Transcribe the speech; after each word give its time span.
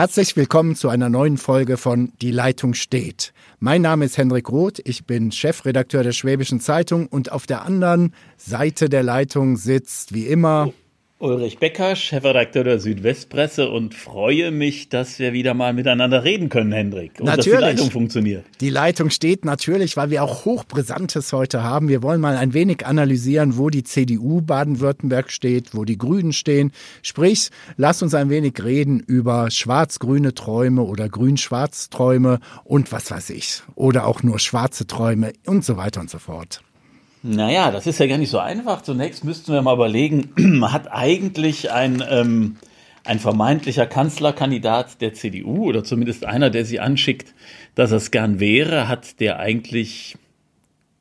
Herzlich 0.00 0.34
willkommen 0.34 0.76
zu 0.76 0.88
einer 0.88 1.10
neuen 1.10 1.36
Folge 1.36 1.76
von 1.76 2.10
Die 2.22 2.30
Leitung 2.30 2.72
steht. 2.72 3.34
Mein 3.58 3.82
Name 3.82 4.06
ist 4.06 4.16
Hendrik 4.16 4.48
Roth, 4.48 4.80
ich 4.82 5.04
bin 5.04 5.30
Chefredakteur 5.30 6.02
der 6.02 6.12
Schwäbischen 6.12 6.58
Zeitung 6.58 7.06
und 7.06 7.30
auf 7.32 7.46
der 7.46 7.66
anderen 7.66 8.14
Seite 8.38 8.88
der 8.88 9.02
Leitung 9.02 9.58
sitzt 9.58 10.14
wie 10.14 10.26
immer 10.26 10.72
Ulrich 11.20 11.58
Becker, 11.58 11.96
Chefredakteur 11.96 12.64
der 12.64 12.80
Südwestpresse 12.80 13.68
und 13.68 13.94
freue 13.94 14.50
mich, 14.50 14.88
dass 14.88 15.18
wir 15.18 15.34
wieder 15.34 15.52
mal 15.52 15.74
miteinander 15.74 16.24
reden 16.24 16.48
können, 16.48 16.72
Hendrik. 16.72 17.20
Und 17.20 17.26
natürlich. 17.26 17.44
dass 17.52 17.58
die 17.58 17.64
Leitung 17.66 17.90
funktioniert. 17.90 18.44
Die 18.62 18.70
Leitung 18.70 19.10
steht 19.10 19.44
natürlich, 19.44 19.98
weil 19.98 20.08
wir 20.08 20.24
auch 20.24 20.46
Hochbrisantes 20.46 21.34
heute 21.34 21.62
haben. 21.62 21.90
Wir 21.90 22.02
wollen 22.02 22.22
mal 22.22 22.38
ein 22.38 22.54
wenig 22.54 22.86
analysieren, 22.86 23.58
wo 23.58 23.68
die 23.68 23.84
CDU 23.84 24.40
Baden-Württemberg 24.40 25.30
steht, 25.30 25.74
wo 25.74 25.84
die 25.84 25.98
Grünen 25.98 26.32
stehen. 26.32 26.72
Sprich, 27.02 27.50
lass 27.76 28.00
uns 28.00 28.14
ein 28.14 28.30
wenig 28.30 28.54
reden 28.64 29.00
über 29.00 29.50
schwarz-grüne 29.50 30.32
Träume 30.32 30.84
oder 30.84 31.10
grün-schwarz 31.10 31.90
Träume 31.90 32.40
und 32.64 32.92
was 32.92 33.10
weiß 33.10 33.28
ich. 33.28 33.60
Oder 33.74 34.06
auch 34.06 34.22
nur 34.22 34.38
schwarze 34.38 34.86
Träume 34.86 35.34
und 35.44 35.66
so 35.66 35.76
weiter 35.76 36.00
und 36.00 36.08
so 36.08 36.18
fort. 36.18 36.62
Naja, 37.22 37.70
das 37.70 37.86
ist 37.86 38.00
ja 38.00 38.06
gar 38.06 38.18
nicht 38.18 38.30
so 38.30 38.38
einfach. 38.38 38.82
Zunächst 38.82 39.24
müssten 39.24 39.52
wir 39.52 39.60
mal 39.60 39.74
überlegen, 39.74 40.62
hat 40.72 40.90
eigentlich 40.90 41.70
ein, 41.70 42.02
ähm, 42.08 42.56
ein 43.04 43.18
vermeintlicher 43.18 43.86
Kanzlerkandidat 43.86 45.00
der 45.00 45.12
CDU 45.12 45.64
oder 45.66 45.84
zumindest 45.84 46.24
einer, 46.24 46.48
der 46.48 46.64
sie 46.64 46.80
anschickt, 46.80 47.34
dass 47.74 47.90
es 47.90 48.10
gern 48.10 48.40
wäre, 48.40 48.88
hat 48.88 49.20
der 49.20 49.38
eigentlich 49.38 50.16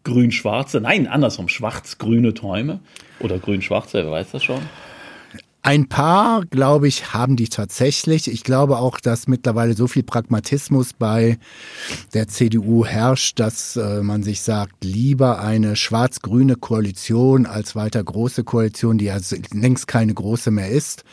grün-schwarze, 0.04 0.82
nein, 0.82 1.08
andersrum, 1.08 1.48
schwarz-grüne 1.48 2.34
Träume 2.34 2.80
oder 3.20 3.38
grün-schwarze, 3.38 4.04
wer 4.06 4.12
weiß 4.12 4.32
das 4.32 4.44
schon? 4.44 4.62
Ein 5.62 5.90
paar, 5.90 6.46
glaube 6.46 6.88
ich, 6.88 7.14
haben 7.14 7.36
die 7.36 7.50
tatsächlich. 7.50 8.32
Ich 8.32 8.44
glaube 8.44 8.78
auch, 8.78 9.02
dass 9.02 9.28
mittlerweile 9.28 9.74
so 9.74 9.88
viel 9.88 10.04
Pragmatismus 10.04 10.94
bei 10.94 11.38
der 12.14 12.30
CDU 12.30 12.86
herrscht, 12.86 13.42
dass 13.42 13.76
äh, 13.76 14.02
man 14.02 14.24
sich 14.24 14.42
sagt, 14.42 14.86
lieber 14.86 15.42
eine 15.42 15.76
schwarz-grüne 15.76 16.56
Koalition 16.56 17.46
als 17.46 17.76
weiter 17.76 18.02
große 18.02 18.46
Koalition, 18.46 18.98
die 18.98 19.06
ja 19.06 19.18
längst 19.52 19.88
keine 19.88 20.14
große 20.14 20.50
mehr 20.50 20.70
ist. 20.70 21.04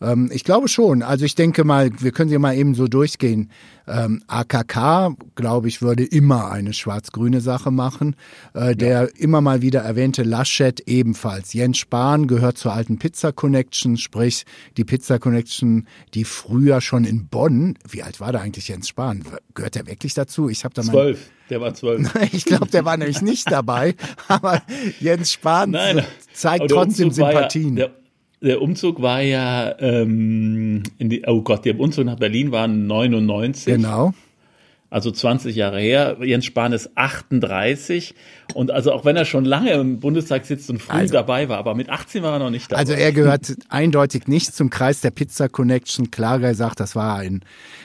Ähm, 0.00 0.30
ich 0.32 0.44
glaube 0.44 0.68
schon. 0.68 1.02
Also 1.02 1.24
ich 1.24 1.34
denke 1.34 1.64
mal, 1.64 1.90
wir 1.98 2.12
können 2.12 2.30
sie 2.30 2.38
mal 2.38 2.56
eben 2.56 2.74
so 2.74 2.86
durchgehen. 2.88 3.50
Ähm, 3.88 4.22
AKK, 4.26 5.16
glaube 5.36 5.68
ich, 5.68 5.80
würde 5.80 6.04
immer 6.04 6.50
eine 6.50 6.72
schwarz-grüne 6.72 7.40
Sache 7.40 7.70
machen. 7.70 8.16
Äh, 8.54 8.74
der 8.74 9.02
ja. 9.02 9.08
immer 9.16 9.40
mal 9.40 9.62
wieder 9.62 9.80
erwähnte 9.80 10.22
Laschet 10.22 10.80
ebenfalls. 10.86 11.52
Jens 11.52 11.78
Spahn 11.78 12.26
gehört 12.26 12.58
zur 12.58 12.72
alten 12.72 12.98
Pizza 12.98 13.32
Connection, 13.32 13.96
sprich 13.96 14.44
die 14.76 14.84
Pizza 14.84 15.18
Connection, 15.18 15.86
die 16.14 16.24
früher 16.24 16.80
schon 16.80 17.04
in 17.04 17.28
Bonn, 17.28 17.78
wie 17.88 18.02
alt 18.02 18.20
war 18.20 18.32
da 18.32 18.40
eigentlich 18.40 18.68
Jens 18.68 18.88
Spahn? 18.88 19.24
Gehört 19.54 19.76
er 19.76 19.86
wirklich 19.86 20.14
dazu? 20.14 20.48
Ich 20.48 20.64
habe 20.64 20.74
da 20.74 20.82
mal 20.82 20.92
zwölf. 20.92 21.30
Der 21.48 21.60
war 21.60 21.74
zwölf. 21.74 22.12
ich 22.32 22.44
glaube, 22.44 22.66
der 22.66 22.84
war 22.84 22.96
nämlich 22.96 23.22
nicht 23.22 23.50
dabei. 23.50 23.94
Aber 24.28 24.62
Jens 24.98 25.32
Spahn 25.32 25.70
Nein, 25.70 26.02
zeigt 26.32 26.70
trotzdem 26.70 27.12
Sympathien. 27.12 27.76
Ja, 27.76 27.86
der, 27.86 27.94
der 28.40 28.62
Umzug 28.62 29.00
war 29.02 29.20
ja, 29.20 29.74
ähm, 29.80 30.82
in 30.98 31.08
die, 31.08 31.24
oh 31.26 31.42
Gott, 31.42 31.64
der 31.64 31.78
Umzug 31.78 32.04
nach 32.04 32.16
Berlin 32.16 32.52
war 32.52 32.68
99. 32.68 33.74
Genau. 33.74 34.12
Also 34.88 35.10
20 35.10 35.56
Jahre 35.56 35.80
her. 35.80 36.16
Jens 36.22 36.44
Spahn 36.44 36.72
ist 36.72 36.90
38. 36.96 38.14
Und 38.54 38.70
also 38.70 38.92
auch 38.92 39.04
wenn 39.04 39.16
er 39.16 39.24
schon 39.24 39.44
lange 39.44 39.72
im 39.72 39.98
Bundestag 39.98 40.46
sitzt 40.46 40.70
und 40.70 40.80
früh 40.80 40.92
also, 40.92 41.12
dabei 41.12 41.48
war, 41.48 41.58
aber 41.58 41.74
mit 41.74 41.90
18 41.90 42.22
war 42.22 42.34
er 42.34 42.38
noch 42.38 42.50
nicht 42.50 42.70
dabei. 42.70 42.80
Also 42.80 42.92
er 42.92 43.12
gehört 43.12 43.56
eindeutig 43.68 44.28
nicht 44.28 44.54
zum 44.54 44.70
Kreis 44.70 45.00
der 45.00 45.10
Pizza 45.10 45.48
Connection. 45.48 46.10
Klager 46.10 46.54
sagt, 46.54 46.78
das 46.78 46.94
war 46.94 47.16
ein 47.16 47.40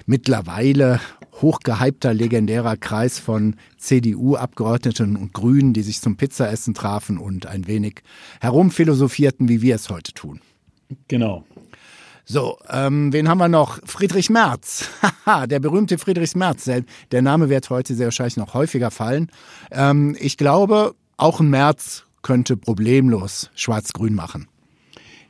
mittlerweile 0.05 0.99
hochgehypter, 1.33 2.13
legendärer 2.13 2.77
Kreis 2.77 3.19
von 3.19 3.55
CDU-Abgeordneten 3.77 5.15
und 5.15 5.33
Grünen, 5.33 5.73
die 5.73 5.81
sich 5.81 6.01
zum 6.01 6.17
Pizzaessen 6.17 6.73
trafen 6.73 7.17
und 7.17 7.45
ein 7.45 7.67
wenig 7.67 8.01
herumphilosophierten, 8.41 9.47
wie 9.49 9.61
wir 9.61 9.75
es 9.75 9.89
heute 9.89 10.13
tun. 10.13 10.41
Genau. 11.07 11.45
So, 12.25 12.57
ähm, 12.69 13.11
wen 13.11 13.27
haben 13.27 13.39
wir 13.39 13.47
noch? 13.47 13.79
Friedrich 13.85 14.29
Merz. 14.29 14.89
Haha, 15.25 15.47
der 15.47 15.59
berühmte 15.59 15.97
Friedrich 15.97 16.35
Merz. 16.35 16.69
Der 17.11 17.21
Name 17.21 17.49
wird 17.49 17.69
heute 17.69 17.95
sehr 17.95 18.07
wahrscheinlich 18.07 18.37
noch 18.37 18.53
häufiger 18.53 18.91
fallen. 18.91 19.29
Ähm, 19.71 20.15
ich 20.19 20.37
glaube, 20.37 20.93
auch 21.17 21.39
ein 21.39 21.49
Merz 21.49 22.05
könnte 22.21 22.55
problemlos 22.57 23.49
schwarz-grün 23.55 24.13
machen. 24.13 24.47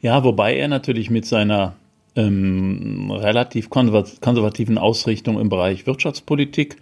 Ja, 0.01 0.23
wobei 0.23 0.55
er 0.55 0.67
natürlich 0.67 1.09
mit 1.09 1.25
seiner 1.25 1.75
ähm, 2.15 3.11
relativ 3.11 3.69
konservativen 3.69 4.77
Ausrichtung 4.77 5.39
im 5.39 5.49
Bereich 5.49 5.85
Wirtschaftspolitik 5.87 6.77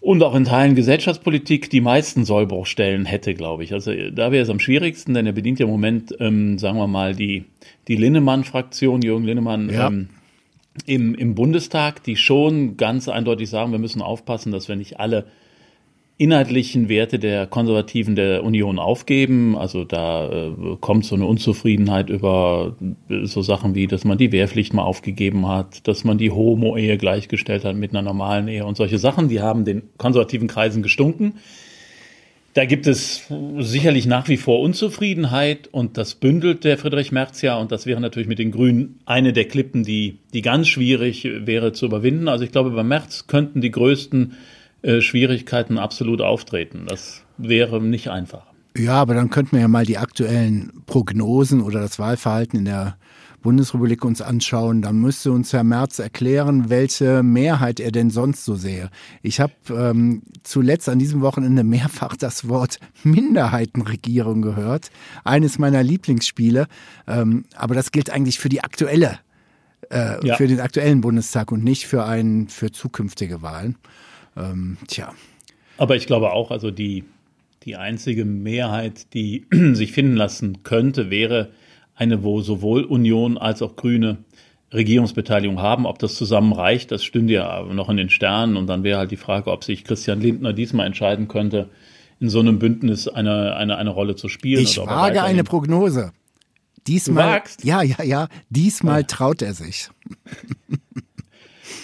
und 0.00 0.22
auch 0.22 0.34
in 0.34 0.44
Teilen 0.44 0.74
Gesellschaftspolitik 0.74 1.70
die 1.70 1.80
meisten 1.80 2.24
Sollbruchstellen 2.24 3.04
hätte, 3.04 3.34
glaube 3.34 3.64
ich. 3.64 3.72
Also 3.72 3.92
da 4.10 4.32
wäre 4.32 4.42
es 4.42 4.50
am 4.50 4.60
schwierigsten, 4.60 5.14
denn 5.14 5.26
er 5.26 5.32
bedient 5.32 5.58
ja 5.58 5.66
im 5.66 5.72
Moment, 5.72 6.14
ähm, 6.20 6.58
sagen 6.58 6.78
wir 6.78 6.86
mal, 6.86 7.14
die, 7.14 7.44
die 7.88 7.96
Linnemann-Fraktion, 7.96 9.02
Jürgen 9.02 9.24
Linnemann, 9.24 9.70
ja. 9.70 9.88
ähm, 9.88 10.08
im, 10.86 11.14
im 11.14 11.34
Bundestag, 11.34 12.04
die 12.04 12.16
schon 12.16 12.76
ganz 12.76 13.08
eindeutig 13.08 13.50
sagen, 13.50 13.72
wir 13.72 13.80
müssen 13.80 14.00
aufpassen, 14.00 14.52
dass 14.52 14.68
wir 14.68 14.76
nicht 14.76 15.00
alle 15.00 15.26
inhaltlichen 16.18 16.88
Werte 16.88 17.20
der 17.20 17.46
Konservativen 17.46 18.16
der 18.16 18.42
Union 18.42 18.80
aufgeben. 18.80 19.56
Also 19.56 19.84
da 19.84 20.28
äh, 20.28 20.50
kommt 20.80 21.04
so 21.04 21.14
eine 21.14 21.24
Unzufriedenheit 21.24 22.10
über 22.10 22.76
äh, 23.08 23.24
so 23.24 23.40
Sachen 23.40 23.76
wie, 23.76 23.86
dass 23.86 24.04
man 24.04 24.18
die 24.18 24.32
Wehrpflicht 24.32 24.74
mal 24.74 24.82
aufgegeben 24.82 25.46
hat, 25.46 25.86
dass 25.86 26.02
man 26.02 26.18
die 26.18 26.32
Homo-Ehe 26.32 26.98
gleichgestellt 26.98 27.64
hat 27.64 27.76
mit 27.76 27.92
einer 27.92 28.02
normalen 28.02 28.48
Ehe 28.48 28.66
und 28.66 28.76
solche 28.76 28.98
Sachen, 28.98 29.28
die 29.28 29.40
haben 29.40 29.64
den 29.64 29.82
konservativen 29.96 30.48
Kreisen 30.48 30.82
gestunken. 30.82 31.34
Da 32.54 32.64
gibt 32.64 32.88
es 32.88 33.32
sicherlich 33.60 34.06
nach 34.06 34.26
wie 34.26 34.38
vor 34.38 34.60
Unzufriedenheit 34.60 35.68
und 35.68 35.96
das 35.96 36.16
bündelt 36.16 36.64
der 36.64 36.78
Friedrich 36.78 37.12
Merz 37.12 37.42
ja 37.42 37.56
und 37.56 37.70
das 37.70 37.86
wäre 37.86 38.00
natürlich 38.00 38.26
mit 38.26 38.40
den 38.40 38.50
Grünen 38.50 38.98
eine 39.06 39.32
der 39.32 39.44
Klippen, 39.44 39.84
die, 39.84 40.18
die 40.34 40.42
ganz 40.42 40.66
schwierig 40.66 41.28
wäre 41.44 41.72
zu 41.72 41.86
überwinden. 41.86 42.26
Also 42.26 42.42
ich 42.42 42.50
glaube, 42.50 42.70
bei 42.70 42.82
Merz 42.82 43.28
könnten 43.28 43.60
die 43.60 43.70
größten 43.70 44.34
äh, 44.82 45.00
Schwierigkeiten 45.00 45.78
absolut 45.78 46.20
auftreten. 46.20 46.84
Das 46.86 47.24
wäre 47.36 47.82
nicht 47.82 48.08
einfach. 48.08 48.46
Ja, 48.76 48.94
aber 48.94 49.14
dann 49.14 49.30
könnten 49.30 49.52
wir 49.52 49.60
ja 49.60 49.68
mal 49.68 49.84
die 49.84 49.98
aktuellen 49.98 50.72
Prognosen 50.86 51.62
oder 51.62 51.80
das 51.80 51.98
Wahlverhalten 51.98 52.60
in 52.60 52.64
der 52.64 52.96
Bundesrepublik 53.42 54.04
uns 54.04 54.20
anschauen, 54.20 54.82
dann 54.82 55.00
müsste 55.00 55.30
uns 55.30 55.52
Herr 55.52 55.64
Merz 55.64 55.98
erklären, 55.98 56.70
welche 56.70 57.22
Mehrheit 57.22 57.78
er 57.78 57.92
denn 57.92 58.10
sonst 58.10 58.44
so 58.44 58.56
sehe. 58.56 58.90
Ich 59.22 59.40
habe 59.40 59.52
ähm, 59.70 60.22
zuletzt 60.42 60.88
an 60.88 60.98
diesem 60.98 61.20
Wochenende 61.20 61.62
mehrfach 61.62 62.16
das 62.16 62.48
Wort 62.48 62.78
Minderheitenregierung 63.04 64.42
gehört. 64.42 64.90
Eines 65.24 65.58
meiner 65.58 65.82
Lieblingsspiele. 65.82 66.66
Ähm, 67.06 67.44
aber 67.54 67.74
das 67.74 67.92
gilt 67.92 68.10
eigentlich 68.10 68.38
für 68.38 68.48
die 68.48 68.62
aktuelle, 68.62 69.18
äh, 69.90 70.26
ja. 70.26 70.36
für 70.36 70.48
den 70.48 70.60
aktuellen 70.60 71.00
Bundestag 71.00 71.52
und 71.52 71.62
nicht 71.62 71.86
für 71.86 72.04
einen, 72.04 72.48
für 72.48 72.72
zukünftige 72.72 73.40
Wahlen. 73.40 73.76
Ähm, 74.38 74.76
tja. 74.86 75.12
Aber 75.76 75.96
ich 75.96 76.06
glaube 76.06 76.32
auch, 76.32 76.50
also 76.50 76.70
die, 76.70 77.04
die 77.64 77.76
einzige 77.76 78.24
Mehrheit, 78.24 79.12
die 79.14 79.46
sich 79.72 79.92
finden 79.92 80.16
lassen 80.16 80.62
könnte, 80.62 81.10
wäre 81.10 81.50
eine, 81.94 82.22
wo 82.22 82.40
sowohl 82.40 82.84
Union 82.84 83.38
als 83.38 83.62
auch 83.62 83.76
Grüne 83.76 84.18
Regierungsbeteiligung 84.72 85.60
haben. 85.60 85.86
Ob 85.86 85.98
das 85.98 86.14
zusammen 86.14 86.52
reicht, 86.52 86.90
das 86.92 87.02
stünde 87.02 87.32
ja 87.34 87.62
noch 87.62 87.88
in 87.88 87.96
den 87.96 88.10
Sternen. 88.10 88.56
Und 88.56 88.66
dann 88.66 88.82
wäre 88.84 88.98
halt 88.98 89.10
die 89.10 89.16
Frage, 89.16 89.50
ob 89.50 89.64
sich 89.64 89.84
Christian 89.84 90.20
Lindner 90.20 90.52
diesmal 90.52 90.86
entscheiden 90.86 91.28
könnte, 91.28 91.70
in 92.20 92.28
so 92.28 92.40
einem 92.40 92.58
Bündnis 92.58 93.08
eine, 93.08 93.56
eine, 93.56 93.76
eine 93.76 93.90
Rolle 93.90 94.16
zu 94.16 94.28
spielen. 94.28 94.62
Ich 94.62 94.78
wage 94.78 95.22
eine 95.22 95.44
Prognose. 95.44 96.12
Diesmal, 96.86 97.42
ja, 97.62 97.82
ja, 97.82 98.02
ja, 98.02 98.28
diesmal 98.48 99.00
ja. 99.00 99.06
traut 99.06 99.42
er 99.42 99.52
sich. 99.52 99.90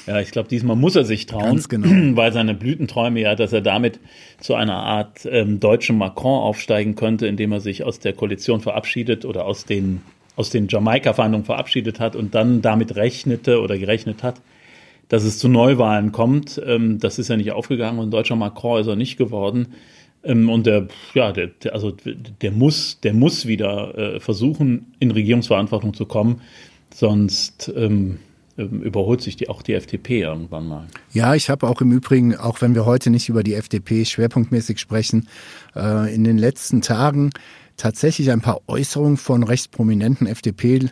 Ja, 0.07 0.21
ich 0.21 0.31
glaube, 0.31 0.49
diesmal 0.49 0.77
muss 0.77 0.97
er 0.97 1.05
sich 1.05 1.27
trauen, 1.27 1.63
genau. 1.69 1.89
weil 2.17 2.33
seine 2.33 2.55
Blütenträume 2.55 3.21
ja, 3.21 3.35
dass 3.35 3.53
er 3.53 3.63
damit 3.63 4.01
zu 4.39 4.55
einer 4.55 4.77
Art 4.77 5.27
ähm, 5.31 5.61
deutschen 5.61 5.97
Macron 5.97 6.41
aufsteigen 6.41 6.95
könnte, 6.95 7.27
indem 7.27 7.53
er 7.53 7.61
sich 7.61 7.85
aus 7.85 8.01
der 8.01 8.13
Koalition 8.13 8.61
verabschiedet 8.61 9.25
oder 9.25 9.47
aus 9.47 9.65
den, 9.65 10.03
aus 10.37 10.51
den 10.51 10.69
Jamaika-Verhandlungen 10.69 11.47
verabschiedet 11.47 12.01
hat 12.01 12.17
und 12.17 12.35
dann 12.35 12.61
damit 12.61 12.97
rechnete 12.97 13.61
oder 13.61 13.79
gerechnet 13.79 14.23
hat, 14.23 14.43
dass 15.09 15.25
es 15.25 15.39
zu 15.39 15.49
Neuwahlen 15.49 16.13
kommt. 16.13 16.61
Ähm, 16.65 16.99
das 16.99 17.19
ist 17.19 17.29
ja 17.29 17.37
nicht 17.37 17.53
aufgegangen 17.53 17.99
und 17.99 18.11
deutscher 18.11 18.37
Macron 18.37 18.81
ist 18.81 18.87
er 18.87 18.97
nicht 18.97 19.17
geworden. 19.17 19.69
Ähm, 20.23 20.51
und 20.51 20.67
der, 20.67 20.89
ja, 21.15 21.33
der, 21.33 21.51
also 21.73 21.93
der 22.43 22.51
muss, 22.51 23.01
der 23.01 23.15
muss 23.15 23.47
wieder 23.47 23.97
äh, 23.97 24.21
versuchen, 24.21 24.95
in 24.99 25.11
Regierungsverantwortung 25.11 25.95
zu 25.95 26.05
kommen. 26.05 26.43
Sonst 26.93 27.73
ähm, 27.75 28.19
überholt 28.57 29.21
sich 29.21 29.37
die, 29.37 29.49
auch 29.49 29.63
die 29.63 29.75
FDP 29.75 30.23
irgendwann 30.23 30.69
mal. 30.69 30.87
Ja, 31.13 31.35
ich 31.35 31.51
habe 31.51 31.69
auch 31.69 31.81
im 31.81 31.93
Übrigen, 31.93 32.37
auch 32.37 32.61
wenn 32.61 32.75
wir 32.75 32.87
heute 32.87 33.11
nicht 33.11 33.29
über 33.29 33.43
die 33.43 33.55
FDP 33.55 34.05
schwerpunktmäßig 34.05 34.79
sprechen, 34.79 35.29
äh, 35.75 36.15
in 36.15 36.25
den 36.25 36.39
letzten 36.39 36.81
Tagen 36.83 37.31
tatsächlich 37.77 38.31
ein 38.31 38.41
paar 38.41 38.61
Äußerungen 38.69 39.17
von 39.17 39.43
recht 39.43 39.73
prominenten 39.73 40.27
FDP 40.27 40.91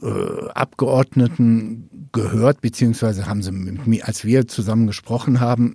Abgeordneten 0.00 1.88
gehört, 2.12 2.60
beziehungsweise 2.60 3.26
haben 3.26 3.42
sie 3.42 3.50
mit 3.50 3.86
mir, 3.86 4.06
als 4.06 4.24
wir 4.24 4.46
zusammen 4.46 4.86
gesprochen 4.86 5.40
haben, 5.40 5.74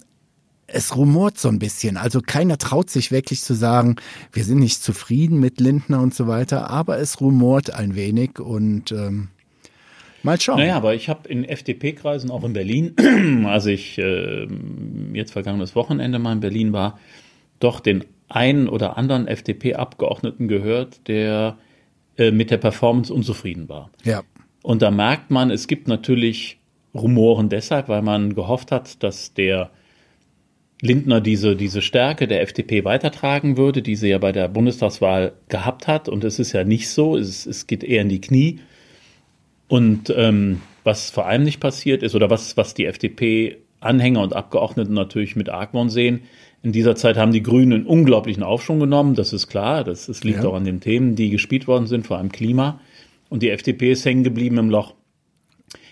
es 0.66 0.96
rumort 0.96 1.38
so 1.38 1.50
ein 1.50 1.60
bisschen. 1.60 1.98
Also 1.98 2.22
keiner 2.26 2.58
traut 2.58 2.90
sich 2.90 3.12
wirklich 3.12 3.42
zu 3.42 3.54
sagen, 3.54 3.98
wir 4.32 4.46
sind 4.46 4.60
nicht 4.60 4.82
zufrieden 4.82 5.40
mit 5.40 5.60
Lindner 5.60 6.02
und 6.02 6.16
so 6.16 6.28
weiter, 6.28 6.70
aber 6.70 7.00
es 7.00 7.20
rumort 7.20 7.72
ein 7.72 7.96
wenig 7.96 8.40
und 8.40 8.94
ähm, 8.94 9.28
mal 10.24 10.40
schauen. 10.40 10.58
Naja, 10.58 10.76
aber 10.76 10.96
ich 10.96 11.10
habe 11.10 11.28
in 11.30 11.44
FDP-Kreisen, 11.44 12.32
auch 12.32 12.44
in 12.44 12.54
Berlin, 12.54 12.96
als 13.46 13.66
ich 13.66 13.98
äh, 13.98 14.48
jetzt 15.14 15.32
vergangenes 15.32 15.76
Wochenende 15.76 16.20
mal 16.20 16.34
in 16.34 16.40
Berlin 16.40 16.74
war, 16.74 17.00
doch 17.60 17.80
den 17.80 18.04
einen 18.30 18.68
oder 18.68 18.98
anderen 18.98 19.28
FDP-Abgeordneten 19.28 20.48
gehört, 20.48 21.08
der 21.08 21.58
äh, 22.18 22.32
mit 22.32 22.52
der 22.52 22.58
Performance 22.58 23.14
unzufrieden 23.14 23.70
war. 23.70 23.92
Ja. 24.04 24.24
Und 24.64 24.82
da 24.82 24.92
merkt 24.92 25.30
man, 25.30 25.52
es 25.52 25.68
gibt 25.68 25.88
natürlich 25.88 26.60
Rumoren 26.96 27.50
deshalb, 27.50 27.90
weil 27.90 28.02
man 28.02 28.36
gehofft 28.36 28.72
hat, 28.72 29.04
dass 29.04 29.34
der 29.34 29.72
Lindner 30.82 31.22
diese, 31.22 31.56
diese 31.56 31.82
Stärke 31.82 32.28
der 32.28 32.42
FDP 32.42 32.84
weitertragen 32.84 33.58
würde, 33.58 33.82
die 33.82 33.96
sie 33.96 34.10
ja 34.10 34.18
bei 34.18 34.32
der 34.32 34.48
Bundestagswahl 34.50 35.34
gehabt 35.48 35.88
hat. 35.88 36.10
Und 36.10 36.24
es 36.24 36.40
ist 36.40 36.52
ja 36.52 36.64
nicht 36.64 36.90
so, 36.90 37.16
es, 37.16 37.46
es 37.46 37.68
geht 37.68 37.84
eher 37.84 38.02
in 38.02 38.10
die 38.10 38.22
Knie. 38.22 38.60
Und 39.68 40.14
ähm, 40.16 40.62
was 40.84 41.10
vor 41.10 41.26
allem 41.26 41.44
nicht 41.44 41.60
passiert 41.60 42.04
ist, 42.04 42.16
oder 42.16 42.30
was, 42.30 42.58
was 42.58 42.74
die 42.74 42.86
FDP-Anhänger 42.86 44.22
und 44.22 44.36
Abgeordneten 44.36 44.94
natürlich 44.94 45.36
mit 45.36 45.50
Argwohn 45.50 45.90
sehen, 45.90 46.22
in 46.62 46.72
dieser 46.72 46.96
Zeit 46.96 47.18
haben 47.18 47.34
die 47.34 47.44
Grünen 47.44 47.74
einen 47.74 47.86
unglaublichen 47.86 48.44
Aufschwung 48.44 48.80
genommen, 48.80 49.16
das 49.16 49.34
ist 49.34 49.48
klar. 49.48 49.84
Das, 49.84 50.06
das 50.06 50.24
liegt 50.24 50.44
ja. 50.44 50.50
auch 50.50 50.54
an 50.54 50.64
den 50.64 50.80
Themen, 50.80 51.16
die 51.16 51.30
gespielt 51.30 51.68
worden 51.68 51.88
sind, 51.88 52.08
vor 52.08 52.18
allem 52.18 52.32
Klima. 52.32 52.80
Und 53.30 53.44
die 53.44 53.50
FDP 53.50 53.92
ist 53.92 54.06
hängen 54.06 54.24
geblieben 54.24 54.58
im 54.58 54.70
Loch. 54.70 54.94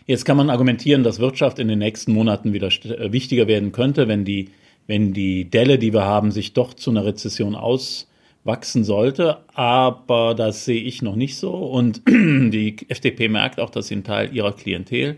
Jetzt 0.05 0.25
kann 0.25 0.37
man 0.37 0.49
argumentieren, 0.49 1.03
dass 1.03 1.19
Wirtschaft 1.19 1.59
in 1.59 1.67
den 1.67 1.79
nächsten 1.79 2.13
Monaten 2.13 2.53
wieder 2.53 2.67
äh, 2.67 3.11
wichtiger 3.11 3.47
werden 3.47 3.71
könnte, 3.71 4.07
wenn 4.07 4.25
die 4.25 4.49
wenn 4.87 5.13
die 5.13 5.49
Delle, 5.49 5.77
die 5.77 5.93
wir 5.93 6.03
haben, 6.03 6.31
sich 6.31 6.53
doch 6.53 6.73
zu 6.73 6.89
einer 6.89 7.05
Rezession 7.05 7.55
auswachsen 8.43 8.83
sollte. 8.83 9.37
Aber 9.53 10.35
das 10.35 10.65
sehe 10.65 10.81
ich 10.81 11.01
noch 11.01 11.15
nicht 11.15 11.37
so. 11.37 11.51
Und 11.51 12.01
die 12.07 12.75
FDP 12.89 13.29
merkt 13.29 13.59
auch, 13.59 13.69
dass 13.69 13.87
sie 13.87 13.95
einen 13.95 14.03
Teil 14.03 14.35
ihrer 14.35 14.53
Klientel, 14.53 15.17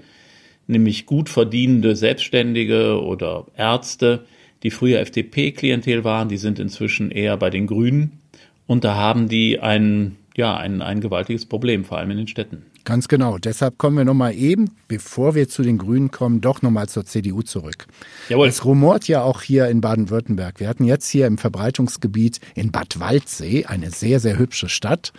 nämlich 0.67 1.05
gut 1.05 1.29
verdienende 1.29 1.95
Selbstständige 1.95 3.01
oder 3.01 3.45
Ärzte, 3.55 4.25
die 4.63 4.71
früher 4.71 4.99
FDP-Klientel 5.01 6.03
waren, 6.03 6.29
die 6.29 6.37
sind 6.37 6.59
inzwischen 6.59 7.11
eher 7.11 7.35
bei 7.37 7.49
den 7.49 7.67
Grünen. 7.67 8.19
Und 8.65 8.85
da 8.85 8.95
haben 8.95 9.27
die 9.27 9.59
ein, 9.59 10.15
ja, 10.37 10.55
ein, 10.55 10.81
ein 10.81 11.01
gewaltiges 11.01 11.45
Problem, 11.45 11.83
vor 11.83 11.97
allem 11.97 12.11
in 12.11 12.17
den 12.17 12.27
Städten. 12.27 12.63
Ganz 12.85 13.07
genau. 13.07 13.37
Deshalb 13.37 13.77
kommen 13.77 13.97
wir 13.97 14.03
nochmal 14.03 14.35
eben, 14.35 14.71
bevor 14.89 15.35
wir 15.35 15.47
zu 15.47 15.61
den 15.61 15.77
Grünen 15.77 16.11
kommen, 16.11 16.41
doch 16.41 16.61
nochmal 16.61 16.89
zur 16.89 17.05
CDU 17.05 17.41
zurück. 17.41 17.85
Jawohl. 18.27 18.47
Es 18.47 18.65
rumort 18.65 19.07
ja 19.07 19.21
auch 19.21 19.41
hier 19.41 19.69
in 19.69 19.79
Baden-Württemberg. 19.79 20.59
Wir 20.59 20.67
hatten 20.67 20.83
jetzt 20.83 21.07
hier 21.07 21.27
im 21.27 21.37
Verbreitungsgebiet 21.37 22.39
in 22.55 22.71
Bad 22.71 22.99
Waldsee, 22.99 23.65
eine 23.65 23.89
sehr, 23.91 24.19
sehr 24.19 24.37
hübsche 24.37 24.67
Stadt, 24.67 25.13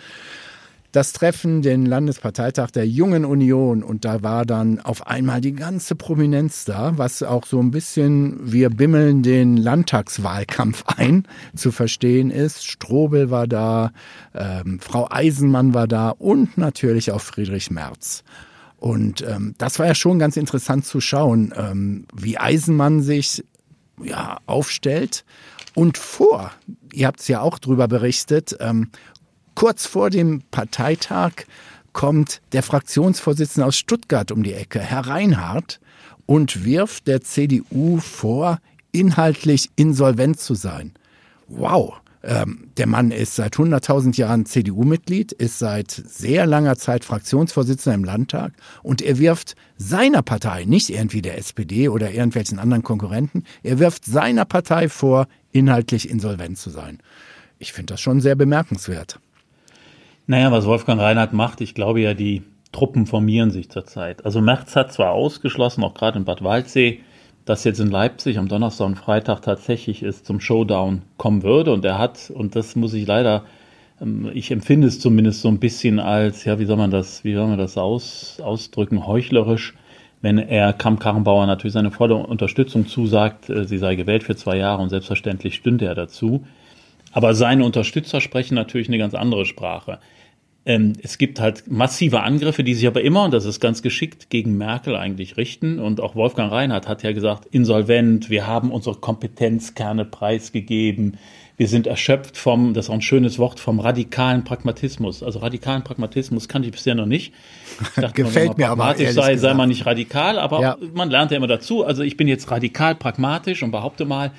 das 0.95 1.11
Treffen, 1.11 1.61
den 1.61 1.85
Landesparteitag 1.85 2.71
der 2.71 2.87
Jungen 2.87 3.25
Union. 3.25 3.83
Und 3.83 4.05
da 4.05 4.23
war 4.23 4.45
dann 4.45 4.79
auf 4.79 5.07
einmal 5.07 5.41
die 5.41 5.53
ganze 5.53 5.95
Prominenz 5.95 6.63
da, 6.63 6.97
was 6.97 7.21
auch 7.21 7.45
so 7.45 7.59
ein 7.59 7.71
bisschen, 7.71 8.39
wir 8.41 8.69
bimmeln 8.69 9.21
den 9.21 9.57
Landtagswahlkampf 9.57 10.83
ein, 10.97 11.27
zu 11.55 11.71
verstehen 11.71 12.31
ist. 12.31 12.65
Strobel 12.65 13.29
war 13.29 13.47
da, 13.47 13.91
ähm, 14.33 14.79
Frau 14.79 15.07
Eisenmann 15.11 15.73
war 15.73 15.87
da 15.87 16.09
und 16.09 16.57
natürlich 16.57 17.11
auch 17.11 17.21
Friedrich 17.21 17.69
Merz. 17.71 18.23
Und 18.77 19.21
ähm, 19.21 19.55
das 19.57 19.79
war 19.79 19.87
ja 19.87 19.95
schon 19.95 20.19
ganz 20.19 20.37
interessant 20.37 20.85
zu 20.85 21.01
schauen, 21.01 21.53
ähm, 21.57 22.05
wie 22.13 22.37
Eisenmann 22.37 23.01
sich 23.01 23.43
ja, 24.01 24.37
aufstellt. 24.45 25.25
Und 25.73 25.97
vor, 25.97 26.51
ihr 26.93 27.07
habt 27.07 27.19
es 27.19 27.27
ja 27.27 27.41
auch 27.41 27.59
drüber 27.59 27.89
berichtet, 27.89 28.55
ähm, 28.61 28.91
Kurz 29.55 29.85
vor 29.85 30.09
dem 30.09 30.41
Parteitag 30.51 31.31
kommt 31.93 32.41
der 32.51 32.61
Fraktionsvorsitzende 32.61 33.65
aus 33.65 33.77
Stuttgart 33.77 34.31
um 34.31 34.43
die 34.43 34.53
Ecke, 34.53 34.79
Herr 34.79 35.07
Reinhardt, 35.07 35.79
und 36.25 36.65
wirft 36.65 37.07
der 37.07 37.21
CDU 37.21 37.99
vor, 37.99 38.59
inhaltlich 38.91 39.69
insolvent 39.75 40.39
zu 40.39 40.55
sein. 40.55 40.93
Wow. 41.47 41.95
Ähm, 42.23 42.71
der 42.77 42.87
Mann 42.87 43.11
ist 43.11 43.35
seit 43.35 43.53
100.000 43.55 44.17
Jahren 44.17 44.45
CDU-Mitglied, 44.45 45.31
ist 45.31 45.59
seit 45.59 45.91
sehr 45.91 46.47
langer 46.47 46.75
Zeit 46.75 47.05
Fraktionsvorsitzender 47.05 47.93
im 47.93 48.03
Landtag 48.03 48.53
und 48.81 49.01
er 49.01 49.19
wirft 49.19 49.55
seiner 49.77 50.23
Partei, 50.23 50.65
nicht 50.65 50.89
irgendwie 50.89 51.21
der 51.21 51.37
SPD 51.37 51.87
oder 51.87 52.11
irgendwelchen 52.11 52.57
anderen 52.57 52.83
Konkurrenten, 52.83 53.43
er 53.61 53.77
wirft 53.77 54.05
seiner 54.05 54.45
Partei 54.45 54.89
vor, 54.89 55.27
inhaltlich 55.51 56.09
insolvent 56.09 56.57
zu 56.57 56.71
sein. 56.71 56.99
Ich 57.59 57.73
finde 57.73 57.93
das 57.93 58.01
schon 58.01 58.21
sehr 58.21 58.35
bemerkenswert. 58.35 59.19
Naja, 60.27 60.51
was 60.51 60.65
Wolfgang 60.65 60.99
Reinhardt 60.99 61.33
macht, 61.33 61.61
ich 61.61 61.75
glaube 61.75 62.01
ja, 62.01 62.15
die 62.15 62.41
Truppen 62.71 63.05
formieren 63.05 63.51
sich 63.51 63.69
zurzeit. 63.69 64.25
Also 64.25 64.41
Merz 64.41 64.75
hat 64.75 64.91
zwar 64.91 65.11
ausgeschlossen, 65.11 65.83
auch 65.83 65.93
gerade 65.93 66.17
in 66.17 66.25
Bad 66.25 66.43
Waldsee, 66.43 67.01
dass 67.45 67.63
jetzt 67.63 67.79
in 67.79 67.91
Leipzig 67.91 68.39
am 68.39 68.47
Donnerstag 68.47 68.87
und 68.87 68.95
Freitag 68.95 69.41
tatsächlich 69.43 70.01
es 70.01 70.23
zum 70.23 70.39
Showdown 70.39 71.03
kommen 71.17 71.43
würde. 71.43 71.71
Und 71.71 71.85
er 71.85 71.99
hat, 71.99 72.31
und 72.33 72.55
das 72.55 72.75
muss 72.75 72.95
ich 72.95 73.05
leider, 73.05 73.43
ähm, 74.01 74.31
ich 74.33 74.49
empfinde 74.49 74.87
es 74.87 74.99
zumindest 74.99 75.41
so 75.41 75.47
ein 75.47 75.59
bisschen 75.59 75.99
als, 75.99 76.43
ja, 76.43 76.57
wie 76.57 76.65
soll 76.65 76.77
man 76.77 76.89
das, 76.89 77.23
wie 77.23 77.35
soll 77.35 77.47
man 77.47 77.59
das 77.59 77.77
aus, 77.77 78.39
ausdrücken, 78.43 79.05
heuchlerisch, 79.05 79.75
wenn 80.21 80.39
er 80.39 80.73
Kramp 80.73 80.99
Karrenbauer 80.99 81.45
natürlich 81.45 81.73
seine 81.73 81.91
volle 81.91 82.15
Unterstützung 82.15 82.87
zusagt, 82.87 83.49
äh, 83.51 83.65
sie 83.65 83.77
sei 83.77 83.95
gewählt 83.95 84.23
für 84.23 84.35
zwei 84.35 84.57
Jahre 84.57 84.81
und 84.81 84.89
selbstverständlich 84.89 85.53
stünde 85.53 85.85
er 85.85 85.95
dazu. 85.95 86.45
Aber 87.15 87.33
seine 87.33 87.63
Unterstützer 87.63 88.19
sprechen 88.19 88.55
natürlich 88.55 88.89
eine 88.89 88.97
ganz 88.97 89.13
andere 89.13 89.45
Sprache. 89.45 89.99
Ähm, 90.65 90.93
es 91.01 91.17
gibt 91.17 91.39
halt 91.39 91.71
massive 91.71 92.19
Angriffe, 92.19 92.61
die 92.61 92.73
sich 92.73 92.87
aber 92.87 93.03
immer, 93.03 93.23
und 93.23 93.33
das 93.33 93.45
ist 93.45 93.61
ganz 93.61 93.81
geschickt, 93.81 94.29
gegen 94.29 94.57
Merkel 94.57 94.97
eigentlich 94.97 95.37
richten. 95.37 95.79
Und 95.79 96.01
auch 96.01 96.15
Wolfgang 96.15 96.51
Reinhardt 96.51 96.89
hat 96.89 97.03
ja 97.03 97.13
gesagt, 97.13 97.45
insolvent, 97.45 98.29
wir 98.29 98.47
haben 98.47 98.69
unsere 98.69 98.97
Kompetenzkerne 98.97 100.03
preisgegeben, 100.03 101.17
wir 101.55 101.69
sind 101.69 101.87
erschöpft 101.87 102.37
vom, 102.37 102.73
das 102.73 102.87
ist 102.87 102.89
auch 102.89 102.95
ein 102.95 103.01
schönes 103.01 103.39
Wort, 103.39 103.61
vom 103.61 103.79
radikalen 103.79 104.43
Pragmatismus. 104.43 105.23
Also 105.23 105.39
radikalen 105.39 105.85
Pragmatismus 105.85 106.49
kannte 106.49 106.67
ich 106.67 106.73
bisher 106.73 106.95
noch 106.95 107.05
nicht. 107.05 107.33
Ich 107.79 108.01
dachte, 108.01 108.13
Gefällt 108.23 108.57
mir 108.57 108.67
aber 108.67 108.93
sei, 108.97 109.05
gesagt. 109.05 109.39
sei 109.39 109.53
man 109.53 109.69
nicht 109.69 109.85
radikal, 109.85 110.37
aber 110.37 110.61
ja. 110.61 110.77
man 110.93 111.09
lernt 111.09 111.31
ja 111.31 111.37
immer 111.37 111.47
dazu. 111.47 111.85
Also 111.85 112.03
ich 112.03 112.17
bin 112.17 112.27
jetzt 112.27 112.51
radikal 112.51 112.93
pragmatisch 112.93 113.63
und 113.63 113.71
behaupte 113.71 114.03
mal, 114.03 114.31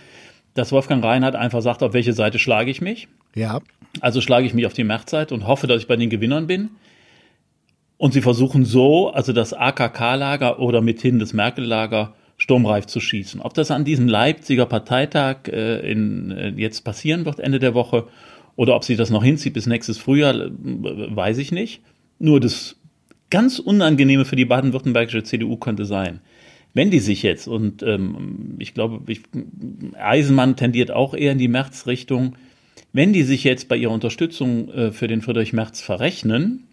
dass 0.57 0.73
Wolfgang 0.73 1.05
Reinhardt 1.05 1.37
einfach 1.37 1.63
sagt, 1.63 1.83
auf 1.83 1.93
welche 1.93 2.13
Seite 2.13 2.39
schlage 2.39 2.71
ich 2.71 2.81
mich. 2.81 3.09
Ja. 3.35 3.61
Also 4.01 4.21
schlage 4.21 4.47
ich 4.47 4.55
mich 4.55 4.67
auf 4.67 4.73
die 4.73 4.85
Märzseite 4.85 5.35
und 5.35 5.47
hoffe, 5.47 5.67
dass 5.67 5.83
ich 5.83 5.89
bei 5.89 5.97
den 5.97 6.11
Gewinnern 6.11 6.47
bin. 6.47 6.71
Und 7.99 8.13
sie 8.13 8.21
versuchen 8.21 8.65
so, 8.65 9.11
also 9.11 9.33
das 9.33 9.53
AKK-Lager 9.55 10.59
oder 10.59 10.83
mithin 10.83 11.19
das 11.19 11.33
Merkel-Lager 11.33 12.15
sturmreif 12.37 12.87
zu 12.87 13.01
schießen. 13.01 13.41
Ob 13.41 13.55
das 13.55 13.71
an 13.71 13.85
diesem 13.85 14.09
Leipziger 14.09 14.67
Parteitag 14.67 15.49
äh, 15.49 15.91
in, 15.91 16.31
äh, 16.31 16.49
jetzt 16.57 16.85
passieren 16.85 17.25
wird, 17.25 17.41
Ende 17.41 17.59
der 17.59 17.75
Woche, 17.75 18.07
oder 18.57 18.75
ob 18.75 18.85
sie 18.85 18.97
das 18.97 19.11
noch 19.11 19.25
hinzieht 19.25 19.55
bis 19.55 19.67
nächstes 19.67 19.99
Frühjahr, 19.99 20.35
äh, 20.35 20.51
weiß 20.51 21.39
ich 21.39 21.53
nicht. 21.53 21.81
Nur 22.19 22.41
das 22.41 22.77
ganz 23.31 23.59
Unangenehme 23.59 24.25
für 24.25 24.37
die 24.37 24.45
baden-württembergische 24.45 25.23
CDU 25.23 25.57
könnte 25.57 25.87
sein, 25.87 26.21
wenn 26.76 26.90
die 26.90 27.00
sich 27.00 27.23
jetzt, 27.23 27.49
und 27.49 27.83
ähm, 27.83 28.56
ich 28.59 28.75
glaube, 28.75 29.11
ich, 29.11 29.23
Eisenmann 29.99 30.56
tendiert 30.56 30.90
auch 30.90 31.14
eher 31.14 31.33
in 31.33 31.38
die 31.38 31.49
März-Richtung, 31.49 32.37
wenn 32.92 33.14
die 33.14 33.23
sich 33.23 33.45
jetzt 33.45 33.68
bei 33.68 33.76
ihrer 33.76 33.92
Unterstützung 33.92 34.68
äh, 34.68 34.92
für 34.92 35.09
den 35.09 35.23
Friedrich 35.23 35.54
Merz 35.54 35.80
verrechnen 35.80 36.64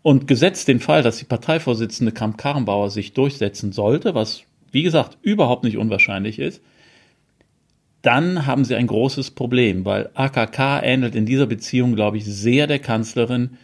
und 0.00 0.26
gesetzt 0.28 0.66
den 0.68 0.80
Fall, 0.80 1.02
dass 1.02 1.18
die 1.18 1.26
Parteivorsitzende 1.26 2.12
Kramp-Karrenbauer 2.12 2.88
sich 2.88 3.12
durchsetzen 3.12 3.72
sollte, 3.72 4.14
was 4.14 4.44
wie 4.72 4.82
gesagt 4.82 5.18
überhaupt 5.20 5.62
nicht 5.62 5.76
unwahrscheinlich 5.76 6.38
ist, 6.38 6.62
dann 8.00 8.46
haben 8.46 8.64
sie 8.64 8.76
ein 8.76 8.86
großes 8.86 9.32
Problem, 9.32 9.84
weil 9.84 10.08
AKK 10.14 10.80
ähnelt 10.82 11.14
in 11.14 11.26
dieser 11.26 11.46
Beziehung, 11.46 11.94
glaube 11.94 12.16
ich, 12.16 12.24
sehr 12.24 12.66
der 12.66 12.78
Kanzlerin. 12.78 13.58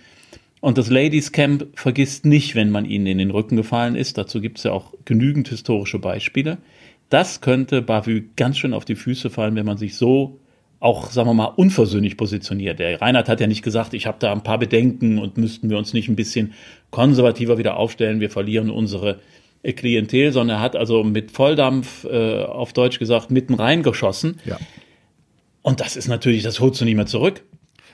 Und 0.61 0.77
das 0.77 0.91
Ladies 0.91 1.33
Camp 1.33 1.69
vergisst 1.75 2.27
nicht, 2.27 2.55
wenn 2.55 2.71
man 2.71 2.85
ihnen 2.85 3.07
in 3.07 3.19
den 3.19 3.31
Rücken 3.31 3.57
gefallen 3.57 3.97
ist. 3.97 4.19
Dazu 4.19 4.41
gibt 4.41 4.59
es 4.59 4.65
ja 4.65 4.73
auch 4.73 4.93
genügend 5.05 5.49
historische 5.49 5.99
Beispiele. 5.99 6.59
Das 7.09 7.41
könnte 7.41 7.83
Bavü 7.83 8.29
ganz 8.37 8.59
schön 8.59 8.75
auf 8.75 8.85
die 8.85 8.95
Füße 8.95 9.31
fallen, 9.31 9.57
wenn 9.57 9.67
man 9.67 9.79
sich 9.79 9.97
so 9.97 10.39
auch, 10.79 11.11
sagen 11.11 11.29
wir 11.29 11.35
mal, 11.35 11.45
unversöhnlich 11.45 12.17
positioniert. 12.17 12.79
Der 12.79 13.01
Reinhard 13.01 13.29
hat 13.29 13.41
ja 13.41 13.47
nicht 13.47 13.63
gesagt, 13.63 13.93
ich 13.93 14.07
habe 14.07 14.17
da 14.19 14.33
ein 14.33 14.43
paar 14.43 14.59
Bedenken 14.59 15.19
und 15.19 15.37
müssten 15.37 15.69
wir 15.69 15.77
uns 15.77 15.93
nicht 15.93 16.09
ein 16.09 16.17
bisschen 16.17 16.55
konservativer 16.91 17.59
wieder 17.59 17.77
aufstellen, 17.77 18.21
wir 18.21 18.31
verlieren 18.31 18.71
unsere 18.71 19.21
Klientel, 19.63 20.33
sondern 20.33 20.59
er 20.59 20.63
hat 20.63 20.77
also 20.77 21.05
mit 21.05 21.31
Volldampf, 21.33 22.05
äh, 22.05 22.45
auf 22.45 22.73
Deutsch 22.73 22.99
gesagt, 22.99 23.31
mitten 23.31 23.55
reingeschossen. 23.55 24.41
Ja. 24.47 24.59
Und 25.61 25.81
das 25.81 25.97
ist 25.97 26.09
natürlich, 26.09 26.43
das 26.43 26.61
holst 26.61 26.81
du 26.81 26.87
nicht 26.87 26.97
mehr 26.97 27.05
zurück. 27.05 27.45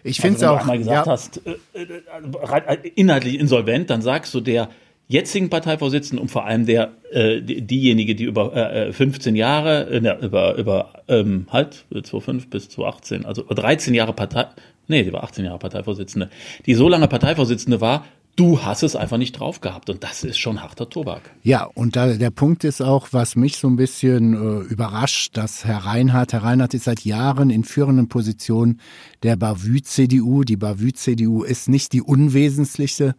Ich 0.07 0.21
finde 0.21 0.37
es 0.37 0.43
also, 0.43 0.55
auch. 0.55 0.69
Wenn 0.69 0.83
du 0.83 0.91
einmal 0.91 1.07
gesagt 1.07 1.07
ja. 1.07 1.13
hast, 1.13 1.41
äh, 1.47 2.83
äh, 2.83 2.91
inhaltlich 2.95 3.39
insolvent, 3.39 3.91
dann 3.91 4.03
sagst 4.03 4.35
du 4.35 4.41
der 4.41 4.71
jetzigen 5.09 5.51
Parteivorsitzenden 5.51 6.21
und 6.21 6.31
vor 6.31 6.47
allem 6.47 6.67
der 6.67 6.93
äh, 7.13 7.41
diejenige, 7.41 8.15
die 8.15 8.25
über 8.25 8.55
äh, 8.55 8.93
15 8.93 9.37
Jahre, 9.37 9.89
äh, 9.91 10.25
über 10.25 10.57
über 10.57 10.93
ähm, 11.09 11.47
halt 11.51 11.85
2005 11.91 12.51
bis 12.51 12.69
2018, 12.71 13.25
also 13.25 13.43
13 13.43 13.95
Jahre 13.95 14.13
Partei, 14.13 14.47
nee, 14.89 15.05
die 15.05 15.13
war 15.13 15.23
18 15.23 15.45
Jahre 15.45 15.59
Parteivorsitzende, 15.59 16.31
die 16.67 16.75
so 16.75 16.89
lange 16.89 17.09
Parteivorsitzende 17.09 17.81
war, 17.81 18.05
du 18.37 18.63
hast 18.63 18.83
es 18.83 18.95
einfach 18.95 19.17
nicht 19.17 19.33
drauf 19.33 19.61
gehabt. 19.61 19.91
Und 19.91 20.05
das 20.05 20.23
ist 20.23 20.39
schon 20.39 20.63
harter 20.63 20.89
Tobak. 20.89 21.23
Ja, 21.43 21.65
und 21.65 21.97
da, 21.97 22.15
der 22.15 22.31
Punkt 22.31 22.65
ist 22.65 22.81
auch, 22.81 23.09
was 23.13 23.35
mich 23.35 23.57
so 23.57 23.69
ein 23.69 23.77
bisschen 23.77 24.35
äh, 24.35 24.61
überrascht, 24.67 25.37
dass 25.37 25.65
Herr 25.65 25.79
Reinhardt, 25.79 26.33
Herr 26.33 26.45
Reinhardt 26.45 26.75
ist 26.75 26.85
seit 26.85 27.05
Jahren 27.05 27.51
in 27.51 27.65
führenden 27.65 28.09
Positionen 28.09 28.81
der 29.23 29.37
Bavü-CDU. 29.37 30.45
Die 30.45 30.57
Bavü-CDU 30.57 31.43
ist 31.43 31.69
nicht 31.69 31.93
die 31.93 32.03
unwesentlichste 32.03 33.17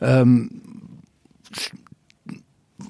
ähm, 0.00 0.62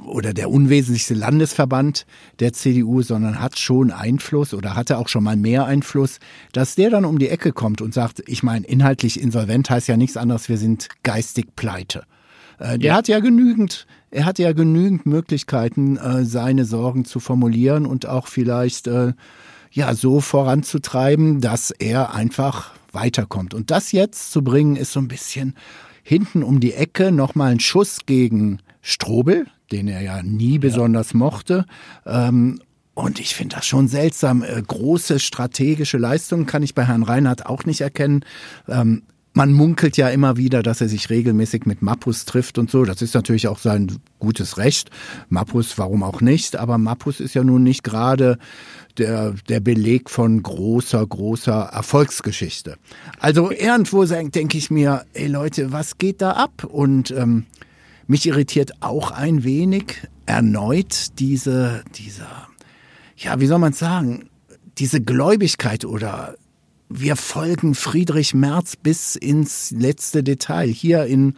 oder 0.04 0.34
der 0.34 0.50
unwesentlichste 0.50 1.14
Landesverband 1.14 2.06
der 2.38 2.52
CDU, 2.52 3.02
sondern 3.02 3.40
hat 3.40 3.58
schon 3.58 3.90
Einfluss 3.90 4.54
oder 4.54 4.76
hatte 4.76 4.98
auch 4.98 5.08
schon 5.08 5.24
mal 5.24 5.36
mehr 5.36 5.66
Einfluss, 5.66 6.18
dass 6.52 6.74
der 6.74 6.90
dann 6.90 7.04
um 7.04 7.18
die 7.18 7.28
Ecke 7.28 7.52
kommt 7.52 7.80
und 7.80 7.94
sagt, 7.94 8.22
ich 8.26 8.42
meine, 8.42 8.66
inhaltlich 8.66 9.20
insolvent 9.20 9.70
heißt 9.70 9.88
ja 9.88 9.96
nichts 9.96 10.16
anderes, 10.16 10.48
wir 10.48 10.58
sind 10.58 10.88
geistig 11.02 11.56
pleite. 11.56 12.04
Äh, 12.58 12.78
der 12.78 12.90
ja. 12.90 12.94
hat 12.94 13.08
ja 13.08 13.20
genügend, 13.20 13.86
er 14.10 14.24
hat 14.26 14.38
ja 14.38 14.52
genügend 14.52 15.06
Möglichkeiten, 15.06 15.96
äh, 15.96 16.24
seine 16.24 16.64
Sorgen 16.64 17.04
zu 17.04 17.20
formulieren 17.20 17.86
und 17.86 18.06
auch 18.06 18.28
vielleicht 18.28 18.86
äh, 18.86 19.14
ja 19.72 19.94
so 19.94 20.20
voranzutreiben, 20.20 21.40
dass 21.40 21.70
er 21.70 22.14
einfach 22.14 22.72
weiterkommt. 22.92 23.54
Und 23.54 23.70
das 23.70 23.92
jetzt 23.92 24.32
zu 24.32 24.42
bringen, 24.42 24.76
ist 24.76 24.92
so 24.92 25.00
ein 25.00 25.08
bisschen 25.08 25.54
hinten 26.02 26.42
um 26.42 26.60
die 26.60 26.74
Ecke 26.74 27.12
nochmal 27.12 27.52
ein 27.52 27.60
Schuss 27.60 28.00
gegen 28.06 28.58
Strobel, 28.82 29.46
den 29.72 29.88
er 29.88 30.00
ja 30.00 30.22
nie 30.22 30.58
besonders 30.58 31.14
mochte. 31.14 31.66
Ähm, 32.06 32.60
und 32.94 33.20
ich 33.20 33.34
finde 33.34 33.56
das 33.56 33.66
schon 33.66 33.88
seltsam. 33.88 34.42
Äh, 34.42 34.62
große 34.66 35.20
strategische 35.20 35.98
Leistungen 35.98 36.46
kann 36.46 36.62
ich 36.62 36.74
bei 36.74 36.84
Herrn 36.84 37.02
Reinhardt 37.02 37.46
auch 37.46 37.64
nicht 37.64 37.80
erkennen. 37.80 38.24
Ähm, 38.68 39.02
man 39.32 39.52
munkelt 39.52 39.96
ja 39.96 40.08
immer 40.08 40.36
wieder, 40.36 40.62
dass 40.62 40.80
er 40.80 40.88
sich 40.88 41.08
regelmäßig 41.08 41.64
mit 41.64 41.82
Mappus 41.82 42.24
trifft 42.24 42.58
und 42.58 42.68
so. 42.68 42.84
Das 42.84 43.00
ist 43.00 43.14
natürlich 43.14 43.46
auch 43.46 43.58
sein 43.58 43.98
gutes 44.18 44.58
Recht. 44.58 44.90
Mappus, 45.28 45.78
warum 45.78 46.02
auch 46.02 46.20
nicht? 46.20 46.56
Aber 46.56 46.78
Mappus 46.78 47.20
ist 47.20 47.34
ja 47.34 47.44
nun 47.44 47.62
nicht 47.62 47.84
gerade 47.84 48.38
der, 48.98 49.34
der 49.48 49.60
Beleg 49.60 50.10
von 50.10 50.42
großer, 50.42 51.06
großer 51.06 51.70
Erfolgsgeschichte. 51.72 52.76
Also 53.20 53.52
irgendwo 53.52 54.04
denke 54.04 54.58
ich 54.58 54.70
mir, 54.70 55.04
ey 55.12 55.28
Leute, 55.28 55.70
was 55.70 55.98
geht 55.98 56.20
da 56.20 56.32
ab? 56.32 56.64
Und 56.64 57.12
ähm, 57.12 57.46
mich 58.10 58.26
irritiert 58.26 58.72
auch 58.80 59.12
ein 59.12 59.44
wenig 59.44 60.08
erneut 60.26 61.18
diese, 61.20 61.84
dieser, 61.94 62.48
ja, 63.16 63.38
wie 63.38 63.46
soll 63.46 63.60
man 63.60 63.72
sagen, 63.72 64.28
diese 64.78 65.00
Gläubigkeit 65.00 65.84
oder 65.84 66.34
wir 66.88 67.14
folgen 67.14 67.76
Friedrich 67.76 68.34
Merz 68.34 68.74
bis 68.74 69.14
ins 69.14 69.70
letzte 69.70 70.24
Detail. 70.24 70.66
Hier 70.66 71.04
in, 71.04 71.36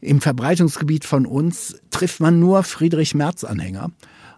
im 0.00 0.20
Verbreitungsgebiet 0.20 1.04
von 1.04 1.26
uns 1.26 1.80
trifft 1.90 2.20
man 2.20 2.38
nur 2.38 2.62
Friedrich 2.62 3.16
Merz-Anhänger. 3.16 3.90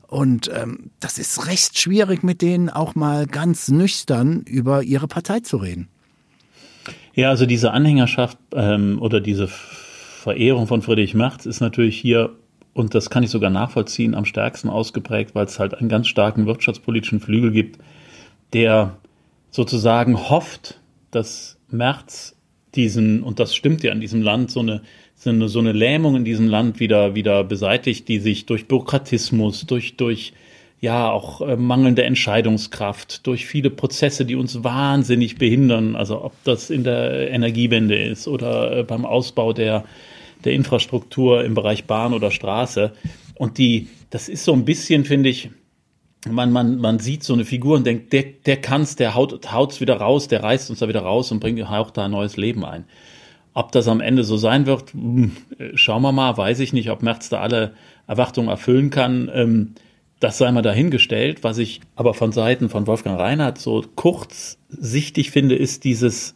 Und 0.07 0.51
ähm, 0.55 0.91
das 1.01 1.19
ist 1.19 1.49
recht 1.49 1.79
schwierig, 1.79 2.23
mit 2.23 2.41
denen 2.41 2.71
auch 2.71 2.95
mal 2.95 3.27
ganz 3.27 3.69
nüchtern 3.69 4.41
über 4.47 4.83
ihre 4.83 5.07
Partei 5.07 5.41
zu 5.41 5.59
reden. 5.59 5.89
Ja, 7.13 7.29
also 7.29 7.45
diese 7.45 7.73
Anhängerschaft 7.73 8.39
ähm, 8.55 9.03
oder 9.03 9.21
diese 9.21 9.51
Verehrung 10.25 10.67
von 10.67 10.81
Friedrich 10.81 11.13
Merz 11.13 11.45
ist 11.45 11.61
natürlich 11.61 12.01
hier, 12.01 12.31
und 12.73 12.95
das 12.95 13.11
kann 13.11 13.23
ich 13.23 13.29
sogar 13.29 13.51
nachvollziehen, 13.51 14.15
am 14.15 14.25
stärksten 14.25 14.71
ausgeprägt, 14.71 15.35
weil 15.35 15.45
es 15.45 15.59
halt 15.59 15.75
einen 15.75 15.91
ganz 15.91 16.09
starken 16.09 16.47
wirtschaftspolitischen 16.47 17.21
Flügel 17.21 17.51
gibt, 17.51 17.79
der 18.55 18.97
sozusagen 19.51 20.31
hofft, 20.31 20.81
dass 21.11 21.59
Merz 21.69 22.37
diesen, 22.75 23.23
und 23.23 23.39
das 23.39 23.55
stimmt 23.55 23.83
ja 23.83 23.93
in 23.93 24.01
diesem 24.01 24.23
Land, 24.23 24.51
so 24.51 24.61
eine, 24.61 24.81
so 25.15 25.29
eine, 25.29 25.47
so 25.49 25.59
eine 25.59 25.73
Lähmung 25.73 26.17
in 26.17 26.25
diesem 26.25 26.49
Land 26.49 26.81
wieder, 26.81 27.15
wieder 27.15 27.45
beseitigt, 27.45 28.09
die 28.09 28.19
sich 28.19 28.47
durch 28.47 28.67
Bürokratismus, 28.67 29.67
durch, 29.67 29.99
durch 29.99 30.33
ja 30.81 31.11
auch 31.11 31.43
äh, 31.43 31.57
mangelnde 31.57 32.05
Entscheidungskraft, 32.05 33.27
durch 33.27 33.45
viele 33.45 33.69
Prozesse, 33.69 34.25
die 34.25 34.37
uns 34.37 34.65
wahnsinnig 34.65 35.37
behindern, 35.37 35.97
also 35.97 36.25
ob 36.25 36.33
das 36.45 36.71
in 36.71 36.83
der 36.83 37.31
Energiewende 37.31 38.03
ist 38.03 38.27
oder 38.27 38.79
äh, 38.79 38.83
beim 38.85 39.05
Ausbau 39.05 39.53
der 39.53 39.85
der 40.45 40.53
Infrastruktur 40.53 41.45
im 41.45 41.55
Bereich 41.55 41.85
Bahn 41.85 42.13
oder 42.13 42.31
Straße. 42.31 42.93
Und 43.35 43.59
die, 43.59 43.89
das 44.11 44.29
ist 44.29 44.45
so 44.45 44.53
ein 44.53 44.65
bisschen, 44.65 45.05
finde 45.05 45.29
ich, 45.29 45.51
man, 46.31 46.53
man, 46.53 46.79
man 46.79 46.99
sieht 46.99 47.23
so 47.23 47.35
eine 47.35 47.45
Figur 47.45 47.77
und 47.77 47.87
denkt, 47.87 48.13
der, 48.13 48.25
der 48.47 48.57
kann's, 48.59 48.97
der 48.97 49.15
haut, 49.15 49.53
haut's 49.53 49.81
wieder 49.81 49.97
raus, 49.97 50.29
der 50.29 50.43
reißt 50.43 50.71
uns 50.71 50.79
da 50.79 50.89
wieder 50.89 51.03
raus 51.03 51.31
und 51.33 51.41
bringt 51.41 51.63
auch 51.63 51.91
da 51.91 52.07
ein 52.07 52.11
neues 52.11 52.37
Leben 52.37 52.65
ein. 52.65 52.85
Ob 53.53 53.73
das 53.73 53.87
am 53.87 54.01
Ende 54.01 54.25
so 54.25 54.37
sein 54.37 54.67
wird, 54.67 54.93
hm, 54.93 55.33
schauen 55.75 56.03
wir 56.03 56.13
mal, 56.13 56.37
weiß 56.37 56.61
ich 56.61 56.73
nicht, 56.73 56.91
ob 56.91 57.03
Merz 57.03 57.29
da 57.29 57.41
alle 57.41 57.75
Erwartungen 58.07 58.49
erfüllen 58.49 58.91
kann. 58.91 59.31
Ähm, 59.33 59.75
das 60.19 60.39
sei 60.39 60.51
mal 60.51 60.63
dahingestellt. 60.63 61.45
Was 61.45 61.59
ich 61.59 61.81
aber 61.97 62.15
von 62.15 62.33
Seiten 62.33 62.69
von 62.69 62.87
Wolfgang 62.87 63.19
Reinhardt 63.19 63.59
so 63.59 63.85
kurzsichtig 63.95 65.31
finde, 65.31 65.55
ist 65.55 65.85
dieses 65.85 66.35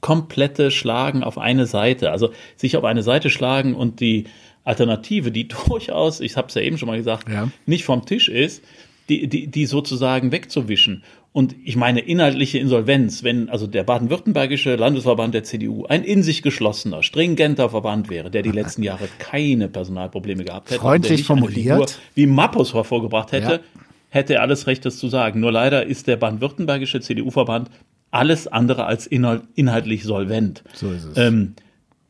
komplette 0.00 0.70
Schlagen 0.70 1.22
auf 1.22 1.38
eine 1.38 1.66
Seite. 1.66 2.10
Also 2.10 2.30
sich 2.56 2.76
auf 2.76 2.84
eine 2.84 3.02
Seite 3.02 3.30
schlagen 3.30 3.74
und 3.74 4.00
die 4.00 4.24
Alternative, 4.64 5.30
die 5.30 5.48
durchaus, 5.68 6.20
ich 6.20 6.36
habe 6.36 6.48
es 6.48 6.54
ja 6.54 6.62
eben 6.62 6.78
schon 6.78 6.88
mal 6.88 6.98
gesagt, 6.98 7.28
ja. 7.28 7.48
nicht 7.66 7.84
vom 7.84 8.04
Tisch 8.06 8.28
ist, 8.28 8.62
die, 9.08 9.26
die, 9.26 9.48
die 9.48 9.66
sozusagen 9.66 10.32
wegzuwischen. 10.32 11.02
Und 11.32 11.54
ich 11.64 11.76
meine 11.76 12.00
inhaltliche 12.00 12.58
Insolvenz, 12.58 13.22
wenn 13.22 13.48
also 13.48 13.68
der 13.68 13.84
baden-württembergische 13.84 14.74
Landesverband 14.74 15.32
der 15.32 15.44
CDU 15.44 15.84
ein 15.86 16.02
in 16.02 16.24
sich 16.24 16.42
geschlossener, 16.42 17.04
stringenter 17.04 17.70
Verband 17.70 18.10
wäre, 18.10 18.30
der 18.30 18.42
die 18.42 18.50
letzten 18.50 18.82
Jahre 18.82 19.08
keine 19.18 19.68
Personalprobleme 19.68 20.44
gehabt 20.44 20.70
hätte, 20.70 20.80
freundlich 20.80 21.22
formuliert, 21.24 22.00
wie 22.14 22.26
Mappus 22.26 22.74
hervorgebracht 22.74 23.30
hätte, 23.30 23.52
ja. 23.52 23.60
hätte 24.08 24.34
er 24.34 24.42
alles 24.42 24.66
Recht, 24.66 24.84
das 24.84 24.98
zu 24.98 25.08
sagen. 25.08 25.38
Nur 25.38 25.52
leider 25.52 25.86
ist 25.86 26.08
der 26.08 26.16
baden-württembergische 26.16 27.00
CDU-Verband 27.00 27.70
alles 28.10 28.46
andere 28.46 28.86
als 28.86 29.06
inhaltlich 29.06 30.04
solvent. 30.04 30.62
So 30.74 30.90
ist 30.90 31.04
es. 31.04 31.16
Ähm, 31.16 31.54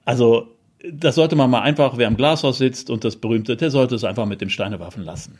also 0.04 0.49
das 0.92 1.14
sollte 1.14 1.37
man 1.37 1.50
mal 1.50 1.61
einfach, 1.61 1.97
wer 1.99 2.09
im 2.09 2.16
Glashaus 2.16 2.59
sitzt 2.59 2.90
und 2.90 3.04
das 3.04 3.16
berühmte, 3.16 3.57
der 3.57 3.71
sollte 3.71 3.95
es 3.95 4.04
einfach 4.04 4.26
mit 4.26 4.40
dem 4.40 4.49
Steinewaffen 4.49 5.04
lassen. 5.04 5.38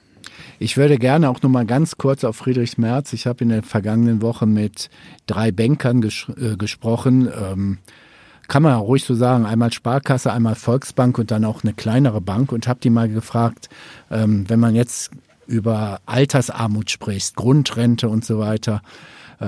Ich 0.59 0.76
würde 0.76 0.99
gerne 0.99 1.31
auch 1.31 1.40
noch 1.40 1.49
mal 1.49 1.64
ganz 1.64 1.97
kurz 1.97 2.25
auf 2.25 2.37
Friedrich 2.37 2.76
Merz. 2.76 3.14
Ich 3.14 3.26
habe 3.26 3.45
in 3.45 3.49
der 3.49 3.62
vergangenen 3.62 4.21
Woche 4.21 4.47
mit 4.47 4.90
drei 5.26 5.50
Bankern 5.50 6.02
ges 6.02 6.26
äh, 6.37 6.57
gesprochen. 6.57 7.29
Ähm, 7.29 7.79
kann 8.49 8.62
man 8.62 8.75
ruhig 8.79 9.05
so 9.05 9.14
sagen, 9.14 9.47
einmal 9.47 9.73
Sparkasse, 9.73 10.33
einmal 10.33 10.57
Volksbank 10.57 11.19
und 11.19 11.31
dann 11.31 11.45
auch 11.45 11.62
eine 11.62 11.73
kleinere 11.73 12.21
Bank 12.21 12.52
und 12.52 12.69
habe 12.69 12.81
die 12.81 12.90
mal 12.90 13.09
gefragt, 13.09 13.71
ähm, 14.11 14.45
wenn 14.49 14.61
man 14.61 14.75
jetzt 14.75 15.12
über 15.47 16.00
Altersarmut 16.05 16.90
spricht, 16.90 17.37
Grundrente 17.37 18.09
und 18.09 18.25
so 18.25 18.38
weiter, 18.38 18.83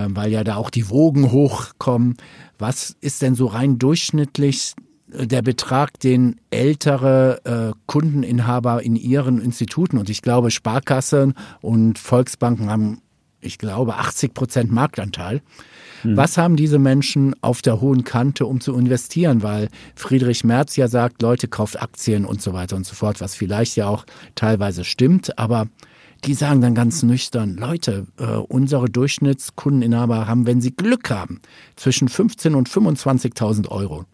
weil 0.08 0.32
ja 0.32 0.44
da 0.44 0.56
auch 0.56 0.70
die 0.70 0.88
Wogen 0.88 1.32
hochkommen. 1.32 2.16
Was 2.58 2.96
ist 3.00 3.22
denn 3.22 3.34
so 3.34 3.46
rein 3.46 3.78
durchschnittlich 3.78 4.74
äh, 5.12 5.26
der 5.26 5.42
Betrag, 5.42 5.98
den 6.00 6.40
ältere 6.50 7.40
äh, 7.44 7.78
Kundeninhaber 7.86 8.82
in 8.82 8.96
ihren 8.96 9.40
Instituten 9.40 9.98
und 9.98 10.10
ich 10.10 10.22
glaube 10.22 10.50
Sparkassen 10.50 11.34
und 11.60 11.98
Volksbanken 11.98 12.70
haben, 12.70 13.02
ich 13.40 13.58
glaube, 13.58 13.96
80 13.96 14.34
Prozent 14.34 14.70
Marktanteil. 14.70 15.42
Hm. 16.02 16.16
Was 16.16 16.38
haben 16.38 16.56
diese 16.56 16.78
Menschen 16.78 17.34
auf 17.42 17.62
der 17.62 17.80
hohen 17.80 18.04
Kante, 18.04 18.46
um 18.46 18.60
zu 18.60 18.74
investieren? 18.74 19.42
Weil 19.42 19.68
Friedrich 19.94 20.44
Merz 20.44 20.76
ja 20.76 20.88
sagt, 20.88 21.22
Leute, 21.22 21.48
kauft 21.48 21.80
Aktien 21.80 22.24
und 22.24 22.40
so 22.40 22.52
weiter 22.52 22.76
und 22.76 22.86
so 22.86 22.94
fort, 22.94 23.20
was 23.20 23.34
vielleicht 23.34 23.76
ja 23.76 23.88
auch 23.88 24.04
teilweise 24.34 24.84
stimmt, 24.84 25.38
aber 25.38 25.66
die 26.24 26.34
sagen 26.34 26.60
dann 26.60 26.74
ganz 26.74 27.02
nüchtern, 27.02 27.56
Leute, 27.56 28.06
äh, 28.18 28.24
unsere 28.24 28.88
Durchschnittskundeninhaber 28.88 30.26
haben, 30.26 30.46
wenn 30.46 30.60
sie 30.60 30.74
Glück 30.74 31.10
haben, 31.10 31.40
zwischen 31.76 32.08
15 32.08 32.54
und 32.54 32.68
25.000 32.68 33.68
Euro. 33.68 34.04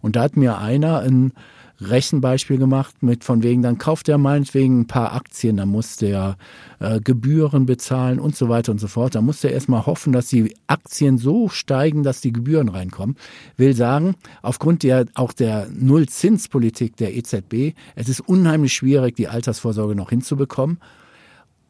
Und 0.00 0.16
da 0.16 0.22
hat 0.22 0.36
mir 0.36 0.58
einer 0.58 1.00
ein 1.00 1.32
Rechenbeispiel 1.80 2.58
gemacht 2.58 3.02
mit 3.02 3.24
von 3.24 3.42
wegen, 3.42 3.62
dann 3.62 3.78
kauft 3.78 4.08
er 4.08 4.18
meinetwegen 4.18 4.80
ein 4.80 4.86
paar 4.86 5.14
Aktien, 5.14 5.56
dann 5.56 5.70
muss 5.70 5.96
der 5.96 6.36
äh, 6.78 7.00
Gebühren 7.00 7.64
bezahlen 7.64 8.18
und 8.20 8.36
so 8.36 8.48
weiter 8.48 8.72
und 8.72 8.78
so 8.78 8.86
fort. 8.86 9.14
Da 9.14 9.22
muss 9.22 9.42
er 9.42 9.52
erstmal 9.52 9.86
hoffen, 9.86 10.12
dass 10.12 10.26
die 10.26 10.54
Aktien 10.66 11.16
so 11.16 11.48
steigen, 11.48 12.02
dass 12.02 12.20
die 12.20 12.32
Gebühren 12.32 12.68
reinkommen. 12.68 13.16
Will 13.56 13.74
sagen, 13.74 14.14
aufgrund 14.42 14.82
der 14.82 15.06
auch 15.14 15.32
der 15.32 15.68
Nullzinspolitik 15.70 16.96
der 16.96 17.16
EZB, 17.16 17.74
es 17.94 18.08
ist 18.08 18.20
unheimlich 18.20 18.74
schwierig, 18.74 19.16
die 19.16 19.28
Altersvorsorge 19.28 19.94
noch 19.94 20.10
hinzubekommen. 20.10 20.78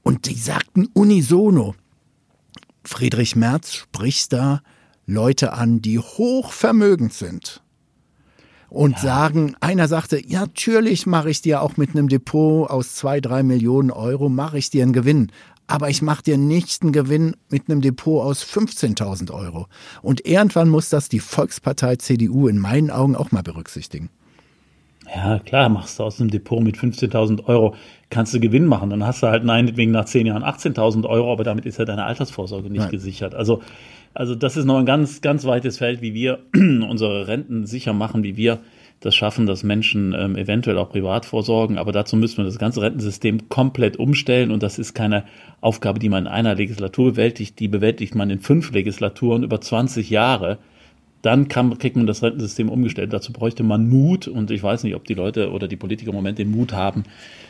Und 0.02 0.28
die 0.28 0.34
sagten 0.34 0.88
unisono, 0.92 1.74
Friedrich 2.84 3.36
Merz 3.36 3.74
spricht 3.74 4.32
da 4.32 4.62
Leute 5.06 5.52
an, 5.52 5.82
die 5.82 5.98
hochvermögend 5.98 7.12
sind 7.12 7.62
und 8.70 8.92
ja. 8.96 9.02
sagen, 9.02 9.56
einer 9.60 9.88
sagte, 9.88 10.24
ja, 10.24 10.40
natürlich 10.40 11.06
mache 11.06 11.30
ich 11.30 11.42
dir 11.42 11.60
auch 11.60 11.76
mit 11.76 11.90
einem 11.90 12.08
Depot 12.08 12.70
aus 12.70 12.94
zwei, 12.94 13.20
drei 13.20 13.42
Millionen 13.42 13.90
Euro, 13.90 14.28
mache 14.28 14.58
ich 14.58 14.70
dir 14.70 14.84
einen 14.84 14.92
Gewinn. 14.92 15.32
Aber 15.66 15.88
ich 15.90 16.02
mache 16.02 16.22
dir 16.22 16.38
nicht 16.38 16.82
einen 16.82 16.92
Gewinn 16.92 17.36
mit 17.48 17.68
einem 17.68 17.80
Depot 17.80 18.24
aus 18.24 18.44
15.000 18.44 19.32
Euro. 19.32 19.66
Und 20.02 20.26
irgendwann 20.26 20.68
muss 20.68 20.88
das 20.88 21.08
die 21.08 21.20
Volkspartei 21.20 21.96
CDU 21.96 22.48
in 22.48 22.58
meinen 22.58 22.90
Augen 22.90 23.14
auch 23.14 23.30
mal 23.30 23.42
berücksichtigen. 23.42 24.10
Ja, 25.14 25.38
klar, 25.40 25.68
machst 25.68 25.98
du 25.98 26.04
aus 26.04 26.20
einem 26.20 26.30
Depot 26.30 26.62
mit 26.62 26.76
15.000 26.76 27.46
Euro, 27.46 27.74
kannst 28.10 28.32
du 28.32 28.40
Gewinn 28.40 28.66
machen. 28.66 28.90
Dann 28.90 29.04
hast 29.04 29.22
du 29.22 29.26
halt 29.26 29.44
meinetwegen 29.44 29.90
nach 29.90 30.04
zehn 30.04 30.26
Jahren 30.26 30.44
18.000 30.44 31.04
Euro, 31.08 31.32
aber 31.32 31.44
damit 31.44 31.66
ist 31.66 31.78
ja 31.78 31.84
deine 31.84 32.04
Altersvorsorge 32.04 32.70
nicht 32.70 32.82
Nein. 32.82 32.90
gesichert. 32.90 33.34
Also 33.34 33.60
also 34.14 34.34
das 34.34 34.56
ist 34.56 34.64
noch 34.64 34.78
ein 34.78 34.86
ganz, 34.86 35.20
ganz 35.20 35.44
weites 35.44 35.78
Feld, 35.78 36.02
wie 36.02 36.14
wir 36.14 36.40
unsere 36.54 37.28
Renten 37.28 37.66
sicher 37.66 37.92
machen, 37.92 38.22
wie 38.22 38.36
wir 38.36 38.58
das 39.00 39.14
schaffen, 39.14 39.46
dass 39.46 39.62
Menschen 39.62 40.14
ähm, 40.18 40.36
eventuell 40.36 40.76
auch 40.76 40.90
privat 40.90 41.24
vorsorgen. 41.24 41.78
Aber 41.78 41.92
dazu 41.92 42.16
müssen 42.16 42.38
wir 42.38 42.44
das 42.44 42.58
ganze 42.58 42.82
Rentensystem 42.82 43.48
komplett 43.48 43.96
umstellen. 43.96 44.50
Und 44.50 44.62
das 44.62 44.78
ist 44.78 44.94
keine 44.94 45.24
Aufgabe, 45.60 45.98
die 45.98 46.08
man 46.08 46.26
in 46.26 46.32
einer 46.32 46.54
Legislatur 46.54 47.12
bewältigt. 47.12 47.58
Die 47.60 47.68
bewältigt 47.68 48.14
man 48.14 48.28
in 48.30 48.40
fünf 48.40 48.72
Legislaturen 48.72 49.42
über 49.42 49.60
20 49.60 50.10
Jahre. 50.10 50.58
Dann 51.22 51.48
kann, 51.48 51.76
kriegt 51.78 51.96
man 51.96 52.06
das 52.06 52.22
Rentensystem 52.22 52.68
umgestellt. 52.68 53.12
Dazu 53.12 53.32
bräuchte 53.32 53.62
man 53.62 53.88
Mut. 53.88 54.26
Und 54.28 54.50
ich 54.50 54.62
weiß 54.62 54.84
nicht, 54.84 54.94
ob 54.94 55.04
die 55.04 55.14
Leute 55.14 55.50
oder 55.50 55.68
die 55.68 55.76
Politiker 55.76 56.10
im 56.10 56.16
Moment 56.16 56.38
den 56.38 56.50
Mut 56.50 56.72
haben, 56.72 57.04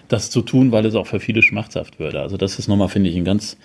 das 0.09 0.31
zu 0.31 0.43
tun, 0.43 0.73
weil 0.73 0.85
es 0.87 0.95
auch 0.95 1.07
für 1.07 1.21
viele 1.21 1.43
schmerzhaft 1.43 1.99
würde. 1.99 2.21
Also 2.21 2.37
das 2.37 2.59
ist 2.59 2.69
nochmal, 2.69 2.89
finde 2.89 3.11
ich, 3.11 3.17
ein 3.17 3.25
ganz, 3.25 3.57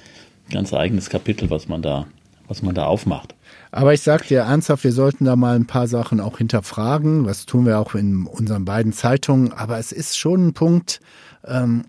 ganz 0.51 0.73
eigenes 0.73 1.09
Kapitel, 1.09 1.49
was 1.49 1.67
man 1.67 1.81
da 1.81 2.05
was 2.47 2.61
man 2.61 2.75
da 2.75 2.85
aufmacht. 2.85 3.35
Aber 3.71 3.93
ich 3.93 4.01
sage 4.01 4.27
dir 4.27 4.41
ernsthaft, 4.41 4.83
wir 4.83 4.91
sollten 4.91 5.25
da 5.25 5.35
mal 5.35 5.55
ein 5.55 5.67
paar 5.67 5.87
Sachen 5.87 6.19
auch 6.19 6.37
hinterfragen. 6.37 7.25
Das 7.25 7.45
tun 7.45 7.65
wir 7.65 7.79
auch 7.79 7.95
in 7.95 8.25
unseren 8.25 8.65
beiden 8.65 8.93
Zeitungen. 8.93 9.51
Aber 9.51 9.79
es 9.79 9.91
ist 9.91 10.17
schon 10.17 10.47
ein 10.47 10.53
Punkt, 10.53 11.01
ähm, 11.45 11.85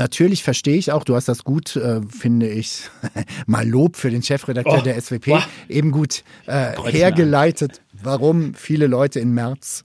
Natürlich 0.00 0.42
verstehe 0.42 0.78
ich 0.78 0.92
auch, 0.92 1.04
du 1.04 1.14
hast 1.14 1.28
das 1.28 1.44
gut, 1.44 1.76
äh, 1.76 2.00
finde 2.08 2.48
ich, 2.48 2.84
mal 3.46 3.68
Lob 3.68 3.96
für 3.96 4.10
den 4.10 4.22
Chefredakteur 4.22 4.78
oh, 4.78 4.82
der 4.82 4.98
SWP, 4.98 5.26
boah. 5.26 5.46
eben 5.68 5.90
gut 5.90 6.24
äh, 6.46 6.72
hergeleitet, 6.90 7.82
warum 8.02 8.54
viele 8.54 8.86
Leute 8.86 9.20
in 9.20 9.34
März 9.34 9.84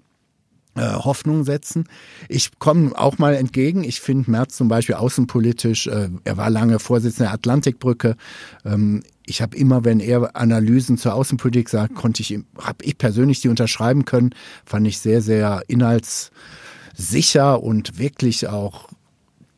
äh, 0.75 0.83
Hoffnung 0.83 1.43
setzen. 1.43 1.89
Ich 2.29 2.59
komme 2.59 2.97
auch 2.97 3.17
mal 3.17 3.35
entgegen. 3.35 3.83
Ich 3.83 3.99
finde 3.99 4.31
Merz 4.31 4.55
zum 4.55 4.69
Beispiel 4.69 4.95
außenpolitisch, 4.95 5.87
äh, 5.87 6.07
er 6.23 6.37
war 6.37 6.49
lange 6.49 6.79
Vorsitzender 6.79 7.31
der 7.31 7.33
Atlantikbrücke. 7.33 8.15
Ähm, 8.63 9.03
ich 9.25 9.41
habe 9.41 9.57
immer, 9.57 9.83
wenn 9.83 9.99
er 9.99 10.33
Analysen 10.37 10.97
zur 10.97 11.13
Außenpolitik 11.13 11.67
sagt, 11.67 11.93
konnte 11.93 12.21
ich, 12.21 12.39
habe 12.57 12.85
ich 12.85 12.97
persönlich 12.97 13.41
die 13.41 13.49
unterschreiben 13.49 14.05
können, 14.05 14.33
fand 14.65 14.87
ich 14.87 14.99
sehr, 14.99 15.21
sehr 15.21 15.63
inhaltssicher 15.67 17.61
und 17.61 17.99
wirklich 17.99 18.47
auch 18.47 18.94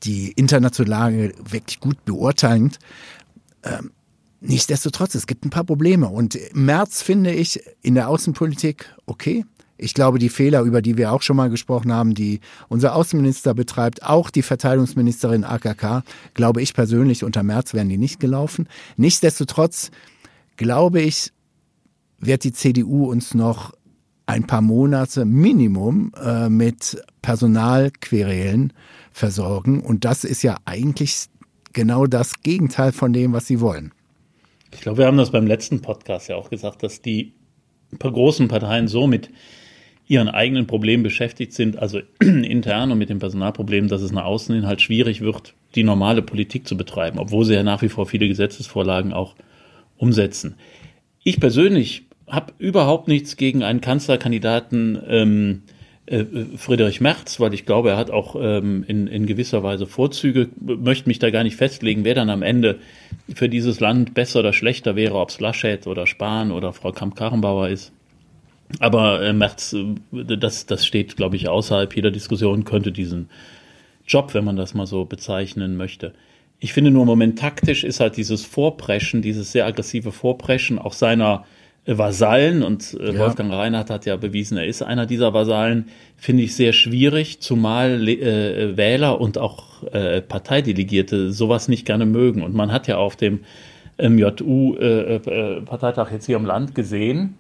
die 0.04 0.32
internationale 0.32 1.34
wirklich 1.50 1.80
gut 1.80 2.04
beurteilend. 2.06 2.80
Ähm, 3.64 3.92
nichtsdestotrotz, 4.42 5.16
es 5.16 5.28
gibt 5.28 5.46
ein 5.46 5.50
paar 5.50 5.64
Probleme 5.64 6.08
und 6.08 6.36
im 6.36 6.66
März 6.66 7.02
finde 7.02 7.34
ich 7.34 7.60
in 7.82 7.96
der 7.96 8.10
Außenpolitik 8.10 8.94
okay, 9.06 9.46
ich 9.78 9.94
glaube, 9.94 10.18
die 10.18 10.30
Fehler, 10.30 10.62
über 10.62 10.82
die 10.82 10.98
wir 10.98 11.12
auch 11.12 11.22
schon 11.22 11.38
mal 11.38 11.50
gesprochen 11.50 11.94
haben, 11.94 12.16
die 12.16 12.40
unser 12.68 12.96
Außenminister 12.96 13.54
betreibt, 13.54 14.04
auch 14.04 14.32
die 14.32 14.42
Verteidigungsministerin 14.42 15.44
AKK, 15.44 16.04
glaube 16.34 16.62
ich 16.62 16.74
persönlich, 16.74 17.24
unter 17.24 17.44
März 17.44 17.74
wären 17.76 17.90
die 17.90 18.00
nicht 18.00 18.20
gelaufen. 18.20 18.68
Nichtsdestotrotz 18.96 19.92
glaube 20.56 21.02
ich, 21.02 21.32
wird 22.20 22.44
die 22.44 22.54
CDU 22.54 23.06
uns 23.06 23.36
noch 23.36 23.74
ein 24.26 24.48
paar 24.48 24.62
Monate 24.62 25.26
Minimum 25.26 26.12
äh, 26.22 26.50
mit 26.50 27.02
Personalquerelen 27.22 28.74
versorgen. 29.18 29.82
Und 29.82 30.06
das 30.06 30.24
ist 30.24 30.44
ja 30.44 30.58
eigentlich 30.66 31.26
genau 31.74 32.06
das 32.06 32.42
Gegenteil 32.42 32.92
von 32.92 33.14
dem, 33.14 33.34
was 33.34 33.48
sie 33.48 33.60
wollen. 33.60 33.92
Ich 34.74 34.82
glaube, 34.82 35.00
wir 35.00 35.06
haben 35.08 35.18
das 35.18 35.32
beim 35.32 35.48
letzten 35.48 35.82
Podcast 35.82 36.30
ja 36.30 36.36
auch 36.36 36.50
gesagt, 36.50 36.84
dass 36.84 37.02
die 37.02 37.34
großen 37.98 38.48
Parteien 38.48 38.88
so 38.88 39.08
mit 39.08 39.30
ihren 40.08 40.30
eigenen 40.30 40.68
Problemen 40.68 41.04
beschäftigt 41.04 41.54
sind, 41.54 41.78
also 41.80 42.00
intern 42.22 42.92
und 42.92 42.98
mit 42.98 43.10
dem 43.10 43.20
Personalproblem, 43.20 43.88
dass 43.88 44.02
es 44.02 44.12
nach 44.12 44.26
außen 44.26 44.56
hin 44.56 44.68
halt 44.68 44.82
schwierig 44.82 45.22
wird, 45.22 45.54
die 45.76 45.84
normale 45.84 46.22
Politik 46.22 46.68
zu 46.68 46.78
betreiben, 46.78 47.20
obwohl 47.20 47.44
sie 47.44 47.56
ja 47.56 47.64
nach 47.64 47.82
wie 47.82 47.90
vor 47.90 48.06
viele 48.06 48.28
Gesetzesvorlagen 48.28 49.14
auch 49.14 49.36
umsetzen. 49.98 50.56
Ich 51.24 51.40
persönlich 51.40 52.06
habe 52.28 52.54
überhaupt 52.60 53.08
nichts 53.08 53.36
gegen 53.36 53.64
einen 53.64 53.82
Kanzlerkandidaten 53.82 55.02
ähm, 55.08 55.64
äh, 55.66 55.77
Friedrich 56.10 57.02
Merz, 57.02 57.40
weil 57.42 57.54
ich 57.54 57.66
glaube, 57.66 57.90
er 57.90 57.98
hat 57.98 58.12
auch 58.12 58.38
ähm, 58.40 58.86
in, 58.88 59.08
in 59.08 59.26
gewisser 59.26 59.62
Weise 59.62 59.88
Vorzüge, 59.88 60.48
möchte 60.60 61.10
mich 61.10 61.20
da 61.20 61.32
gar 61.32 61.44
nicht 61.44 61.58
festlegen, 61.58 62.06
wer 62.06 62.16
dann 62.16 62.30
am 62.30 62.44
Ende 62.44 62.80
für 63.34 63.50
dieses 63.50 63.82
Land 63.82 64.14
besser 64.14 64.40
oder 64.40 64.54
schlechter 64.54 64.96
wäre, 64.96 65.16
ob 65.16 65.30
es 65.30 65.42
Laschet 65.42 65.86
oder 65.86 66.08
Spahn 66.08 66.52
oder 66.52 66.72
Frau 66.72 66.94
Kramp-Karrenbauer 66.94 67.68
ist. 67.68 67.92
Aber 68.80 69.22
äh, 69.22 69.34
Merz, 69.34 69.74
äh, 69.74 70.38
das, 70.38 70.66
das 70.66 70.86
steht, 70.86 71.18
glaube 71.18 71.36
ich, 71.36 71.50
außerhalb 71.50 71.94
jeder 71.94 72.12
Diskussion, 72.12 72.64
könnte 72.64 72.94
diesen 72.94 73.30
Job, 74.08 74.34
wenn 74.34 74.46
man 74.46 74.56
das 74.56 74.74
mal 74.74 74.88
so 74.88 75.04
bezeichnen 75.04 75.76
möchte. 75.76 76.14
Ich 76.60 76.72
finde 76.72 76.90
nur 76.90 77.02
im 77.02 77.08
Moment 77.08 77.38
taktisch 77.38 77.84
ist 77.84 78.00
halt 78.00 78.16
dieses 78.16 78.46
Vorpreschen, 78.46 79.22
dieses 79.22 79.52
sehr 79.52 79.66
aggressive 79.66 80.14
Vorpreschen 80.14 80.80
auch 80.80 80.94
seiner 80.94 81.44
äh, 81.44 81.57
Vasallen 81.88 82.64
und 82.64 82.98
äh, 83.00 83.14
ja. 83.14 83.20
Wolfgang 83.20 83.52
Reinhardt 83.52 83.90
hat 83.90 84.06
ja 84.06 84.18
bewiesen, 84.18 84.58
er 84.58 84.66
ist 84.66 84.82
einer 84.82 85.06
dieser 85.06 85.34
Vasallen, 85.34 85.88
finde 86.18 86.44
ich 86.44 86.56
sehr 86.56 86.74
schwierig, 86.74 87.40
zumal 87.40 88.08
äh, 88.08 88.76
Wähler 88.76 89.22
und 89.22 89.38
auch 89.38 89.84
äh, 89.94 90.22
Parteidelegierte 90.22 91.32
sowas 91.32 91.70
nicht 91.70 91.86
gerne 91.86 92.06
mögen. 92.06 92.42
Und 92.42 92.54
man 92.54 92.72
hat 92.72 92.88
ja 92.88 92.98
auf 92.98 93.16
dem 93.16 93.42
MJU-Parteitag 93.98 96.08
äh, 96.08 96.12
äh, 96.12 96.14
jetzt 96.14 96.26
hier 96.26 96.36
im 96.36 96.46
Land 96.46 96.76
gesehen, 96.76 97.36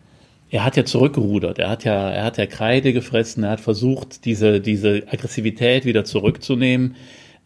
er 0.50 0.64
hat 0.64 0.78
ja 0.78 0.86
zurückgerudert, 0.86 1.60
er 1.60 1.70
hat 1.70 1.84
ja, 1.84 2.10
er 2.10 2.24
hat 2.24 2.38
ja 2.38 2.46
Kreide 2.46 2.94
gefressen, 2.94 3.44
er 3.44 3.52
hat 3.52 3.60
versucht, 3.60 4.24
diese, 4.24 4.62
diese 4.62 5.04
Aggressivität 5.12 5.84
wieder 5.84 6.06
zurückzunehmen, 6.06 6.96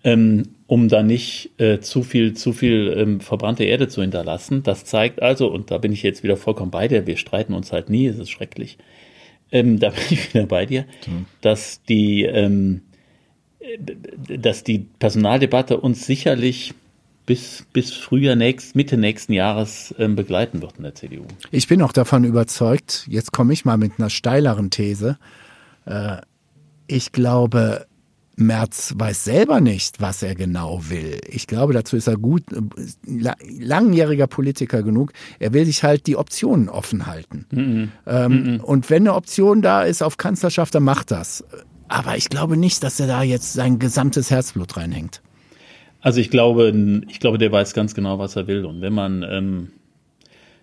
ähm, 0.04 0.44
um 0.68 0.88
da 0.88 1.04
nicht 1.04 1.52
äh, 1.60 1.80
zu 1.80 2.04
viel, 2.04 2.34
zu 2.34 2.54
viel 2.54 2.94
ähm, 2.96 3.20
verbrannte 3.20 3.64
Erde 3.64 3.88
zu 3.88 4.02
hinterlassen. 4.02 4.64
Das 4.64 4.86
zeigt 4.86 5.22
also, 5.22 5.48
und 5.48 5.70
da 5.70 5.78
bin 5.78 5.92
ich 5.92 6.02
jetzt 6.02 6.24
wieder 6.24 6.38
vollkommen 6.38 6.72
bei 6.72 6.88
dir, 6.88 7.08
wir 7.08 7.18
streiten 7.18 7.54
uns 7.54 7.72
halt 7.72 7.90
nie, 7.90 8.08
es 8.08 8.18
ist 8.18 8.30
schrecklich. 8.30 8.78
Ähm, 9.52 9.80
da 9.80 9.90
bin 9.90 10.04
ich 10.10 10.34
wieder 10.34 10.46
bei 10.46 10.66
dir, 10.66 10.86
mhm. 11.06 11.26
dass 11.42 11.84
die, 11.84 12.24
ähm, 12.24 12.82
dass 14.28 14.64
die 14.64 14.80
Personaldebatte 14.80 15.78
uns 15.78 16.06
sicherlich 16.06 16.74
bis, 17.26 17.66
bis 17.72 17.94
Frühjahr 17.94 18.36
nächst, 18.36 18.76
Mitte 18.76 18.98
nächsten 18.98 19.34
Jahres 19.34 19.94
ähm, 20.00 20.16
begleiten 20.16 20.62
wird 20.62 20.78
in 20.78 20.84
der 20.84 20.96
CDU. 20.96 21.26
Ich 21.52 21.68
bin 21.68 21.82
auch 21.82 21.94
davon 21.94 22.24
überzeugt, 22.24 23.06
jetzt 23.08 23.32
komme 23.32 23.54
ich 23.54 23.66
mal 23.66 23.78
mit 23.78 23.94
einer 23.98 24.10
steileren 24.10 24.70
These. 24.70 25.18
Äh, 25.86 26.18
ich 26.88 27.12
glaube, 27.12 27.86
Merz 28.36 28.94
weiß 28.98 29.24
selber 29.24 29.62
nicht, 29.62 30.02
was 30.02 30.24
er 30.24 30.36
genau 30.36 30.90
will. 30.90 31.20
Ich 31.28 31.48
glaube, 31.48 31.74
dazu 31.74 31.96
ist 31.96 32.08
er 32.08 32.18
gut, 32.18 32.44
äh, 32.54 33.34
langjähriger 33.60 34.28
Politiker 34.28 34.84
genug. 34.84 35.12
Er 35.40 35.54
will 35.54 35.66
sich 35.66 35.84
halt 35.84 36.08
die 36.08 36.16
Optionen 36.16 36.70
offen 36.70 37.06
halten. 37.06 37.46
-mm. 37.52 37.88
Ähm, 38.08 38.56
mm 38.56 38.62
und 38.62 38.90
wenn 38.90 39.04
eine 39.04 39.16
Option 39.16 39.62
da 39.62 39.84
ist 39.84 40.02
auf 40.02 40.18
Kanzlerschaft, 40.18 40.74
dann 40.76 40.84
macht 40.84 41.12
das. 41.12 41.44
Aber 41.88 42.16
ich 42.16 42.30
glaube 42.30 42.58
nicht, 42.58 42.84
dass 42.84 43.00
er 43.00 43.08
da 43.08 43.22
jetzt 43.22 43.54
sein 43.54 43.80
gesamtes 43.80 44.32
Herzblut 44.32 44.78
reinhängt. 44.78 45.22
Also 46.00 46.20
ich 46.20 46.30
glaube, 46.30 46.74
ich 47.10 47.20
glaube, 47.20 47.38
der 47.38 47.52
weiß 47.52 47.74
ganz 47.74 47.94
genau, 47.94 48.18
was 48.18 48.36
er 48.36 48.48
will. 48.48 48.66
Und 48.66 48.82
wenn 48.82 48.94
man 48.94 49.24
ähm, 49.24 49.72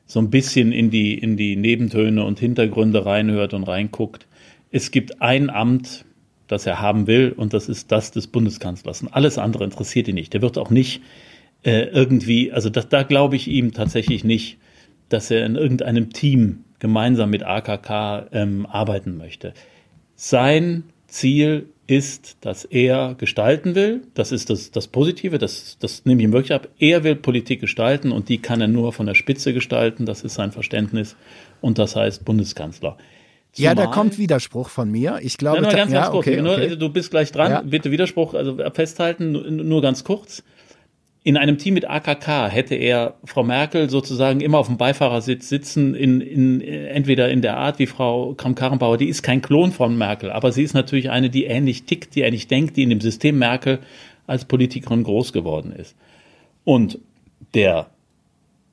so 0.07 0.21
ein 0.21 0.31
bisschen 0.31 0.73
in 0.73 0.91
die, 0.91 1.15
in 1.19 1.37
die 1.37 1.57
Nebentöne 1.57 2.25
und 2.25 2.41
Hintergründe 2.41 3.05
reinhört 3.05 3.53
und 3.55 3.65
reinguckt, 3.65 4.27
es 4.71 4.91
gibt 4.91 5.23
ein 5.23 5.51
Amt, 5.51 6.05
das 6.49 6.67
er 6.67 6.81
haben 6.81 7.07
will, 7.07 7.33
und 7.37 7.55
das 7.55 7.69
ist 7.69 7.93
das 7.93 8.11
des 8.11 8.27
Bundeskanzlers. 8.27 9.03
Und 9.03 9.09
alles 9.09 9.39
andere 9.39 9.65
interessiert 9.65 10.09
ihn 10.09 10.17
nicht. 10.17 10.33
Der 10.35 10.43
wird 10.43 10.59
auch 10.59 10.71
nicht 10.71 11.03
äh, 11.63 11.85
irgendwie, 11.85 12.53
also 12.53 12.71
das, 12.71 12.89
da 12.89 13.03
glaube 13.03 13.37
ich 13.37 13.49
ihm 13.49 13.73
tatsächlich 13.73 14.25
nicht, 14.25 14.59
dass 15.09 15.31
er 15.31 15.47
in 15.47 15.57
irgendeinem 15.57 16.13
Team 16.13 16.65
gemeinsam 16.79 17.31
mit 17.31 17.43
AKK 17.43 18.29
ähm, 18.33 18.67
arbeiten 18.67 19.17
möchte. 19.17 19.55
Sein 20.15 20.85
Ziel 21.07 21.69
ist, 21.87 22.37
dass 22.43 22.65
er 22.65 23.15
gestalten 23.15 23.75
will. 23.75 24.03
Das 24.15 24.31
ist 24.31 24.51
das, 24.51 24.71
das 24.71 24.89
Positive, 24.89 25.39
das, 25.39 25.79
das 25.81 26.05
nehme 26.05 26.21
ich 26.21 26.27
ihm 26.27 26.33
wirklich 26.33 26.53
ab. 26.53 26.69
Er 26.79 27.03
will 27.03 27.17
Politik 27.17 27.61
gestalten 27.61 28.13
und 28.13 28.29
die 28.29 28.39
kann 28.39 28.61
er 28.61 28.69
nur 28.69 28.93
von 28.93 29.07
der 29.07 29.15
Spitze 29.15 29.55
gestalten. 29.55 30.05
Das 30.05 30.23
ist 30.23 30.35
sein 30.35 30.53
Verständnis 30.53 31.17
und 31.61 31.79
das 31.79 31.97
heißt 31.97 32.25
Bundeskanzler. 32.25 32.99
Zumal, 33.53 33.71
ja, 33.71 33.75
da 33.75 33.87
kommt 33.87 34.19
Widerspruch 34.19 34.69
von 34.69 34.91
mir. 34.91 35.19
Ich 35.23 35.39
glaube, 35.39 35.63
ja, 35.63 35.73
ganz, 35.73 35.93
ja, 35.93 36.13
okay, 36.13 36.41
okay. 36.41 36.43
Nur, 36.43 36.77
du 36.77 36.89
bist 36.91 37.11
gleich 37.11 37.33
dran. 37.33 37.51
Ja. 37.51 37.61
Bitte 37.63 37.91
Widerspruch, 37.91 38.35
also 38.35 38.57
festhalten, 38.73 39.33
nur, 39.33 39.51
nur 39.51 39.83
ganz 39.83 40.05
kurz. 40.05 40.43
in 41.29 41.37
einem 41.37 41.59
Team 41.59 41.75
mit 41.75 41.89
AKK 41.89 42.49
hätte 42.49 42.75
er 42.75 43.17
Frau 43.25 43.43
Merkel 43.43 43.91
sozusagen 43.91 44.41
immer 44.41 44.59
auf 44.59 44.69
dem 44.69 44.79
Beifahrersitz 44.79 45.49
sitzen, 45.49 45.95
in, 45.95 46.21
in, 46.21 46.63
entweder 46.63 47.29
in 47.29 47.43
der 47.43 47.59
Art 47.59 47.79
wie 47.79 47.87
Frau 47.87 48.35
Kramp-Karrenbauer, 48.35 48.97
die 48.97 49.09
ist 49.09 49.23
kein 49.23 49.43
Klon 49.43 49.73
von 49.73 49.99
Merkel, 49.99 50.31
aber 50.31 50.53
sie 50.53 50.63
ist 50.63 50.75
natürlich 50.75 51.11
eine, 51.11 51.29
die 51.29 51.45
ähnlich 51.45 51.85
tickt, 51.85 52.15
die 52.15 52.23
ähnlich 52.23 52.49
denkt, 52.49 52.77
die 52.79 52.83
in 52.83 52.91
dem 52.91 53.01
System 53.01 53.39
Merkel 53.39 53.81
als 54.27 54.45
Politikerin 54.45 55.03
groß 55.03 55.33
geworden 55.33 55.73
ist. 55.73 55.97
Und 56.65 56.99
der 57.53 57.91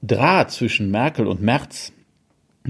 Draht 0.02 0.52
zwischen 0.52 0.92
Merkel 0.92 1.28
und 1.28 1.42
Merz, 1.42 1.92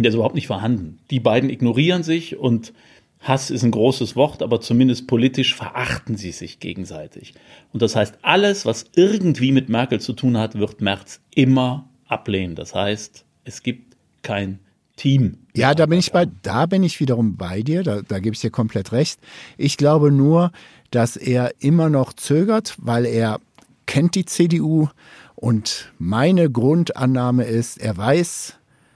der 0.04 0.10
ist 0.10 0.16
überhaupt 0.16 0.36
nicht 0.36 0.48
vorhanden. 0.48 1.00
Die 1.10 1.20
beiden 1.20 1.50
ignorieren 1.50 2.04
sich 2.04 2.38
und 2.38 2.74
Hass 3.20 3.50
ist 3.50 3.64
ein 3.64 3.72
großes 3.72 4.16
Wort, 4.16 4.44
aber 4.44 4.62
zumindest 4.62 5.08
politisch 5.08 5.56
verachten 5.56 6.16
sie 6.16 6.32
sich 6.32 6.60
gegenseitig. 6.60 7.34
Und 7.74 7.82
das 7.82 7.96
heißt, 7.96 8.20
alles, 8.22 8.66
was 8.66 8.86
irgendwie 8.96 9.52
mit 9.52 9.68
Merkel 9.68 10.00
zu 10.00 10.14
tun 10.14 10.38
hat, 10.38 10.56
wird 10.56 10.82
Merz 10.82 11.22
immer 11.34 11.90
ablehnen. 12.08 12.56
Das 12.56 12.76
heißt, 12.76 13.26
es 13.44 13.64
gibt 13.64 13.96
kein 14.22 14.60
Team. 14.96 15.40
Ja, 15.56 15.74
da 15.74 15.88
bin 15.88 16.00
ich 16.00 16.12
bei, 16.12 16.28
da 16.44 16.68
bin 16.68 16.84
ich 16.84 17.00
wiederum 17.00 17.36
bei 17.36 17.64
dir, 17.64 17.84
da, 17.84 18.02
da 18.02 18.20
gebe 18.20 18.36
ich 18.36 18.42
dir 18.42 18.52
komplett 18.52 18.92
recht. 18.92 19.20
Ich 19.58 19.78
glaube 19.78 20.12
nur, 20.12 20.52
dass 20.92 21.18
er 21.18 21.52
immer 21.60 21.90
noch 21.90 22.14
zögert, 22.14 22.76
weil 22.78 23.06
er 23.06 23.40
kennt 23.88 24.16
die 24.16 24.26
CDU 24.26 24.88
und 25.36 25.92
meine 25.98 26.50
Grundannahme 26.50 27.44
ist, 27.44 27.78
er 27.78 27.98
weiß, 27.98 28.56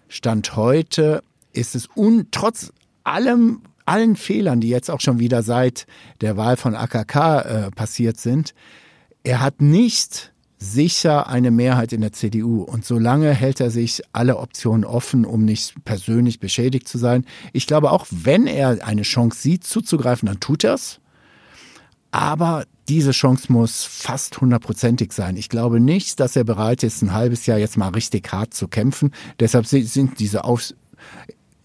Stand 0.10 0.56
heute 0.56 1.24
ist 1.54 1.76
es 1.76 1.88
un, 1.96 2.28
trotz 2.32 2.74
allem, 3.04 3.62
allen 3.86 4.16
Fehlern, 4.16 4.60
die 4.60 4.70
jetzt 4.70 4.92
auch 4.92 5.02
schon 5.02 5.20
wieder 5.20 5.44
seit 5.44 5.88
der 6.22 6.36
Wahl 6.36 6.58
von 6.58 6.76
AKK 6.76 7.16
äh, 7.16 7.72
passiert 7.72 8.20
sind, 8.20 8.54
er 9.24 9.40
hat 9.40 9.62
nicht 9.62 10.34
sicher 10.58 11.28
eine 11.28 11.52
Mehrheit 11.52 11.94
in 11.94 12.02
der 12.02 12.12
CDU. 12.12 12.64
Und 12.64 12.86
solange 12.86 13.34
hält 13.34 13.62
er 13.62 13.72
sich 13.72 14.02
alle 14.12 14.38
Optionen 14.38 14.84
offen, 14.84 15.26
um 15.26 15.46
nicht 15.46 15.76
persönlich 15.86 16.40
beschädigt 16.40 16.88
zu 16.88 16.98
sein. 16.98 17.26
Ich 17.54 17.66
glaube, 17.66 17.92
auch 17.92 18.06
wenn 18.10 18.46
er 18.46 18.86
eine 18.86 19.04
Chance 19.04 19.40
sieht, 19.40 19.64
zuzugreifen, 19.64 20.28
dann 20.28 20.40
tut 20.40 20.64
er 20.64 20.74
es. 20.74 21.00
Aber 22.12 22.66
diese 22.88 23.12
Chance 23.12 23.52
muss 23.52 23.84
fast 23.84 24.42
hundertprozentig 24.42 25.14
sein. 25.14 25.38
Ich 25.38 25.50
glaube 25.50 25.80
nicht, 25.80 26.20
dass 26.20 26.36
er 26.36 26.44
bereit 26.44 26.84
ist, 26.84 27.04
ein 27.04 27.14
halbes 27.14 27.46
Jahr 27.46 27.60
jetzt 27.60 27.78
mal 27.78 27.90
richtig 27.90 28.32
hart 28.32 28.54
zu 28.54 28.68
kämpfen. 28.68 29.12
Deshalb 29.40 29.68
sind 29.68 30.20
diese 30.20 30.44
Aufs 30.44 30.76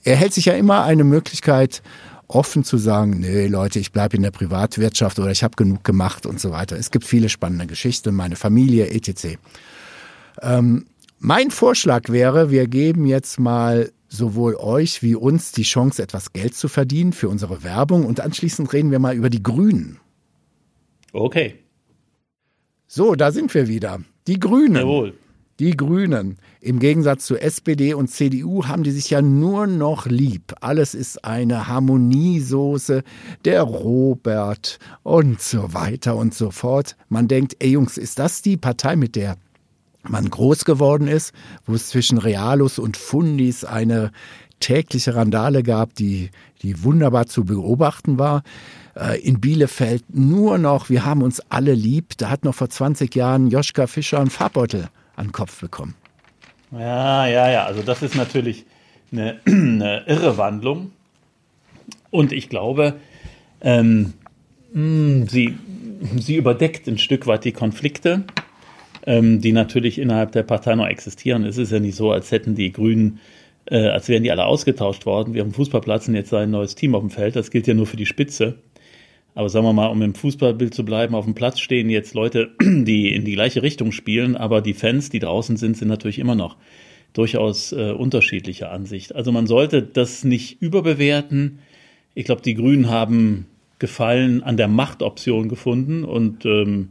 er 0.05 0.17
hält 0.17 0.35
sich 0.35 0.45
ja 0.45 0.53
immer 0.53 0.85
eine 0.85 1.03
Möglichkeit 1.03 1.83
offen 2.29 2.65
zu 2.65 2.79
sagen, 2.79 3.21
nee 3.21 3.47
Leute, 3.47 3.79
ich 3.79 3.93
bleibe 3.93 4.17
in 4.17 4.23
der 4.23 4.31
Privatwirtschaft 4.31 5.19
oder 5.19 5.31
ich 5.31 5.43
habe 5.43 5.57
genug 5.57 5.85
gemacht 5.85 6.27
und 6.27 6.41
so 6.41 6.51
weiter. 6.51 6.77
Es 6.77 6.91
gibt 6.91 7.05
viele 7.05 7.29
spannende 7.29 7.67
Geschichten, 7.67 8.15
meine 8.15 8.37
Familie, 8.37 8.89
etc. 8.89 9.39
Ähm, 10.43 10.87
mein 11.19 11.51
Vorschlag 11.51 12.09
wäre, 12.09 12.51
wir 12.51 12.67
geben 12.67 13.07
jetzt 13.07 13.39
mal 13.39 13.91
sowohl 14.09 14.57
euch 14.57 15.03
wie 15.03 15.15
uns 15.15 15.53
die 15.53 15.63
Chance, 15.63 16.03
etwas 16.03 16.33
Geld 16.33 16.55
zu 16.55 16.69
verdienen 16.69 17.13
für 17.13 17.29
unsere 17.29 17.63
Werbung 17.63 18.05
und 18.05 18.21
anschließend 18.21 18.73
reden 18.73 18.91
wir 18.91 18.99
mal 18.99 19.15
über 19.15 19.31
die 19.31 19.43
Grünen. 19.43 19.99
Okay. 21.15 21.55
So, 22.89 23.15
da 23.15 23.31
sind 23.31 23.55
wir 23.55 23.69
wieder. 23.69 24.01
Die 24.27 24.41
Grünen. 24.41 24.75
Jawohl. 24.75 25.15
Die 25.61 25.77
Grünen, 25.77 26.39
im 26.61 26.81
Gegensatz 26.81 27.27
zu 27.27 27.37
SPD 27.37 27.95
und 27.95 28.09
CDU, 28.09 28.67
haben 28.67 28.83
die 28.83 28.91
sich 28.91 29.11
ja 29.11 29.23
nur 29.23 29.69
noch 29.69 30.07
lieb. 30.07 30.53
Alles 30.61 30.97
ist 30.97 31.25
eine 31.25 31.69
Harmoniesoße, 31.69 33.05
der 33.45 33.63
Robert 33.63 34.81
und 35.05 35.41
so 35.41 35.73
weiter 35.73 36.17
und 36.17 36.35
so 36.35 36.51
fort. 36.51 36.97
Man 37.09 37.29
denkt, 37.29 37.55
ey 37.61 37.71
Jungs, 37.71 37.97
ist 37.97 38.19
das 38.19 38.43
die 38.43 38.57
Partei, 38.57 38.97
mit 38.97 39.15
der 39.15 39.37
man 40.09 40.29
groß 40.29 40.65
geworden 40.65 41.09
ist, 41.09 41.33
wo 41.65 41.75
es 41.75 41.89
zwischen 41.89 42.19
Realus 42.19 42.79
und 42.79 42.97
Fundis 42.97 43.65
eine 43.65 44.11
tägliche 44.61 45.15
Randale 45.15 45.63
gab, 45.63 45.95
die, 45.95 46.31
die 46.63 46.83
wunderbar 46.83 47.27
zu 47.27 47.45
beobachten 47.45 48.19
war. 48.19 48.43
Äh, 48.97 49.21
in 49.21 49.41
Bielefeld 49.41 50.05
nur 50.13 50.59
noch, 50.59 50.89
wir 50.89 51.05
haben 51.05 51.23
uns 51.23 51.41
alle 51.51 51.75
lieb. 51.75 52.17
Da 52.17 52.31
hat 52.31 52.45
noch 52.45 52.55
vor 52.55 52.71
20 52.71 53.15
Jahren 53.15 53.49
Joschka 53.49 53.87
Fischer 53.87 54.21
einen 54.21 54.31
Farbbeutel 54.31 54.89
an 55.17 55.27
den 55.27 55.33
Kopf 55.33 55.61
bekommen. 55.61 55.95
Ja, 56.73 57.27
ja, 57.27 57.51
ja. 57.51 57.65
Also 57.65 57.83
das 57.83 58.03
ist 58.03 58.17
natürlich 58.17 58.65
eine, 59.13 59.41
eine 59.47 60.05
irre 60.07 60.37
Wandlung. 60.39 60.93
Und 62.11 62.33
ich 62.33 62.49
glaube, 62.49 62.95
ähm, 63.61 64.15
hm, 64.73 65.27
sie, 65.29 65.59
sie 66.17 66.37
überdeckt 66.37 66.87
ein 66.87 66.99
Stück 66.99 67.27
weit 67.27 67.45
die 67.45 67.53
Konflikte, 67.53 68.25
ähm, 69.07 69.41
die 69.41 69.53
natürlich 69.53 69.99
innerhalb 69.99 70.33
der 70.33 70.43
Partei 70.45 70.75
noch 70.75 70.87
existieren. 70.87 71.45
Es 71.45 71.59
ist 71.59 71.73
ja 71.73 71.81
nicht 71.81 71.97
so, 71.97 72.13
als 72.13 72.31
hätten 72.31 72.55
die 72.55 72.73
Grünen, 72.73 73.21
äh, 73.67 73.89
als 73.89 74.09
wären 74.09 74.23
die 74.23 74.31
alle 74.31 74.47
ausgetauscht 74.47 75.07
worden. 75.07 75.35
Wir 75.35 75.43
haben 75.43 75.53
Fußballplatz 75.53 76.09
und 76.09 76.15
jetzt 76.15 76.33
ein 76.35 76.51
neues 76.51 76.75
Team 76.75 76.95
auf 76.95 77.01
dem 77.01 77.11
Feld. 77.11 77.37
Das 77.37 77.51
gilt 77.51 77.67
ja 77.67 77.75
nur 77.75 77.87
für 77.87 77.97
die 77.97 78.07
Spitze. 78.07 78.57
Aber 79.35 79.49
sagen 79.49 79.67
wir 79.67 79.73
mal, 79.73 79.89
um 79.89 80.01
im 80.03 80.15
Fußballbild 80.15 80.75
zu 80.75 80.85
bleiben, 80.85 81.15
auf 81.15 81.25
dem 81.25 81.35
Platz 81.35 81.59
stehen 81.59 81.91
jetzt 81.91 82.15
Leute, 82.15 82.53
die 82.61 83.15
in 83.15 83.25
die 83.25 83.33
gleiche 83.33 83.63
Richtung 83.63 83.91
spielen, 83.91 84.37
aber 84.37 84.61
die 84.61 84.75
Fans, 84.75 85.11
die 85.11 85.19
draußen 85.19 85.57
sind, 85.57 85.77
sind 85.77 85.89
natürlich 85.89 86.19
immer 86.19 86.35
noch 86.35 86.57
durchaus 87.15 87.73
äh, 87.73 87.91
unterschiedlicher 87.91 88.71
Ansicht. 88.71 89.15
Also 89.15 89.33
man 89.33 89.47
sollte 89.47 89.83
das 89.83 90.25
nicht 90.25 90.61
überbewerten. 90.61 91.61
Ich 92.15 92.25
glaube, 92.27 92.43
die 92.43 92.55
Grünen 92.55 92.91
haben 92.91 93.47
Gefallen 93.79 94.43
an 94.43 94.57
der 94.57 94.69
Machtoption 94.69 95.49
gefunden 95.49 96.05
und 96.05 96.45
ähm, 96.47 96.91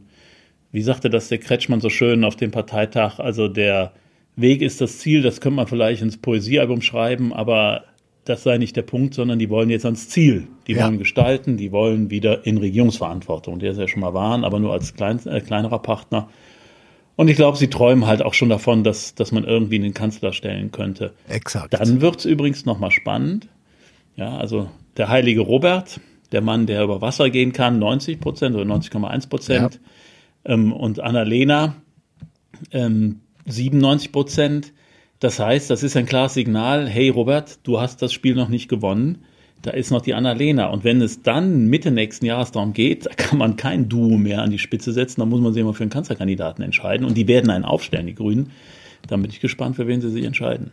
wie 0.70 0.82
sagte 0.82 1.08
das 1.08 1.28
der 1.28 1.38
Kretschmann 1.38 1.80
so 1.80 1.88
schön 1.88 2.24
auf 2.24 2.36
dem 2.36 2.50
Parteitag, 2.50 3.18
also 3.18 3.48
der 3.48 3.92
Weg 4.36 4.62
ist 4.62 4.80
das 4.80 4.98
Ziel, 4.98 5.22
das 5.22 5.40
könnte 5.40 5.56
man 5.56 5.66
vielleicht 5.66 6.02
ins 6.02 6.16
Poesiealbum 6.16 6.82
schreiben, 6.82 7.32
aber 7.32 7.84
das 8.24 8.42
sei 8.42 8.58
nicht 8.58 8.76
der 8.76 8.82
Punkt, 8.82 9.14
sondern 9.14 9.38
die 9.38 9.50
wollen 9.50 9.70
jetzt 9.70 9.84
ans 9.84 10.08
Ziel. 10.08 10.48
Die 10.66 10.72
ja. 10.72 10.84
wollen 10.84 10.98
gestalten, 10.98 11.56
die 11.56 11.72
wollen 11.72 12.10
wieder 12.10 12.46
in 12.46 12.56
Regierungsverantwortung, 12.58 13.58
der 13.58 13.74
sie 13.74 13.82
ja 13.82 13.88
schon 13.88 14.00
mal 14.00 14.14
waren, 14.14 14.44
aber 14.44 14.58
nur 14.58 14.72
als 14.72 14.94
klein, 14.94 15.20
äh, 15.26 15.40
kleinerer 15.40 15.80
Partner. 15.80 16.28
Und 17.16 17.28
ich 17.28 17.36
glaube, 17.36 17.56
sie 17.56 17.68
träumen 17.68 18.06
halt 18.06 18.22
auch 18.22 18.34
schon 18.34 18.48
davon, 18.48 18.82
dass, 18.82 19.14
dass 19.14 19.30
man 19.30 19.44
irgendwie 19.44 19.76
einen 19.76 19.94
Kanzler 19.94 20.32
stellen 20.32 20.72
könnte. 20.72 21.12
Exakt. 21.28 21.74
Dann 21.74 22.00
wird's 22.00 22.24
übrigens 22.24 22.64
nochmal 22.64 22.90
spannend. 22.90 23.48
Ja, 24.16 24.36
also 24.36 24.68
der 24.96 25.08
heilige 25.08 25.40
Robert, 25.40 26.00
der 26.32 26.40
Mann, 26.40 26.66
der 26.66 26.82
über 26.82 27.00
Wasser 27.00 27.30
gehen 27.30 27.52
kann, 27.52 27.78
90 27.78 28.20
Prozent 28.20 28.56
oder 28.56 28.64
90,1 28.64 29.28
Prozent. 29.28 29.80
Ja. 30.44 30.54
Ähm, 30.54 30.72
und 30.72 31.00
Annalena, 31.00 31.76
ähm, 32.72 33.20
97 33.46 34.12
Prozent. 34.12 34.72
Das 35.20 35.38
heißt, 35.38 35.70
das 35.70 35.82
ist 35.82 35.96
ein 35.96 36.06
klares 36.06 36.34
Signal, 36.34 36.88
hey 36.88 37.08
Robert, 37.08 37.58
du 37.62 37.80
hast 37.80 38.02
das 38.02 38.12
Spiel 38.12 38.34
noch 38.34 38.48
nicht 38.48 38.68
gewonnen. 38.68 39.24
Da 39.62 39.70
ist 39.70 39.90
noch 39.90 40.02
die 40.02 40.12
Annalena. 40.12 40.66
Und 40.66 40.84
wenn 40.84 41.00
es 41.00 41.22
dann 41.22 41.68
Mitte 41.68 41.90
nächsten 41.90 42.26
Jahres 42.26 42.52
darum 42.52 42.74
geht, 42.74 43.06
da 43.06 43.10
kann 43.16 43.38
man 43.38 43.56
kein 43.56 43.88
Duo 43.88 44.18
mehr 44.18 44.42
an 44.42 44.50
die 44.50 44.58
Spitze 44.58 44.92
setzen. 44.92 45.20
Da 45.20 45.26
muss 45.26 45.40
man 45.40 45.54
sich 45.54 45.62
immer 45.62 45.72
für 45.72 45.84
einen 45.84 45.90
Kanzlerkandidaten 45.90 46.62
entscheiden. 46.62 47.06
Und 47.06 47.16
die 47.16 47.26
werden 47.28 47.50
einen 47.50 47.64
aufstellen, 47.64 48.06
die 48.06 48.14
Grünen. 48.14 48.50
Dann 49.08 49.22
bin 49.22 49.30
ich 49.30 49.40
gespannt, 49.40 49.76
für 49.76 49.86
wen 49.86 50.02
sie 50.02 50.10
sich 50.10 50.24
entscheiden. 50.24 50.70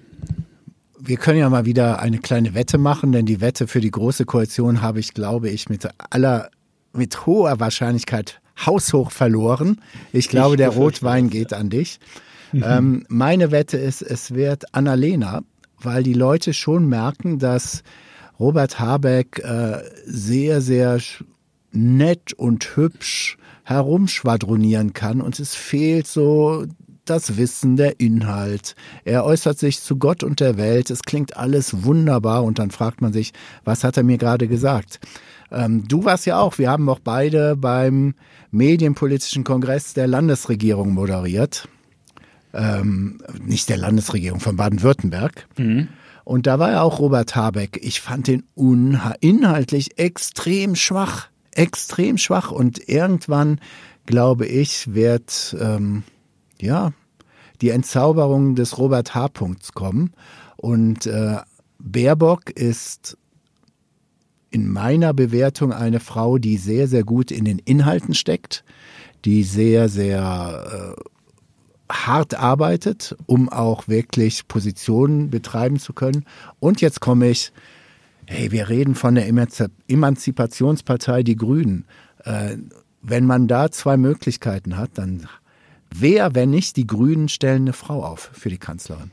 Wir 1.00 1.18
können 1.18 1.40
ja 1.40 1.50
mal 1.50 1.66
wieder 1.66 2.00
eine 2.00 2.20
kleine 2.20 2.54
Wette 2.54 2.78
machen, 2.78 3.12
denn 3.12 3.26
die 3.26 3.42
Wette 3.42 3.68
für 3.68 3.80
die 3.80 3.92
Große 3.92 4.26
Koalition 4.26 4.82
habe 4.82 5.00
ich, 5.00 5.14
glaube 5.14 5.50
ich, 5.50 5.70
mit 5.70 5.88
aller, 6.10 6.50
mit 6.94 7.26
hoher 7.26 7.60
Wahrscheinlichkeit 7.60 8.42
haushoch 8.66 9.12
verloren. 9.12 9.80
Ich 10.12 10.30
glaube, 10.30 10.56
ich 10.56 10.58
der 10.58 10.70
Rotwein 10.70 11.30
geht 11.30 11.54
an 11.54 11.70
dich. 11.70 12.00
Ähm, 12.64 13.06
meine 13.08 13.52
Wette 13.52 13.78
ist, 13.78 14.02
es 14.02 14.34
wird 14.34 14.74
Annalena, 14.74 15.42
weil 15.80 16.04
die 16.04 16.14
Leute 16.14 16.54
schon 16.54 16.88
merken, 16.88 17.40
dass 17.40 17.84
Robert 18.40 18.80
Habeck 18.80 19.40
äh, 19.40 19.80
sehr, 20.06 20.62
sehr 20.62 21.00
nett 21.72 22.34
und 22.34 22.76
hübsch 22.76 23.38
herumschwadronieren 23.64 24.94
kann 24.94 25.22
und 25.22 25.40
es 25.40 25.56
fehlt 25.56 26.08
so 26.08 26.66
das 27.06 27.38
Wissen, 27.38 27.78
der 27.78 28.00
Inhalt. 28.00 28.76
Er 29.06 29.26
äußert 29.26 29.58
sich 29.58 29.82
zu 29.82 29.98
Gott 29.98 30.24
und 30.24 30.40
der 30.40 30.58
Welt. 30.58 30.90
Es 30.90 31.02
klingt 31.02 31.36
alles 31.36 31.84
wunderbar 31.84 32.44
und 32.44 32.60
dann 32.60 32.72
fragt 32.72 33.02
man 33.02 33.12
sich, 33.12 33.34
was 33.64 33.84
hat 33.84 33.98
er 33.98 34.04
mir 34.04 34.18
gerade 34.18 34.48
gesagt? 34.48 35.00
Ähm, 35.52 35.88
du 35.88 36.06
warst 36.06 36.26
ja 36.26 36.40
auch, 36.40 36.58
wir 36.58 36.70
haben 36.70 36.88
auch 36.90 37.00
beide 37.00 37.56
beim 37.56 38.14
Medienpolitischen 38.52 39.44
Kongress 39.44 39.94
der 39.94 40.08
Landesregierung 40.08 40.94
moderiert 40.94 41.68
ähm, 42.54 43.22
nicht 43.40 43.70
der 43.70 43.78
Landesregierung 43.78 44.40
von 44.40 44.56
Baden-Württemberg. 44.56 45.48
Mhm. 45.58 45.88
Und 46.24 46.48
da 46.48 46.60
war 46.60 46.72
ja 46.72 46.82
auch 46.82 47.00
Robert 47.00 47.36
Habeck. 47.36 47.80
Ich 47.82 48.02
fand 48.02 48.28
den 48.28 48.44
inhaltlich 49.20 49.98
extrem 49.98 50.76
schwach, 50.76 51.28
extrem 51.52 52.18
schwach. 52.18 52.52
Und 52.52 52.88
irgendwann, 52.88 53.60
glaube 54.06 54.46
ich, 54.46 54.94
wird 54.94 55.56
ähm, 55.60 56.04
ja 56.60 56.94
die 57.62 57.70
Entzauberung 57.70 58.56
des 58.56 58.78
Robert 58.78 59.16
H. 59.16 59.30
Punkts 59.30 59.74
kommen. 59.74 60.14
Und 60.58 61.06
äh, 61.06 61.38
Baerbock 61.80 62.52
ist 62.52 63.18
in 64.52 64.68
meiner 64.68 65.14
Bewertung 65.14 65.72
eine 65.72 66.00
Frau, 66.00 66.38
die 66.38 66.58
sehr, 66.58 66.88
sehr 66.88 67.04
gut 67.04 67.32
in 67.32 67.46
den 67.46 67.60
Inhalten 67.60 68.14
steckt, 68.14 68.64
die 69.26 69.44
sehr, 69.44 69.90
sehr 69.90 70.96
äh, 70.98 71.02
hart 71.92 72.34
arbeitet, 72.36 73.16
um 73.26 73.50
auch 73.50 73.88
wirklich 73.88 74.48
Positionen 74.48 75.30
betreiben 75.30 75.80
zu 75.80 75.94
können. 75.94 76.26
Und 76.60 76.82
jetzt 76.82 77.00
komme 77.00 77.30
ich, 77.30 77.52
hey, 78.26 78.52
wir 78.52 78.70
reden 78.70 78.96
von 78.96 79.16
der 79.16 79.28
Emanzipationspartei 79.28 81.24
Die 81.24 81.36
Grünen. 81.36 81.86
Äh, 82.24 82.58
wenn 83.02 83.26
man 83.26 83.48
da 83.48 83.72
zwei 83.72 83.98
Möglichkeiten 83.98 84.78
hat, 84.78 84.92
dann 84.96 85.28
wer, 85.94 86.36
wenn 86.36 86.52
nicht 86.52 86.78
die 86.78 86.88
Grünen, 86.88 87.30
stellen 87.30 87.64
eine 87.64 87.74
Frau 87.74 88.04
auf 88.04 88.30
für 88.34 88.50
die 88.50 88.58
Kanzlerin? 88.58 89.12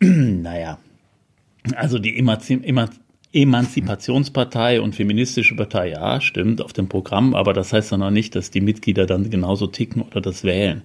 Naja, 0.00 0.78
also 1.74 1.98
die 1.98 2.18
Emanzip 2.18 2.62
Emanzipationspartei 3.32 4.80
und 4.80 4.94
feministische 4.94 5.56
Partei, 5.56 5.90
ja, 5.90 6.20
stimmt, 6.20 6.62
auf 6.62 6.72
dem 6.72 6.88
Programm, 6.88 7.34
aber 7.34 7.52
das 7.52 7.72
heißt 7.72 7.92
dann 7.92 8.00
noch 8.00 8.10
nicht, 8.10 8.34
dass 8.34 8.50
die 8.50 8.60
Mitglieder 8.60 9.04
dann 9.06 9.28
genauso 9.28 9.66
ticken 9.66 10.02
oder 10.02 10.20
das 10.20 10.44
wählen. 10.44 10.82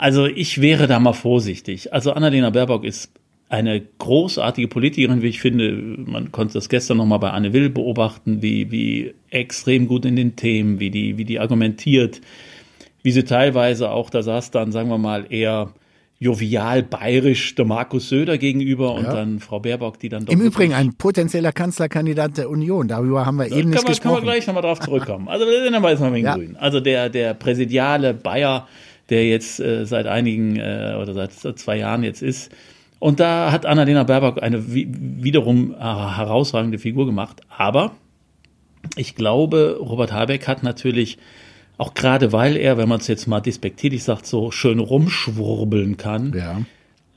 Also 0.00 0.24
ich 0.24 0.62
wäre 0.62 0.86
da 0.86 0.98
mal 0.98 1.12
vorsichtig. 1.12 1.92
Also 1.92 2.12
Annalena 2.12 2.48
Baerbock 2.48 2.84
ist 2.84 3.12
eine 3.50 3.82
großartige 3.98 4.66
Politikerin, 4.66 5.20
wie 5.20 5.26
ich 5.26 5.42
finde. 5.42 5.72
Man 5.72 6.32
konnte 6.32 6.54
das 6.54 6.70
gestern 6.70 6.96
noch 6.96 7.04
mal 7.04 7.18
bei 7.18 7.28
Anne 7.32 7.52
Will 7.52 7.68
beobachten, 7.68 8.40
wie, 8.40 8.70
wie 8.70 9.12
extrem 9.28 9.88
gut 9.88 10.06
in 10.06 10.16
den 10.16 10.36
Themen, 10.36 10.80
wie 10.80 10.90
die, 10.90 11.18
wie 11.18 11.26
die 11.26 11.38
argumentiert, 11.38 12.22
wie 13.02 13.12
sie 13.12 13.24
teilweise 13.24 13.90
auch, 13.90 14.08
da 14.08 14.22
saß 14.22 14.50
dann, 14.50 14.72
sagen 14.72 14.88
wir 14.88 14.96
mal, 14.96 15.26
eher 15.28 15.74
jovial 16.18 16.82
bayerisch 16.82 17.54
der 17.54 17.66
Markus 17.66 18.08
Söder 18.08 18.38
gegenüber 18.38 18.94
und 18.94 19.04
dann 19.04 19.38
Frau 19.38 19.60
Baerbock, 19.60 19.98
die 19.98 20.08
dann 20.08 20.24
doch. 20.24 20.32
Im 20.32 20.40
Übrigen 20.40 20.72
ein 20.72 20.94
potenzieller 20.94 21.52
Kanzlerkandidat 21.52 22.38
der 22.38 22.48
Union. 22.48 22.88
Darüber 22.88 23.26
haben 23.26 23.36
wir 23.36 23.50
da 23.50 23.56
eben 23.56 23.68
nicht 23.68 23.82
wir, 23.82 23.88
gesprochen. 23.88 24.14
Können 24.14 24.26
wir 24.26 24.32
gleich 24.32 24.46
nochmal 24.46 24.62
drauf 24.62 24.80
zurückkommen. 24.80 25.28
Also 25.28 25.44
wir 25.44 25.62
sind 25.62 25.74
aber 25.74 25.90
jetzt 25.90 26.00
mal 26.00 26.14
wegen 26.14 26.24
ja. 26.24 26.34
Grün. 26.36 26.56
Also 26.56 26.80
der, 26.80 27.10
der 27.10 27.34
präsidiale 27.34 28.14
Bayer, 28.14 28.66
der 29.10 29.26
jetzt 29.26 29.60
äh, 29.60 29.84
seit 29.84 30.06
einigen 30.06 30.56
äh, 30.56 30.96
oder 31.00 31.12
seit, 31.14 31.32
zwei 31.58 31.76
Jahren 31.76 32.02
jetzt 32.02 32.22
ist. 32.22 32.50
Und 32.98 33.18
da 33.18 33.50
hat 33.50 33.66
Annalena 33.66 34.04
Baerbock 34.04 34.42
eine 34.42 34.62
wiederum 34.66 35.74
äh, 35.74 35.78
herausragende 35.78 36.78
Figur 36.78 37.06
gemacht. 37.06 37.40
Aber 37.48 37.92
ich 38.96 39.14
glaube, 39.14 39.78
Robert 39.80 40.12
Habeck 40.12 40.48
hat 40.48 40.62
natürlich 40.62 41.18
auch 41.80 41.94
gerade 41.94 42.30
weil 42.32 42.56
er, 42.56 42.76
wenn 42.76 42.90
man 42.90 43.00
es 43.00 43.08
jetzt 43.08 43.26
mal 43.26 43.40
despektierlich 43.40 44.04
sagt, 44.04 44.26
so 44.26 44.50
schön 44.50 44.80
rumschwurbeln 44.80 45.96
kann. 45.96 46.34
Ja. 46.36 46.60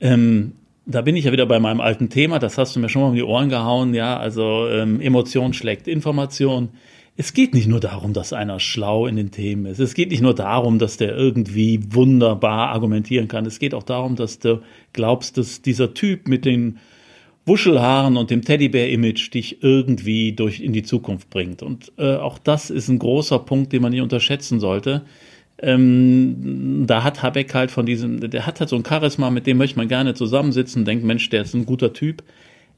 Ähm, 0.00 0.52
da 0.86 1.02
bin 1.02 1.16
ich 1.16 1.26
ja 1.26 1.32
wieder 1.32 1.44
bei 1.44 1.60
meinem 1.60 1.82
alten 1.82 2.08
Thema, 2.08 2.38
das 2.38 2.56
hast 2.56 2.74
du 2.74 2.80
mir 2.80 2.88
schon 2.88 3.02
mal 3.02 3.08
um 3.08 3.14
die 3.14 3.22
Ohren 3.22 3.50
gehauen, 3.50 3.92
ja, 3.92 4.16
also 4.16 4.66
ähm, 4.68 5.02
Emotion 5.02 5.52
schlägt 5.52 5.86
Information. 5.86 6.70
Es 7.16 7.32
geht 7.32 7.54
nicht 7.54 7.68
nur 7.68 7.78
darum, 7.78 8.12
dass 8.12 8.32
einer 8.32 8.58
schlau 8.58 9.06
in 9.06 9.14
den 9.14 9.30
Themen 9.30 9.66
ist. 9.66 9.78
Es 9.78 9.94
geht 9.94 10.10
nicht 10.10 10.22
nur 10.22 10.34
darum, 10.34 10.80
dass 10.80 10.96
der 10.96 11.16
irgendwie 11.16 11.80
wunderbar 11.90 12.70
argumentieren 12.70 13.28
kann. 13.28 13.46
Es 13.46 13.60
geht 13.60 13.72
auch 13.72 13.84
darum, 13.84 14.16
dass 14.16 14.40
du 14.40 14.62
glaubst, 14.92 15.38
dass 15.38 15.62
dieser 15.62 15.94
Typ 15.94 16.26
mit 16.26 16.44
den 16.44 16.78
Wuschelhaaren 17.46 18.16
und 18.16 18.30
dem 18.30 18.42
Teddybär-Image 18.42 19.32
dich 19.32 19.62
irgendwie 19.62 20.32
durch 20.32 20.60
in 20.60 20.72
die 20.72 20.82
Zukunft 20.82 21.30
bringt. 21.30 21.62
Und 21.62 21.92
äh, 21.98 22.16
auch 22.16 22.38
das 22.38 22.70
ist 22.70 22.88
ein 22.88 22.98
großer 22.98 23.38
Punkt, 23.38 23.72
den 23.72 23.82
man 23.82 23.92
nicht 23.92 24.00
unterschätzen 24.00 24.58
sollte. 24.58 25.02
Ähm, 25.58 26.84
da 26.86 27.04
hat 27.04 27.22
Habeck 27.22 27.54
halt 27.54 27.70
von 27.70 27.86
diesem, 27.86 28.28
der 28.28 28.44
hat 28.46 28.58
halt 28.58 28.70
so 28.70 28.76
ein 28.76 28.84
Charisma, 28.84 29.30
mit 29.30 29.46
dem 29.46 29.58
möchte 29.58 29.76
man 29.76 29.86
gerne 29.86 30.14
zusammensitzen, 30.14 30.84
denkt, 30.84 31.04
Mensch, 31.04 31.28
der 31.30 31.42
ist 31.42 31.54
ein 31.54 31.66
guter 31.66 31.92
Typ. 31.92 32.24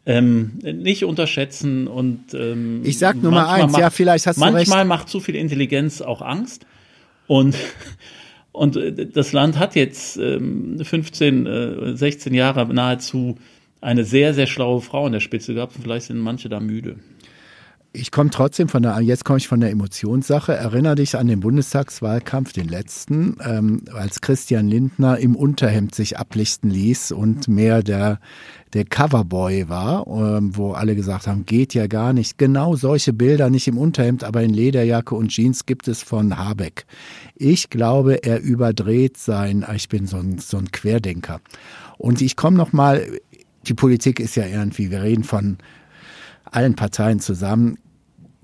Ähm, 0.08 0.52
nicht 0.62 1.04
unterschätzen 1.04 1.88
und 1.88 2.32
ähm, 2.32 2.82
ich 2.84 2.96
sag 2.96 3.20
nur 3.20 3.32
mal 3.32 3.48
eins, 3.48 3.72
macht, 3.72 3.80
ja, 3.80 3.90
vielleicht 3.90 4.28
hast 4.28 4.36
du 4.36 4.40
manchmal 4.40 4.78
recht. 4.78 4.88
macht 4.88 5.08
zu 5.08 5.18
viel 5.18 5.34
Intelligenz 5.34 6.00
auch 6.00 6.22
Angst 6.22 6.64
und 7.26 7.56
und 8.52 8.76
äh, 8.76 9.06
das 9.06 9.32
Land 9.32 9.58
hat 9.58 9.74
jetzt 9.74 10.16
ähm, 10.16 10.78
15, 10.80 11.46
äh, 11.46 11.96
16 11.96 12.34
Jahre 12.34 12.72
nahezu 12.72 13.36
eine 13.80 14.04
sehr, 14.04 14.32
sehr 14.32 14.46
schlaue 14.46 14.80
Frau 14.80 15.06
in 15.06 15.12
der 15.12 15.20
Spitze 15.20 15.54
gehabt 15.54 15.76
und 15.76 15.82
vielleicht 15.82 16.06
sind 16.06 16.18
manche 16.18 16.48
da 16.48 16.60
müde. 16.60 16.96
Ich 17.98 18.10
komme 18.10 18.28
trotzdem 18.28 18.68
von 18.68 18.82
der, 18.82 19.00
jetzt 19.00 19.24
komme 19.24 19.38
ich 19.38 19.48
von 19.48 19.60
der 19.60 19.70
Emotionssache. 19.70 20.52
Erinner 20.52 20.94
dich 20.94 21.16
an 21.16 21.28
den 21.28 21.40
Bundestagswahlkampf, 21.40 22.52
den 22.52 22.68
letzten, 22.68 23.38
ähm, 23.42 23.84
als 23.92 24.20
Christian 24.20 24.68
Lindner 24.68 25.18
im 25.18 25.34
Unterhemd 25.34 25.94
sich 25.94 26.18
ablichten 26.18 26.68
ließ 26.68 27.12
und 27.12 27.48
mehr 27.48 27.82
der, 27.82 28.20
der 28.74 28.84
Coverboy 28.84 29.70
war, 29.70 30.06
ähm, 30.06 30.54
wo 30.56 30.72
alle 30.72 30.94
gesagt 30.94 31.26
haben, 31.26 31.46
geht 31.46 31.72
ja 31.72 31.86
gar 31.86 32.12
nicht. 32.12 32.36
Genau 32.36 32.76
solche 32.76 33.14
Bilder, 33.14 33.48
nicht 33.48 33.66
im 33.66 33.78
Unterhemd, 33.78 34.24
aber 34.24 34.42
in 34.42 34.52
Lederjacke 34.52 35.14
und 35.14 35.28
Jeans 35.28 35.64
gibt 35.64 35.88
es 35.88 36.02
von 36.02 36.36
Habeck. 36.36 36.84
Ich 37.34 37.70
glaube, 37.70 38.24
er 38.24 38.42
überdreht 38.42 39.16
sein, 39.16 39.64
ich 39.74 39.88
bin 39.88 40.06
so 40.06 40.18
ein, 40.18 40.38
so 40.38 40.58
ein 40.58 40.70
Querdenker. 40.70 41.40
Und 41.96 42.20
ich 42.20 42.36
komme 42.36 42.58
noch 42.58 42.74
mal 42.74 43.06
die 43.68 43.74
Politik 43.74 44.20
ist 44.20 44.36
ja 44.36 44.46
irgendwie, 44.46 44.90
wir 44.90 45.02
reden 45.02 45.24
von 45.24 45.58
allen 46.44 46.76
Parteien 46.76 47.20
zusammen. 47.20 47.78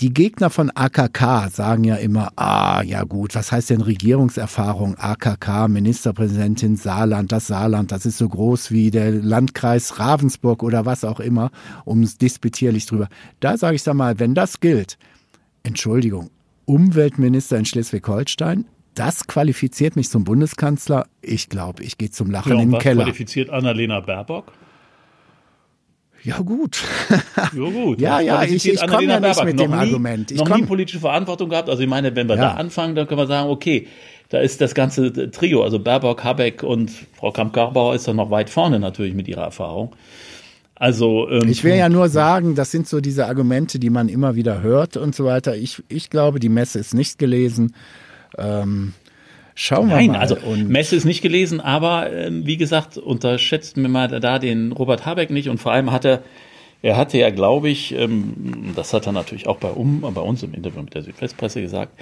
Die 0.03 0.13
Gegner 0.13 0.51
von 0.51 0.69
AKK 0.75 1.49
sagen 1.49 1.85
ja 1.85 1.95
immer, 1.95 2.33
ah, 2.35 2.83
ja 2.83 3.05
gut, 3.05 3.37
was 3.37 3.53
heißt 3.53 3.71
denn 3.71 3.83
Regierungserfahrung? 3.83 4.97
AKK, 4.99 5.69
Ministerpräsidentin 5.69 6.75
Saarland, 6.75 7.31
das 7.31 7.47
Saarland, 7.47 7.93
das 7.93 8.05
ist 8.05 8.19
so 8.19 8.29
groß 8.29 8.73
wie 8.73 8.91
der 8.91 9.13
Landkreis 9.13 10.01
Ravensburg 10.01 10.65
oder 10.65 10.87
was 10.87 11.05
auch 11.05 11.21
immer, 11.21 11.53
um 11.85 12.03
es 12.03 12.19
disputierlich 12.19 12.87
drüber. 12.87 13.07
Da 13.39 13.57
sage 13.57 13.77
ich 13.77 13.85
sag 13.85 13.95
mal, 13.95 14.19
wenn 14.19 14.35
das 14.35 14.59
gilt, 14.59 14.99
Entschuldigung, 15.63 16.31
Umweltminister 16.65 17.57
in 17.57 17.65
Schleswig-Holstein, 17.65 18.65
das 18.97 19.29
qualifiziert 19.29 19.95
mich 19.95 20.11
zum 20.11 20.25
Bundeskanzler. 20.25 21.07
Ich 21.21 21.49
glaube, 21.49 21.85
ich 21.85 21.97
gehe 21.97 22.11
zum 22.11 22.29
Lachen 22.29 22.55
ja, 22.55 22.61
in 22.61 22.71
den 22.71 22.73
was 22.73 22.83
Keller. 22.83 23.05
qualifiziert 23.05 23.51
Annalena 23.51 24.01
Baerbock? 24.01 24.51
Ja 26.25 26.39
gut. 26.39 26.83
Ja 27.37 27.71
gut. 27.71 28.01
ja, 28.01 28.21
ja, 28.21 28.43
ich, 28.45 28.67
ich 28.67 28.87
komme 28.87 29.05
ja 29.05 29.21
nicht 29.21 29.45
mit 29.45 29.57
noch 29.57 29.65
dem 29.65 29.71
nie, 29.73 29.77
Argument. 29.77 30.31
Ich 30.31 30.39
noch 30.39 30.57
nie 30.57 30.63
politische 30.63 31.01
Verantwortung 31.01 31.51
gehabt. 31.51 31.69
Also 31.69 31.83
ich 31.83 31.89
meine, 31.89 32.15
wenn 32.15 32.29
wir 32.29 32.37
ja. 32.37 32.43
da 32.43 32.55
anfangen, 32.55 32.95
dann 32.95 33.07
können 33.07 33.21
wir 33.21 33.27
sagen, 33.27 33.51
okay, 33.51 33.89
da 34.29 34.39
ist 34.39 34.61
das 34.61 34.75
ganze 34.75 35.31
Trio, 35.31 35.63
also 35.63 35.79
Baerbock, 35.79 36.25
Habeck 36.25 36.63
und 36.63 36.91
Frau 37.15 37.33
Kamp-Karrenbauer 37.33 37.95
ist 37.95 38.09
dann 38.09 38.17
noch 38.17 38.31
weit 38.31 38.49
vorne 38.49 38.81
natürlich 38.81 39.15
mit 39.15 39.29
ihrer 39.29 39.43
Erfahrung. 39.43 39.95
Also 40.75 41.29
ähm, 41.29 41.49
ich 41.49 41.63
will 41.65 41.75
ja 41.75 41.89
nur 41.89 42.09
sagen, 42.09 42.55
das 42.55 42.71
sind 42.71 42.89
so 42.89 43.01
diese 43.01 43.27
Argumente, 43.27 43.79
die 43.79 43.91
man 43.91 44.09
immer 44.09 44.35
wieder 44.35 44.63
hört 44.63 44.97
und 44.97 45.15
so 45.15 45.25
weiter. 45.25 45.55
Ich, 45.55 45.83
ich 45.89 46.09
glaube, 46.09 46.41
die 46.41 46.49
Messe 46.49 46.79
ist 46.79 46.95
nicht 46.95 47.19
gelesen. 47.19 47.75
Ähm, 48.39 48.95
Schauen 49.55 49.89
wir 49.89 49.97
Nein, 49.97 50.09
mal. 50.09 50.19
also 50.19 50.37
und 50.37 50.69
Messe 50.69 50.97
ist 50.97 51.05
nicht 51.05 51.23
gelesen, 51.23 51.61
aber 51.61 52.11
äh, 52.13 52.31
wie 52.31 52.57
gesagt, 52.57 52.97
unterschätzt 52.97 53.77
mir 53.77 53.89
mal 53.89 54.09
da 54.09 54.39
den 54.39 54.73
Robert 54.73 55.05
Habeck 55.05 55.31
nicht 55.31 55.49
und 55.49 55.59
vor 55.59 55.73
allem 55.73 55.93
hat 55.93 56.05
er, 56.05 56.23
er 56.81 56.97
hatte 56.97 57.19
ja, 57.19 57.31
glaube 57.31 57.69
ich, 57.69 57.95
ähm, 57.95 58.73
das 58.75 58.95
hat 58.95 59.07
er 59.07 59.13
natürlich 59.13 59.47
auch 59.47 59.59
bei, 59.59 59.71
um, 59.71 60.01
bei 60.01 60.21
uns 60.21 60.43
im 60.43 60.55
Interview 60.55 60.83
mit 60.83 60.95
der 60.95 61.03
Südwestpresse 61.03 61.61
gesagt, 61.61 61.93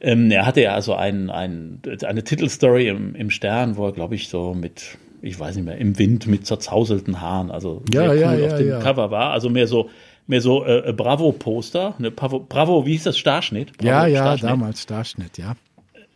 ähm, 0.00 0.30
er 0.30 0.46
hatte 0.46 0.62
ja 0.62 0.74
also 0.74 0.94
ein, 0.94 1.30
ein, 1.30 1.80
eine 2.04 2.24
Titelstory 2.24 2.88
im, 2.88 3.14
im 3.14 3.30
Stern, 3.30 3.76
wo 3.76 3.86
er, 3.86 3.92
glaube 3.92 4.14
ich, 4.14 4.28
so 4.28 4.54
mit, 4.54 4.98
ich 5.20 5.38
weiß 5.38 5.56
nicht 5.56 5.64
mehr, 5.66 5.78
im 5.78 5.98
Wind 5.98 6.26
mit 6.26 6.46
zerzauselten 6.46 7.20
Haaren, 7.20 7.50
also 7.50 7.82
ja, 7.92 8.08
sehr 8.08 8.14
ja, 8.14 8.32
cool 8.32 8.40
ja, 8.40 8.46
auf 8.46 8.58
dem 8.58 8.68
ja. 8.68 8.78
Cover 8.80 9.10
war, 9.10 9.30
also 9.30 9.50
mehr 9.50 9.66
so 9.66 9.90
mehr 10.26 10.40
so 10.40 10.64
äh, 10.64 10.92
Bravo-Poster, 10.96 11.96
ne, 11.98 12.10
Bravo, 12.10 12.40
Bravo, 12.40 12.86
wie 12.86 12.92
hieß 12.92 13.04
das, 13.04 13.18
Starschnitt? 13.18 13.76
Bravo, 13.76 13.88
ja, 13.88 14.06
ja, 14.06 14.22
Starschnitt. 14.22 14.50
damals 14.50 14.82
Starschnitt, 14.82 15.36
ja. 15.38 15.54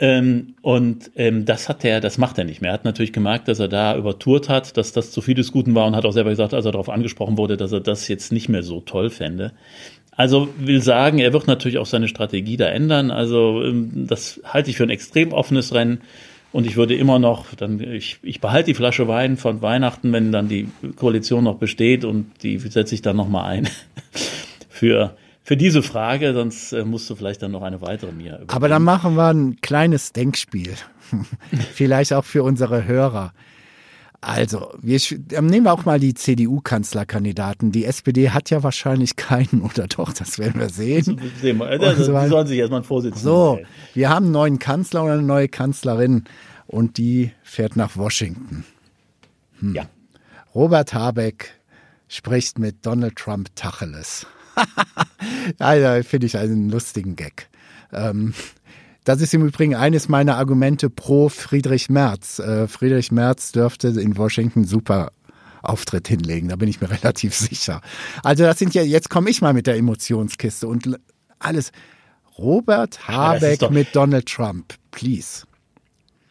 Ähm, 0.01 0.55
und 0.63 1.11
ähm, 1.17 1.45
das 1.45 1.69
hat 1.69 1.85
er, 1.85 2.01
das 2.01 2.19
macht 2.19 2.39
er 2.39 2.45
nicht 2.45 2.61
mehr. 2.61 2.71
Er 2.71 2.75
hat 2.75 2.85
natürlich 2.85 3.13
gemerkt, 3.13 3.49
dass 3.49 3.59
er 3.59 3.69
da 3.69 3.97
übertourt 3.97 4.49
hat, 4.49 4.77
dass 4.77 4.93
das 4.93 5.11
zu 5.11 5.21
viel 5.21 5.35
des 5.35 5.51
Guten 5.51 5.75
war 5.75 5.87
und 5.87 5.97
hat 5.97 6.05
auch 6.05 6.13
selber 6.13 6.31
gesagt, 6.31 6.55
als 6.55 6.65
er 6.65 6.73
darauf 6.73 6.89
angesprochen 6.89 7.37
wurde, 7.37 7.57
dass 7.57 7.73
er 7.73 7.81
das 7.81 8.07
jetzt 8.07 8.31
nicht 8.31 8.49
mehr 8.49 8.63
so 8.63 8.81
toll 8.81 9.11
fände. 9.11 9.53
Also 10.13 10.49
will 10.59 10.83
sagen, 10.83 11.19
er 11.19 11.33
wird 11.33 11.47
natürlich 11.47 11.79
auch 11.79 11.87
seine 11.87 12.09
Strategie 12.09 12.57
da 12.57 12.67
ändern. 12.67 13.11
Also 13.11 13.63
ähm, 13.65 14.07
das 14.09 14.41
halte 14.45 14.71
ich 14.71 14.77
für 14.77 14.85
ein 14.85 14.91
extrem 14.91 15.33
offenes 15.33 15.75
Rennen. 15.75 16.01
Und 16.51 16.67
ich 16.67 16.77
würde 16.77 16.95
immer 16.95 17.19
noch, 17.19 17.55
dann, 17.55 17.81
ich, 17.81 18.19
ich 18.23 18.41
behalte 18.41 18.67
die 18.67 18.75
Flasche 18.75 19.07
Wein 19.07 19.37
von 19.37 19.61
Weihnachten, 19.63 20.13
wenn 20.13 20.33
dann 20.33 20.49
die 20.49 20.69
Koalition 20.97 21.45
noch 21.45 21.57
besteht 21.57 22.05
und 22.05 22.43
die 22.43 22.59
setze 22.59 22.95
ich 22.95 23.03
dann 23.03 23.17
nochmal 23.17 23.45
ein 23.51 23.69
für 24.69 25.15
für 25.49 25.57
diese 25.57 25.83
Frage, 25.83 26.35
sonst 26.35 26.75
äh, 26.75 26.85
musst 26.85 27.09
du 27.09 27.15
vielleicht 27.17 27.41
dann 27.41 27.53
noch 27.53 27.63
eine 27.63 27.81
weitere 27.81 28.13
mir 28.13 28.33
überlegen. 28.33 28.51
Aber 28.51 28.69
dann 28.69 28.83
machen 28.83 29.17
wir 29.17 29.33
ein 29.33 29.57
kleines 29.63 30.13
Denkspiel. 30.13 30.75
vielleicht 31.73 32.13
auch 32.13 32.27
für 32.27 32.43
unsere 32.43 32.85
Hörer. 32.85 33.33
Also, 34.21 34.75
wir, 34.83 35.01
nehmen 35.41 35.65
wir 35.65 35.73
auch 35.73 35.87
mal 35.87 35.99
die 35.99 36.13
CDU-Kanzlerkandidaten. 36.13 37.73
Die 37.73 37.87
SPD 37.87 38.29
hat 38.29 38.51
ja 38.51 38.63
wahrscheinlich 38.63 39.17
keinen, 39.17 39.63
oder 39.63 39.87
doch, 39.87 40.13
das 40.13 40.39
werden 40.39 40.61
wir 40.61 40.69
sehen. 40.69 41.19
Sehen 41.41 41.57
wir. 41.57 41.67
Also, 41.69 42.13
die 42.13 42.29
sollen 42.29 42.47
sich 42.47 42.59
erstmal 42.59 42.81
einen 42.81 42.87
Vorsitzenden 42.87 43.25
So, 43.25 43.57
wählen. 43.57 43.67
wir 43.95 44.11
haben 44.11 44.27
einen 44.27 44.33
neuen 44.33 44.59
Kanzler 44.59 45.05
oder 45.05 45.15
eine 45.15 45.23
neue 45.23 45.49
Kanzlerin 45.49 46.25
und 46.67 46.99
die 46.99 47.31
fährt 47.43 47.75
nach 47.75 47.97
Washington. 47.97 48.65
Hm. 49.61 49.75
Ja. 49.77 49.87
Robert 50.55 50.93
Habeck 50.93 51.55
spricht 52.07 52.59
mit 52.59 52.85
Donald 52.85 53.17
Trump 53.17 53.49
Tacheles. 53.57 54.27
also, 55.59 56.09
finde 56.09 56.27
ich 56.27 56.37
einen 56.37 56.71
lustigen 56.71 57.17
Gag. 57.17 57.49
Ähm, 57.93 58.35
Das 59.05 59.23
ist 59.23 59.33
im 59.33 59.47
Übrigen 59.47 59.75
eines 59.75 60.11
meiner 60.11 60.37
Argumente 60.37 60.91
pro 60.91 61.31
Friedrich 61.31 61.89
Merz. 61.89 62.41
Äh, 62.41 62.69
Friedrich 62.69 63.11
Merz 63.11 63.53
dürfte 63.53 63.89
in 63.89 64.19
Washington 64.19 64.65
super 64.65 65.13
Auftritt 65.63 66.09
hinlegen, 66.09 66.49
da 66.49 66.57
bin 66.57 66.69
ich 66.69 66.81
mir 66.81 66.91
relativ 67.03 67.35
sicher. 67.35 67.81
Also 68.23 68.45
das 68.45 68.59
sind 68.59 68.75
ja, 68.75 68.83
jetzt 68.83 69.09
komme 69.11 69.31
ich 69.31 69.41
mal 69.41 69.55
mit 69.55 69.67
der 69.67 69.77
Emotionskiste 69.77 70.69
und 70.69 70.99
alles. 71.39 71.73
Robert 72.37 73.09
Habeck 73.09 73.71
mit 73.71 73.97
Donald 73.97 74.27
Trump, 74.27 74.75
please. 74.91 75.45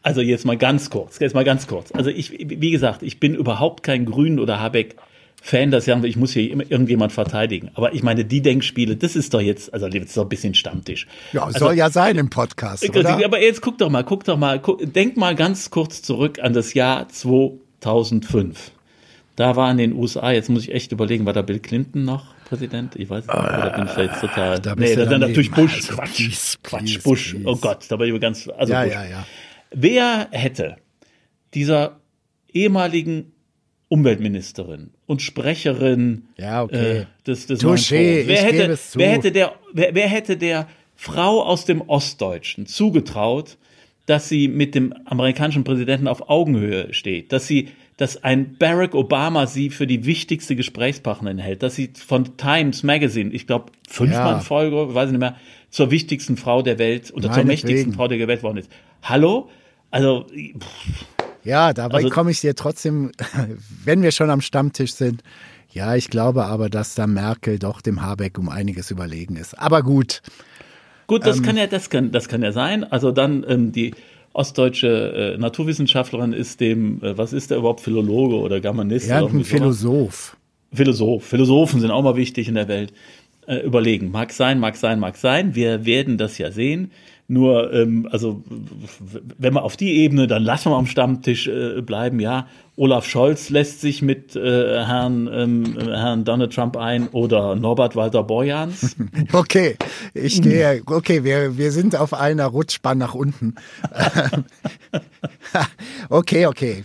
Also 0.03 0.21
jetzt 0.21 0.45
mal 0.45 0.55
ganz 0.55 0.89
kurz, 0.89 1.19
jetzt 1.19 1.33
mal 1.33 1.43
ganz 1.43 1.67
kurz. 1.67 1.91
Also 1.91 2.11
ich, 2.11 2.31
wie 2.31 2.71
gesagt, 2.71 3.03
ich 3.03 3.19
bin 3.19 3.33
überhaupt 3.33 3.83
kein 3.83 4.05
Grün 4.05 4.39
oder 4.39 4.59
Habeck 4.59 4.95
Fan, 5.41 5.71
dass 5.71 5.85
ja, 5.85 6.01
ich 6.03 6.17
muss 6.17 6.33
hier 6.33 6.51
immer 6.51 6.69
irgendjemand 6.69 7.13
verteidigen. 7.13 7.69
Aber 7.75 7.93
ich 7.93 8.03
meine, 8.03 8.25
die 8.25 8.41
Denkspiele, 8.41 8.97
das 8.97 9.15
ist 9.15 9.33
doch 9.33 9.41
jetzt, 9.41 9.73
also 9.73 9.87
das 9.87 10.03
ist 10.03 10.17
doch 10.17 10.23
ein 10.23 10.29
bisschen 10.29 10.53
Stammtisch. 10.53 11.07
Ja, 11.31 11.43
also, 11.43 11.59
soll 11.59 11.75
ja 11.75 11.89
sein 11.89 12.17
im 12.17 12.29
Podcast, 12.29 12.89
oder? 12.89 13.23
Aber 13.23 13.41
jetzt 13.41 13.61
guck 13.61 13.77
doch 13.77 13.89
mal, 13.89 14.03
guck 14.03 14.23
doch 14.25 14.37
mal, 14.37 14.59
guck, 14.59 14.93
denk 14.93 15.15
mal 15.15 15.35
ganz 15.35 15.69
kurz 15.69 16.01
zurück 16.01 16.39
an 16.41 16.53
das 16.53 16.73
Jahr 16.73 17.07
2005. 17.07 18.71
Da 19.37 19.55
war 19.55 19.69
in 19.71 19.77
den 19.77 19.93
USA, 19.93 20.31
jetzt 20.31 20.49
muss 20.49 20.63
ich 20.63 20.73
echt 20.73 20.91
überlegen, 20.91 21.25
war 21.27 21.33
da 21.33 21.43
Bill 21.43 21.59
Clinton 21.59 22.03
noch 22.03 22.33
Präsident? 22.45 22.95
Ich 22.95 23.09
weiß 23.09 23.27
nicht, 23.27 23.35
oder 23.35 23.69
bin 23.75 23.85
ich 23.85 23.91
da 23.91 24.01
jetzt 24.01 24.21
total. 24.21 24.59
Da 24.59 24.75
nee, 24.75 24.95
dann, 24.95 25.09
dann 25.09 25.21
natürlich 25.21 25.51
Bush. 25.51 25.75
Also, 25.75 25.93
Quatsch, 25.93 26.15
please, 26.15 26.57
Quatsch, 26.63 26.83
please, 26.83 26.99
Bush. 27.03 27.31
Please. 27.33 27.47
Oh 27.47 27.55
Gott, 27.55 27.85
da 27.89 27.99
war 27.99 28.05
ich 28.05 28.19
ganz. 28.19 28.49
Also 28.57 28.73
ja, 28.73 28.83
Bush. 28.83 28.93
ja, 28.93 29.05
ja. 29.05 29.27
Wer 29.71 30.27
hätte 30.31 30.77
dieser 31.53 31.99
ehemaligen 32.51 33.33
Umweltministerin 33.89 34.89
und 35.05 35.21
Sprecherin 35.21 36.23
ja, 36.37 36.63
okay. 36.63 36.99
äh, 36.99 37.05
des, 37.25 37.47
des 37.47 37.61
Touché, 37.61 38.27
wer, 38.27 38.41
hätte, 38.41 38.77
wer 38.95 39.09
hätte 39.11 39.31
der 39.31 39.55
wer, 39.71 39.95
wer 39.95 40.07
hätte 40.07 40.35
der 40.35 40.67
Frau 40.95 41.43
aus 41.43 41.65
dem 41.65 41.81
Ostdeutschen 41.81 42.65
zugetraut, 42.65 43.57
dass 44.05 44.27
sie 44.27 44.47
mit 44.47 44.75
dem 44.75 44.93
amerikanischen 45.05 45.63
Präsidenten 45.63 46.07
auf 46.07 46.29
Augenhöhe 46.29 46.93
steht, 46.93 47.31
dass 47.31 47.47
sie 47.47 47.69
dass 47.97 48.23
ein 48.23 48.57
Barack 48.57 48.93
Obama 48.93 49.47
sie 49.47 49.71
für 49.71 49.87
die 49.87 50.05
wichtigste 50.05 50.55
Gesprächspartnerin 50.55 51.39
hält, 51.39 51.63
dass 51.63 51.75
sie 51.75 51.91
von 51.95 52.37
Times 52.37 52.83
Magazine, 52.83 53.31
ich 53.33 53.47
glaube 53.47 53.71
fünfmal 53.89 54.33
ja. 54.33 54.39
Folge, 54.39 54.93
weiß 54.93 55.07
ich 55.07 55.13
nicht 55.13 55.19
mehr, 55.19 55.35
zur 55.71 55.89
wichtigsten 55.91 56.37
Frau 56.37 56.61
der 56.61 56.77
Welt 56.77 57.11
oder 57.13 57.31
zur 57.31 57.43
mächtigsten 57.43 57.93
Frau 57.93 58.07
der 58.07 58.27
Welt 58.27 58.43
worden 58.43 58.57
ist. 58.57 58.71
Hallo? 59.01 59.49
Also 59.89 60.27
pff. 60.27 61.16
Ja, 61.47 61.73
dabei 61.73 61.97
also, 61.97 62.09
komme 62.09 62.31
ich 62.31 62.41
dir 62.41 62.55
trotzdem, 62.55 63.11
wenn 63.83 64.01
wir 64.01 64.11
schon 64.11 64.29
am 64.29 64.41
Stammtisch 64.41 64.93
sind. 64.93 65.23
Ja, 65.71 65.95
ich 65.95 66.09
glaube 66.09 66.45
aber, 66.45 66.69
dass 66.69 66.95
da 66.95 67.07
Merkel 67.07 67.59
doch 67.59 67.81
dem 67.81 68.01
Habeck 68.01 68.37
um 68.37 68.49
einiges 68.49 68.91
überlegen 68.91 69.35
ist. 69.35 69.57
Aber 69.57 69.81
gut. 69.81 70.21
Gut, 71.07 71.25
das 71.25 71.37
ähm, 71.37 71.43
kann 71.43 71.57
ja, 71.57 71.67
das 71.67 71.89
kann, 71.89 72.11
das 72.11 72.27
kann 72.27 72.41
ja 72.41 72.51
sein. 72.51 72.83
Also 72.83 73.11
dann 73.11 73.45
ähm, 73.47 73.71
die 73.71 73.93
ostdeutsche 74.33 75.35
äh, 75.35 75.37
Naturwissenschaftlerin 75.37 76.33
ist 76.33 76.59
dem, 76.59 77.01
äh, 77.01 77.17
was 77.17 77.31
ist 77.31 77.51
der 77.51 77.59
überhaupt, 77.59 77.81
Philologe 77.81 78.35
oder 78.35 78.59
Germanist? 78.59 79.07
Ja, 79.07 79.25
ein 79.25 79.43
Philosoph. 79.43 80.35
Philosoph. 80.73 81.23
Philosophen 81.25 81.79
sind 81.79 81.91
auch 81.91 82.03
mal 82.03 82.17
wichtig 82.17 82.49
in 82.49 82.55
der 82.55 82.67
Welt. 82.67 82.91
Äh, 83.47 83.59
überlegen. 83.59 84.11
Mag 84.11 84.33
sein, 84.33 84.59
mag 84.59 84.75
sein, 84.75 84.99
mag 84.99 85.15
sein. 85.15 85.55
Wir 85.55 85.85
werden 85.85 86.17
das 86.17 86.37
ja 86.37 86.51
sehen. 86.51 86.91
Nur, 87.29 87.73
ähm, 87.73 88.07
also, 88.09 88.41
wenn 89.37 89.53
wir 89.53 89.63
auf 89.63 89.75
die 89.75 89.97
Ebene, 89.97 90.27
dann 90.27 90.43
lassen 90.43 90.71
wir 90.71 90.77
am 90.77 90.85
Stammtisch 90.85 91.47
äh, 91.47 91.81
bleiben, 91.81 92.21
ja. 92.21 92.47
Olaf 92.77 93.05
Scholz 93.05 93.49
lässt 93.49 93.81
sich 93.81 94.01
mit 94.01 94.37
äh, 94.37 94.85
Herrn, 94.85 95.29
ähm, 95.33 95.77
Herrn 95.77 96.23
Donald 96.23 96.53
Trump 96.53 96.77
ein 96.77 97.09
oder 97.09 97.55
Norbert 97.55 97.97
Walter 97.97 98.23
Borjans. 98.23 98.95
Okay, 99.33 99.75
ich 100.13 100.41
gehe, 100.41 100.81
okay, 100.85 101.23
wir, 101.23 101.57
wir 101.57 101.71
sind 101.71 101.95
auf 101.95 102.13
einer 102.13 102.45
Rutschbahn 102.45 102.97
nach 102.97 103.13
unten. 103.13 103.55
okay, 106.09 106.45
okay. 106.45 106.83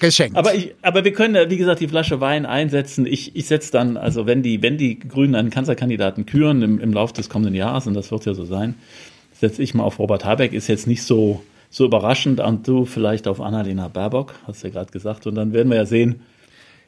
Geschenkt. 0.00 0.36
Aber, 0.36 0.54
ich, 0.54 0.74
aber 0.82 1.04
wir 1.04 1.12
können, 1.12 1.48
wie 1.48 1.56
gesagt, 1.56 1.80
die 1.80 1.88
Flasche 1.88 2.20
Wein 2.20 2.44
einsetzen. 2.44 3.06
Ich, 3.06 3.34
ich 3.34 3.46
setze 3.46 3.72
dann, 3.72 3.96
also 3.96 4.26
wenn 4.26 4.42
die, 4.42 4.62
wenn 4.62 4.76
die 4.76 4.98
Grünen 4.98 5.34
einen 5.34 5.50
Kanzlerkandidaten 5.50 6.26
küren 6.26 6.62
im, 6.62 6.78
im 6.78 6.92
Laufe 6.92 7.14
des 7.14 7.30
kommenden 7.30 7.54
Jahres, 7.54 7.86
und 7.86 7.94
das 7.94 8.10
wird 8.10 8.26
ja 8.26 8.34
so 8.34 8.44
sein, 8.44 8.74
setze 9.40 9.62
ich 9.62 9.74
mal 9.74 9.84
auf 9.84 9.98
Robert 9.98 10.24
Habeck, 10.24 10.52
ist 10.52 10.68
jetzt 10.68 10.86
nicht 10.86 11.02
so, 11.02 11.42
so 11.70 11.84
überraschend. 11.84 12.40
Und 12.40 12.66
du 12.66 12.84
vielleicht 12.84 13.28
auf 13.28 13.40
Annalena 13.40 13.88
Baerbock, 13.88 14.34
hast 14.46 14.62
du 14.62 14.68
ja 14.68 14.72
gerade 14.72 14.92
gesagt. 14.92 15.26
Und 15.26 15.34
dann 15.34 15.52
werden 15.52 15.70
wir 15.70 15.76
ja 15.76 15.86
sehen. 15.86 16.20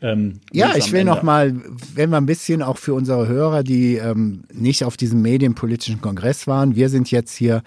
Ähm, 0.00 0.40
ja, 0.52 0.76
ich 0.76 0.92
will 0.92 1.00
Ende 1.00 1.12
noch 1.12 1.22
mal, 1.22 1.54
wenn 1.94 2.10
wir 2.10 2.18
ein 2.18 2.26
bisschen 2.26 2.62
auch 2.62 2.78
für 2.78 2.94
unsere 2.94 3.26
Hörer, 3.26 3.62
die 3.62 3.96
ähm, 3.96 4.44
nicht 4.52 4.84
auf 4.84 4.96
diesem 4.96 5.22
medienpolitischen 5.22 6.00
Kongress 6.00 6.46
waren, 6.46 6.76
wir 6.76 6.88
sind 6.88 7.10
jetzt 7.10 7.34
hier 7.34 7.62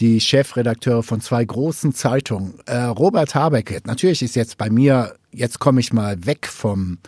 die 0.00 0.20
Chefredakteure 0.20 1.04
von 1.04 1.20
zwei 1.20 1.44
großen 1.44 1.94
Zeitungen. 1.94 2.54
Äh, 2.66 2.78
Robert 2.78 3.36
Habeck, 3.36 3.86
natürlich 3.86 4.22
ist 4.22 4.34
jetzt 4.34 4.58
bei 4.58 4.70
mir, 4.70 5.14
jetzt 5.30 5.60
komme 5.60 5.78
ich 5.78 5.92
mal 5.92 6.26
weg 6.26 6.48
vom 6.48 6.98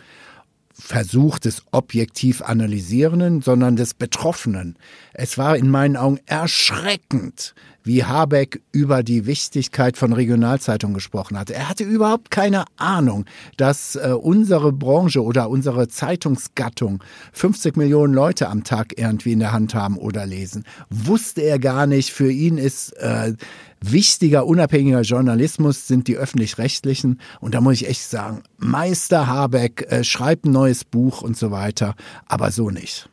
Versuch 0.77 1.39
des 1.39 1.63
objektiv 1.71 2.41
Analysierenden, 2.41 3.41
sondern 3.41 3.77
des 3.77 3.93
Betroffenen. 3.93 4.77
Es 5.13 5.37
war 5.37 5.55
in 5.55 5.69
meinen 5.69 5.95
Augen 5.95 6.19
erschreckend, 6.25 7.55
wie 7.85 8.03
Habeck 8.03 8.61
über 8.71 9.03
die 9.03 9.25
Wichtigkeit 9.25 9.95
von 9.95 10.11
Regionalzeitungen 10.11 10.95
gesprochen 10.95 11.39
hat. 11.39 11.49
Er 11.51 11.69
hatte 11.69 11.83
überhaupt 11.83 12.31
keine 12.31 12.65
Ahnung, 12.75 13.25
dass 13.57 13.95
äh, 13.95 14.09
unsere 14.09 14.73
Branche 14.73 15.23
oder 15.23 15.49
unsere 15.49 15.87
Zeitungsgattung 15.87 17.03
50 17.31 17.77
Millionen 17.77 18.13
Leute 18.13 18.49
am 18.49 18.63
Tag 18.63 18.97
irgendwie 18.97 19.33
in 19.33 19.39
der 19.39 19.53
Hand 19.53 19.75
haben 19.75 19.97
oder 19.97 20.25
lesen. 20.25 20.65
Wusste 20.89 21.41
er 21.41 21.59
gar 21.59 21.85
nicht. 21.87 22.11
Für 22.11 22.31
ihn 22.31 22.57
ist 22.57 22.91
äh, 22.97 23.33
wichtiger, 23.81 24.45
unabhängiger 24.47 25.01
Journalismus 25.01 25.87
sind 25.87 26.07
die 26.07 26.17
öffentlich-rechtlichen. 26.17 27.21
Und 27.39 27.53
da 27.53 27.61
muss 27.61 27.75
ich 27.75 27.87
echt 27.87 28.09
sagen, 28.09 28.41
Meister 28.57 29.27
Habeck 29.27 29.85
äh, 29.91 30.03
schreibt 30.03 30.45
ein 30.45 30.51
neues 30.51 30.83
Buch 30.83 31.21
und 31.21 31.37
so 31.37 31.51
weiter, 31.51 31.95
aber 32.25 32.51
so 32.51 32.71
nicht. 32.71 33.09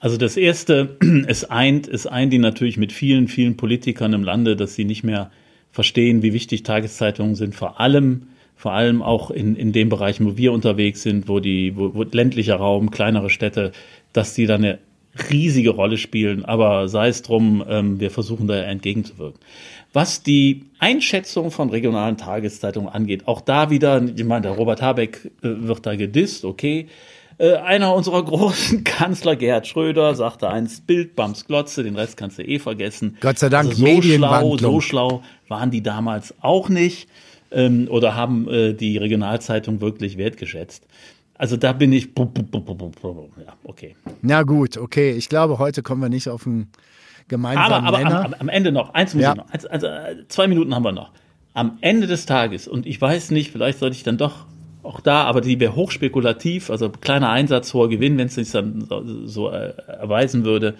Also 0.00 0.16
das 0.16 0.36
erste, 0.36 0.96
es 1.26 1.44
eint, 1.44 1.88
es 1.88 2.06
eint 2.06 2.32
die 2.32 2.38
natürlich 2.38 2.76
mit 2.76 2.92
vielen, 2.92 3.28
vielen 3.28 3.56
Politikern 3.56 4.12
im 4.12 4.22
Lande, 4.22 4.56
dass 4.56 4.74
sie 4.74 4.84
nicht 4.84 5.04
mehr 5.04 5.30
verstehen, 5.72 6.22
wie 6.22 6.32
wichtig 6.32 6.62
Tageszeitungen 6.62 7.34
sind, 7.34 7.54
vor 7.54 7.80
allem, 7.80 8.28
vor 8.56 8.72
allem 8.72 9.02
auch 9.02 9.30
in, 9.30 9.54
in 9.54 9.72
den 9.72 9.88
Bereichen, 9.88 10.26
wo 10.26 10.36
wir 10.36 10.52
unterwegs 10.52 11.02
sind, 11.02 11.28
wo 11.28 11.40
die, 11.40 11.76
wo, 11.76 11.94
wo 11.94 12.02
ländlicher 12.02 12.56
Raum, 12.56 12.90
kleinere 12.90 13.30
Städte, 13.30 13.72
dass 14.12 14.34
die 14.34 14.46
da 14.46 14.56
eine 14.56 14.78
riesige 15.30 15.70
Rolle 15.70 15.98
spielen. 15.98 16.44
Aber 16.44 16.88
sei 16.88 17.08
es 17.08 17.22
drum, 17.22 17.64
ähm, 17.68 18.00
wir 18.00 18.10
versuchen 18.10 18.46
da 18.46 18.56
entgegenzuwirken. 18.56 19.40
Was 19.92 20.22
die 20.22 20.64
Einschätzung 20.78 21.50
von 21.50 21.70
regionalen 21.70 22.16
Tageszeitungen 22.16 22.88
angeht, 22.88 23.26
auch 23.26 23.40
da 23.40 23.70
wieder, 23.70 24.02
ich 24.02 24.24
meine, 24.24 24.42
der 24.42 24.52
Robert 24.52 24.82
Habeck 24.82 25.30
äh, 25.42 25.48
wird 25.66 25.86
da 25.86 25.96
gedisst, 25.96 26.44
okay. 26.44 26.86
Äh, 27.38 27.54
einer 27.54 27.94
unserer 27.94 28.24
großen 28.24 28.82
Kanzler, 28.84 29.36
Gerhard 29.36 29.66
Schröder, 29.66 30.14
sagte 30.16 30.48
einst 30.48 30.86
Bild, 30.88 31.14
Bams 31.14 31.46
Glotze, 31.46 31.84
den 31.84 31.94
Rest 31.94 32.16
kannst 32.16 32.38
du 32.38 32.42
eh 32.42 32.58
vergessen. 32.58 33.16
Gott 33.20 33.38
sei 33.38 33.48
Dank, 33.48 33.70
also 33.70 33.86
so 33.86 34.02
schlau, 34.02 34.56
so 34.56 34.80
schlau 34.80 35.22
waren 35.46 35.70
die 35.70 35.82
damals 35.82 36.34
auch 36.40 36.68
nicht 36.68 37.08
ähm, 37.52 37.86
oder 37.90 38.16
haben 38.16 38.48
äh, 38.48 38.74
die 38.74 38.96
Regionalzeitung 38.96 39.80
wirklich 39.80 40.18
wertgeschätzt. 40.18 40.84
Also 41.34 41.56
da 41.56 41.72
bin 41.72 41.92
ich, 41.92 42.08
ja, 42.16 43.52
okay. 43.62 43.94
Na 44.22 44.42
gut, 44.42 44.76
okay. 44.76 45.12
Ich 45.12 45.28
glaube, 45.28 45.60
heute 45.60 45.84
kommen 45.84 46.02
wir 46.02 46.08
nicht 46.08 46.28
auf 46.28 46.44
einen 46.44 46.68
gemeinsamen 47.28 47.86
aber, 47.86 47.98
aber 47.98 47.98
Nenner. 47.98 48.24
Am, 48.24 48.34
am 48.36 48.48
Ende 48.48 48.72
noch, 48.72 48.94
eins 48.94 49.14
muss 49.14 49.22
ja. 49.22 49.32
ich 49.32 49.36
noch, 49.36 49.70
also, 49.70 49.86
zwei 50.26 50.48
Minuten 50.48 50.74
haben 50.74 50.82
wir 50.82 50.90
noch. 50.90 51.12
Am 51.54 51.78
Ende 51.80 52.08
des 52.08 52.26
Tages, 52.26 52.66
und 52.66 52.86
ich 52.86 53.00
weiß 53.00 53.30
nicht, 53.30 53.52
vielleicht 53.52 53.78
sollte 53.78 53.94
ich 53.94 54.02
dann 54.02 54.18
doch 54.18 54.46
auch 54.82 55.00
da, 55.00 55.24
aber 55.24 55.40
die 55.40 55.58
wäre 55.60 55.74
hochspekulativ, 55.74 56.70
also 56.70 56.90
kleiner 56.90 57.30
Einsatz, 57.30 57.74
hoher 57.74 57.88
Gewinn, 57.88 58.18
wenn 58.18 58.28
es 58.28 58.34
sich 58.34 58.50
dann 58.50 58.86
so, 58.88 59.26
so 59.26 59.50
äh, 59.50 59.72
erweisen 59.86 60.44
würde. 60.44 60.74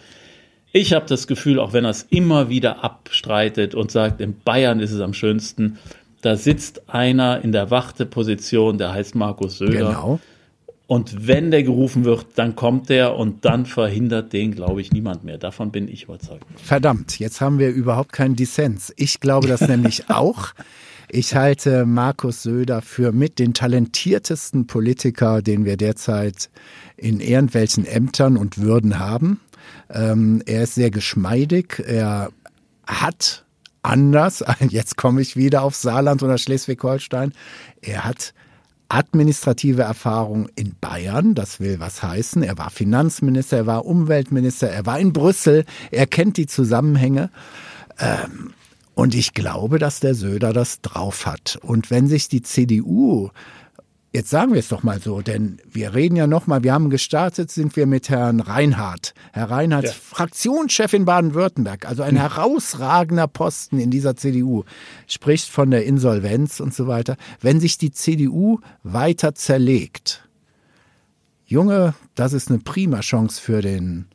Ich 0.72 0.92
habe 0.92 1.06
das 1.06 1.26
Gefühl, 1.26 1.58
auch 1.58 1.72
wenn 1.72 1.84
er 1.84 1.90
es 1.90 2.06
immer 2.10 2.48
wieder 2.48 2.84
abstreitet 2.84 3.74
und 3.74 3.90
sagt, 3.90 4.20
in 4.20 4.38
Bayern 4.40 4.80
ist 4.80 4.92
es 4.92 5.00
am 5.00 5.14
schönsten, 5.14 5.78
da 6.20 6.36
sitzt 6.36 6.88
einer 6.88 7.42
in 7.42 7.52
der 7.52 7.70
Warteposition, 7.70 8.78
der 8.78 8.92
heißt 8.92 9.14
Markus 9.14 9.58
Söder. 9.58 9.90
Genau. 9.90 10.20
Und 10.88 11.26
wenn 11.26 11.50
der 11.50 11.62
gerufen 11.62 12.06
wird, 12.06 12.26
dann 12.36 12.56
kommt 12.56 12.88
der 12.88 13.14
und 13.14 13.44
dann 13.44 13.66
verhindert 13.66 14.32
den, 14.32 14.54
glaube 14.54 14.80
ich, 14.80 14.90
niemand 14.90 15.22
mehr. 15.22 15.36
Davon 15.36 15.70
bin 15.70 15.86
ich 15.86 16.04
überzeugt. 16.04 16.46
Verdammt, 16.56 17.18
jetzt 17.18 17.42
haben 17.42 17.58
wir 17.58 17.68
überhaupt 17.68 18.12
keinen 18.12 18.36
Dissens. 18.36 18.92
Ich 18.96 19.20
glaube 19.20 19.48
das 19.48 19.60
nämlich 19.68 20.08
auch. 20.08 20.54
Ich 21.10 21.34
halte 21.34 21.86
Markus 21.86 22.42
Söder 22.42 22.82
für 22.82 23.12
mit 23.12 23.38
den 23.38 23.54
talentiertesten 23.54 24.66
Politiker, 24.66 25.40
den 25.40 25.64
wir 25.64 25.78
derzeit 25.78 26.50
in 26.98 27.20
irgendwelchen 27.20 27.86
Ämtern 27.86 28.36
und 28.36 28.58
Würden 28.58 28.98
haben. 28.98 29.40
Ähm, 29.88 30.42
er 30.44 30.64
ist 30.64 30.74
sehr 30.74 30.90
geschmeidig. 30.90 31.82
Er 31.86 32.30
hat 32.86 33.46
anders, 33.82 34.44
jetzt 34.68 34.98
komme 34.98 35.22
ich 35.22 35.34
wieder 35.34 35.62
auf 35.62 35.74
Saarland 35.74 36.22
oder 36.22 36.36
Schleswig-Holstein, 36.36 37.32
er 37.80 38.04
hat 38.04 38.34
administrative 38.90 39.82
Erfahrung 39.82 40.48
in 40.56 40.74
Bayern, 40.78 41.34
das 41.34 41.58
will 41.60 41.80
was 41.80 42.02
heißen. 42.02 42.42
Er 42.42 42.58
war 42.58 42.70
Finanzminister, 42.70 43.58
er 43.58 43.66
war 43.66 43.86
Umweltminister, 43.86 44.68
er 44.68 44.84
war 44.84 44.98
in 44.98 45.14
Brüssel, 45.14 45.64
er 45.90 46.06
kennt 46.06 46.36
die 46.36 46.46
Zusammenhänge. 46.46 47.30
Ähm, 47.98 48.52
und 48.98 49.14
ich 49.14 49.32
glaube, 49.32 49.78
dass 49.78 50.00
der 50.00 50.16
Söder 50.16 50.52
das 50.52 50.80
drauf 50.80 51.24
hat. 51.24 51.56
Und 51.62 51.88
wenn 51.88 52.08
sich 52.08 52.28
die 52.28 52.42
CDU 52.42 53.30
Jetzt 54.10 54.30
sagen 54.30 54.54
wir 54.54 54.58
es 54.58 54.68
doch 54.68 54.82
mal 54.82 55.00
so, 55.00 55.20
denn 55.20 55.60
wir 55.70 55.94
reden 55.94 56.16
ja 56.16 56.26
noch 56.26 56.46
mal, 56.46 56.64
wir 56.64 56.72
haben 56.72 56.88
gestartet, 56.88 57.50
sind 57.50 57.76
wir 57.76 57.86
mit 57.86 58.08
Herrn 58.08 58.40
Reinhardt. 58.40 59.12
Herr 59.32 59.50
Reinhardt, 59.50 59.84
ja. 59.84 59.92
Fraktionschef 59.92 60.94
in 60.94 61.04
Baden-Württemberg, 61.04 61.86
also 61.86 62.02
ein 62.02 62.16
herausragender 62.16 63.28
Posten 63.28 63.78
in 63.78 63.90
dieser 63.90 64.16
CDU, 64.16 64.64
spricht 65.06 65.50
von 65.50 65.70
der 65.70 65.84
Insolvenz 65.84 66.58
und 66.58 66.72
so 66.72 66.88
weiter. 66.88 67.16
Wenn 67.40 67.60
sich 67.60 67.76
die 67.76 67.92
CDU 67.92 68.60
weiter 68.82 69.34
zerlegt, 69.34 70.26
Junge, 71.44 71.94
das 72.14 72.32
ist 72.32 72.48
eine 72.48 72.60
prima 72.60 73.00
Chance 73.00 73.40
für 73.40 73.60
den 73.60 74.06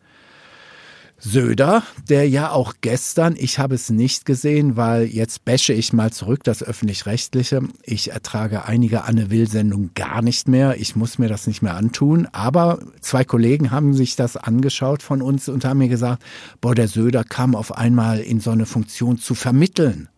Söder, 1.26 1.84
der 2.10 2.28
ja 2.28 2.52
auch 2.52 2.74
gestern, 2.82 3.36
ich 3.38 3.58
habe 3.58 3.76
es 3.76 3.90
nicht 3.90 4.26
gesehen, 4.26 4.76
weil 4.76 5.06
jetzt 5.06 5.46
bäsche 5.46 5.72
ich 5.72 5.94
mal 5.94 6.12
zurück 6.12 6.44
das 6.44 6.62
öffentlich-rechtliche. 6.62 7.62
Ich 7.82 8.12
ertrage 8.12 8.66
einige 8.66 9.06
Anne-Will-Sendungen 9.06 9.92
gar 9.96 10.22
nicht 10.22 10.50
mehr. 10.50 10.76
Ich 10.82 10.98
muss 10.98 11.20
mir 11.20 11.30
das 11.30 11.48
nicht 11.48 11.62
mehr 11.62 11.76
antun. 11.76 12.28
Aber 12.34 12.80
zwei 13.00 13.24
Kollegen 13.24 13.72
haben 13.72 13.94
sich 13.94 14.18
das 14.18 14.36
angeschaut 14.36 15.02
von 15.02 15.22
uns 15.22 15.48
und 15.48 15.64
haben 15.64 15.78
mir 15.78 15.88
gesagt, 15.88 16.22
boah, 16.60 16.76
der 16.76 16.90
Söder 16.90 17.24
kam 17.24 17.56
auf 17.56 17.78
einmal 17.78 18.20
in 18.20 18.42
so 18.42 18.52
eine 18.52 18.66
Funktion 18.66 19.18
zu 19.18 19.34
vermitteln. 19.34 20.10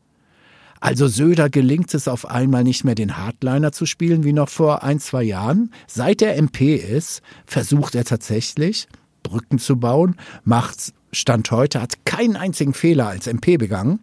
Also 0.80 1.08
Söder 1.08 1.52
gelingt 1.52 1.94
es 1.94 2.08
auf 2.08 2.28
einmal 2.28 2.64
nicht 2.64 2.84
mehr 2.84 2.96
den 2.96 3.16
Hardliner 3.16 3.72
zu 3.72 3.86
spielen 3.86 4.24
wie 4.24 4.34
noch 4.34 4.50
vor 4.50 4.82
ein, 4.82 5.00
zwei 5.00 5.22
Jahren. 5.22 5.72
Seit 5.86 6.24
er 6.24 6.36
MP 6.36 6.76
ist, 6.76 7.22
versucht 7.46 7.94
er 7.94 8.06
tatsächlich, 8.06 8.88
Brücken 9.26 9.60
zu 9.60 9.78
bauen, 9.78 10.16
macht 10.44 10.94
Stand 11.12 11.50
heute, 11.52 11.82
hat 11.82 12.06
keinen 12.06 12.36
einzigen 12.36 12.74
Fehler 12.74 13.08
als 13.08 13.28
MP 13.28 13.58
begangen 13.58 14.00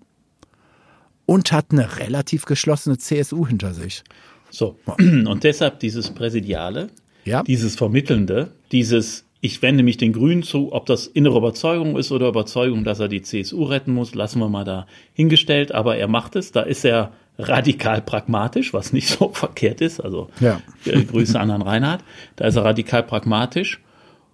und 1.26 1.52
hat 1.52 1.66
eine 1.70 1.98
relativ 1.98 2.44
geschlossene 2.44 2.98
CSU 2.98 3.46
hinter 3.46 3.72
sich. 3.74 4.02
So, 4.50 4.76
und 4.98 5.44
deshalb 5.44 5.80
dieses 5.80 6.10
Präsidiale, 6.10 6.88
ja. 7.24 7.42
dieses 7.42 7.76
Vermittelnde, 7.76 8.50
dieses 8.72 9.24
ich 9.44 9.60
wende 9.60 9.82
mich 9.82 9.96
den 9.96 10.12
Grünen 10.12 10.44
zu, 10.44 10.72
ob 10.72 10.86
das 10.86 11.08
innere 11.08 11.38
Überzeugung 11.38 11.96
ist 11.96 12.12
oder 12.12 12.28
Überzeugung, 12.28 12.84
dass 12.84 13.00
er 13.00 13.08
die 13.08 13.22
CSU 13.22 13.64
retten 13.64 13.92
muss, 13.92 14.14
lassen 14.14 14.38
wir 14.38 14.48
mal 14.48 14.64
da 14.64 14.86
hingestellt, 15.14 15.72
aber 15.72 15.96
er 15.96 16.06
macht 16.06 16.36
es, 16.36 16.52
da 16.52 16.62
ist 16.62 16.84
er 16.84 17.10
radikal 17.38 18.02
pragmatisch, 18.02 18.72
was 18.72 18.92
nicht 18.92 19.08
so 19.08 19.28
verkehrt 19.34 19.80
ist, 19.80 19.98
also 19.98 20.28
ja. 20.38 20.60
Äh, 20.84 21.02
Grüße 21.02 21.38
an 21.38 21.48
Herrn 21.48 21.62
Reinhardt, 21.62 22.04
da 22.36 22.46
ist 22.46 22.54
er 22.54 22.64
radikal 22.64 23.02
pragmatisch 23.02 23.80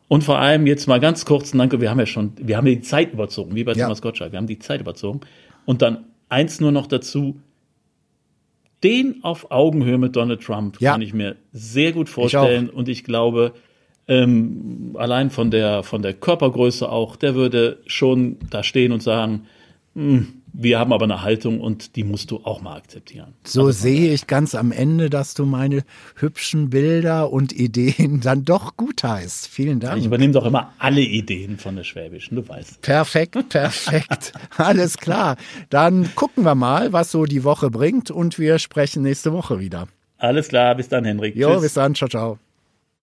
und 0.09 0.25
vor 0.25 0.39
allem 0.39 0.67
jetzt 0.67 0.89
mal 0.89 1.01
ganz 1.01 1.25
kurz, 1.25 1.53
danke, 1.53 1.81
wir 1.81 1.91
haben 1.91 1.99
ja 1.99 2.07
schon, 2.07 2.33
wir 2.39 2.57
haben 2.57 2.65
die 2.65 2.81
Zeit 2.81 3.13
überzogen, 3.13 3.55
wie 3.55 3.65
bei 3.65 3.73
ja. 3.73 3.85
Thomas 3.85 4.03
Gottschalk, 4.03 4.33
wir 4.33 4.39
haben 4.39 4.47
die 4.47 4.59
Zeit 4.59 4.81
überzogen. 4.81 5.21
Und 5.67 5.83
dann 5.83 6.05
eins 6.31 6.61
nur 6.61 6.73
noch 6.73 6.87
dazu, 6.87 7.41
den 8.83 9.23
auf 9.23 9.51
Augenhöhe 9.51 9.99
mit 9.99 10.17
Donald 10.17 10.43
Trump 10.43 10.81
ja. 10.81 10.93
kann 10.93 11.03
ich 11.03 11.13
mir 11.13 11.37
sehr 11.53 11.93
gut 11.93 12.09
vorstellen. 12.09 12.69
Ich 12.69 12.75
und 12.75 12.89
ich 12.89 13.05
glaube, 13.05 13.53
ähm, 14.07 14.97
allein 14.99 15.31
von 15.31 15.51
der, 15.51 15.83
von 15.83 16.01
der 16.01 16.15
Körpergröße 16.15 16.89
auch, 16.89 17.17
der 17.17 17.35
würde 17.35 17.83
schon 17.87 18.39
da 18.51 18.63
stehen 18.63 18.93
und 18.93 19.03
sagen, 19.03 19.47
mh, 19.95 20.05
hm, 20.05 20.38
wir 20.53 20.79
haben 20.79 20.93
aber 20.93 21.05
eine 21.05 21.23
Haltung 21.23 21.61
und 21.61 21.97
die 21.97 22.05
musst 22.05 22.31
du 22.31 22.41
auch 22.45 22.61
mal 22.61 22.77
akzeptieren. 22.77 23.35
So 23.45 23.67
also 23.67 23.73
sehe 23.73 24.13
ich 24.13 24.27
ganz 24.27 24.55
am 24.55 24.73
Ende, 24.73 25.11
dass 25.11 25.35
du 25.35 25.45
meine 25.45 25.85
hübschen 26.17 26.71
Bilder 26.71 27.31
und 27.33 27.53
Ideen 27.53 28.21
dann 28.23 28.45
doch 28.45 28.77
gut 28.77 29.03
heißt. 29.03 29.49
Vielen 29.49 29.81
Dank. 29.81 29.99
Ich 29.99 30.07
übernehme 30.07 30.33
doch 30.33 30.45
immer 30.45 30.73
alle 30.79 31.03
Ideen 31.03 31.59
von 31.59 31.77
der 31.77 31.85
Schwäbischen, 31.85 32.37
du 32.37 32.49
weißt. 32.49 32.83
Perfekt, 32.83 33.37
perfekt. 33.49 34.33
Alles 34.57 34.99
klar. 34.99 35.37
Dann 35.71 36.15
gucken 36.15 36.45
wir 36.45 36.55
mal, 36.55 36.93
was 36.93 37.11
so 37.11 37.25
die 37.25 37.45
Woche 37.45 37.71
bringt 37.71 38.11
und 38.11 38.39
wir 38.39 38.59
sprechen 38.59 39.03
nächste 39.03 39.33
Woche 39.33 39.61
wieder. 39.61 39.89
Alles 40.19 40.49
klar, 40.49 40.75
bis 40.75 40.89
dann, 40.89 41.05
Henrik. 41.05 41.37
Jo, 41.37 41.53
Tschüss. 41.53 41.63
bis 41.63 41.75
dann, 41.75 41.95
ciao, 41.95 42.09
ciao. 42.09 42.39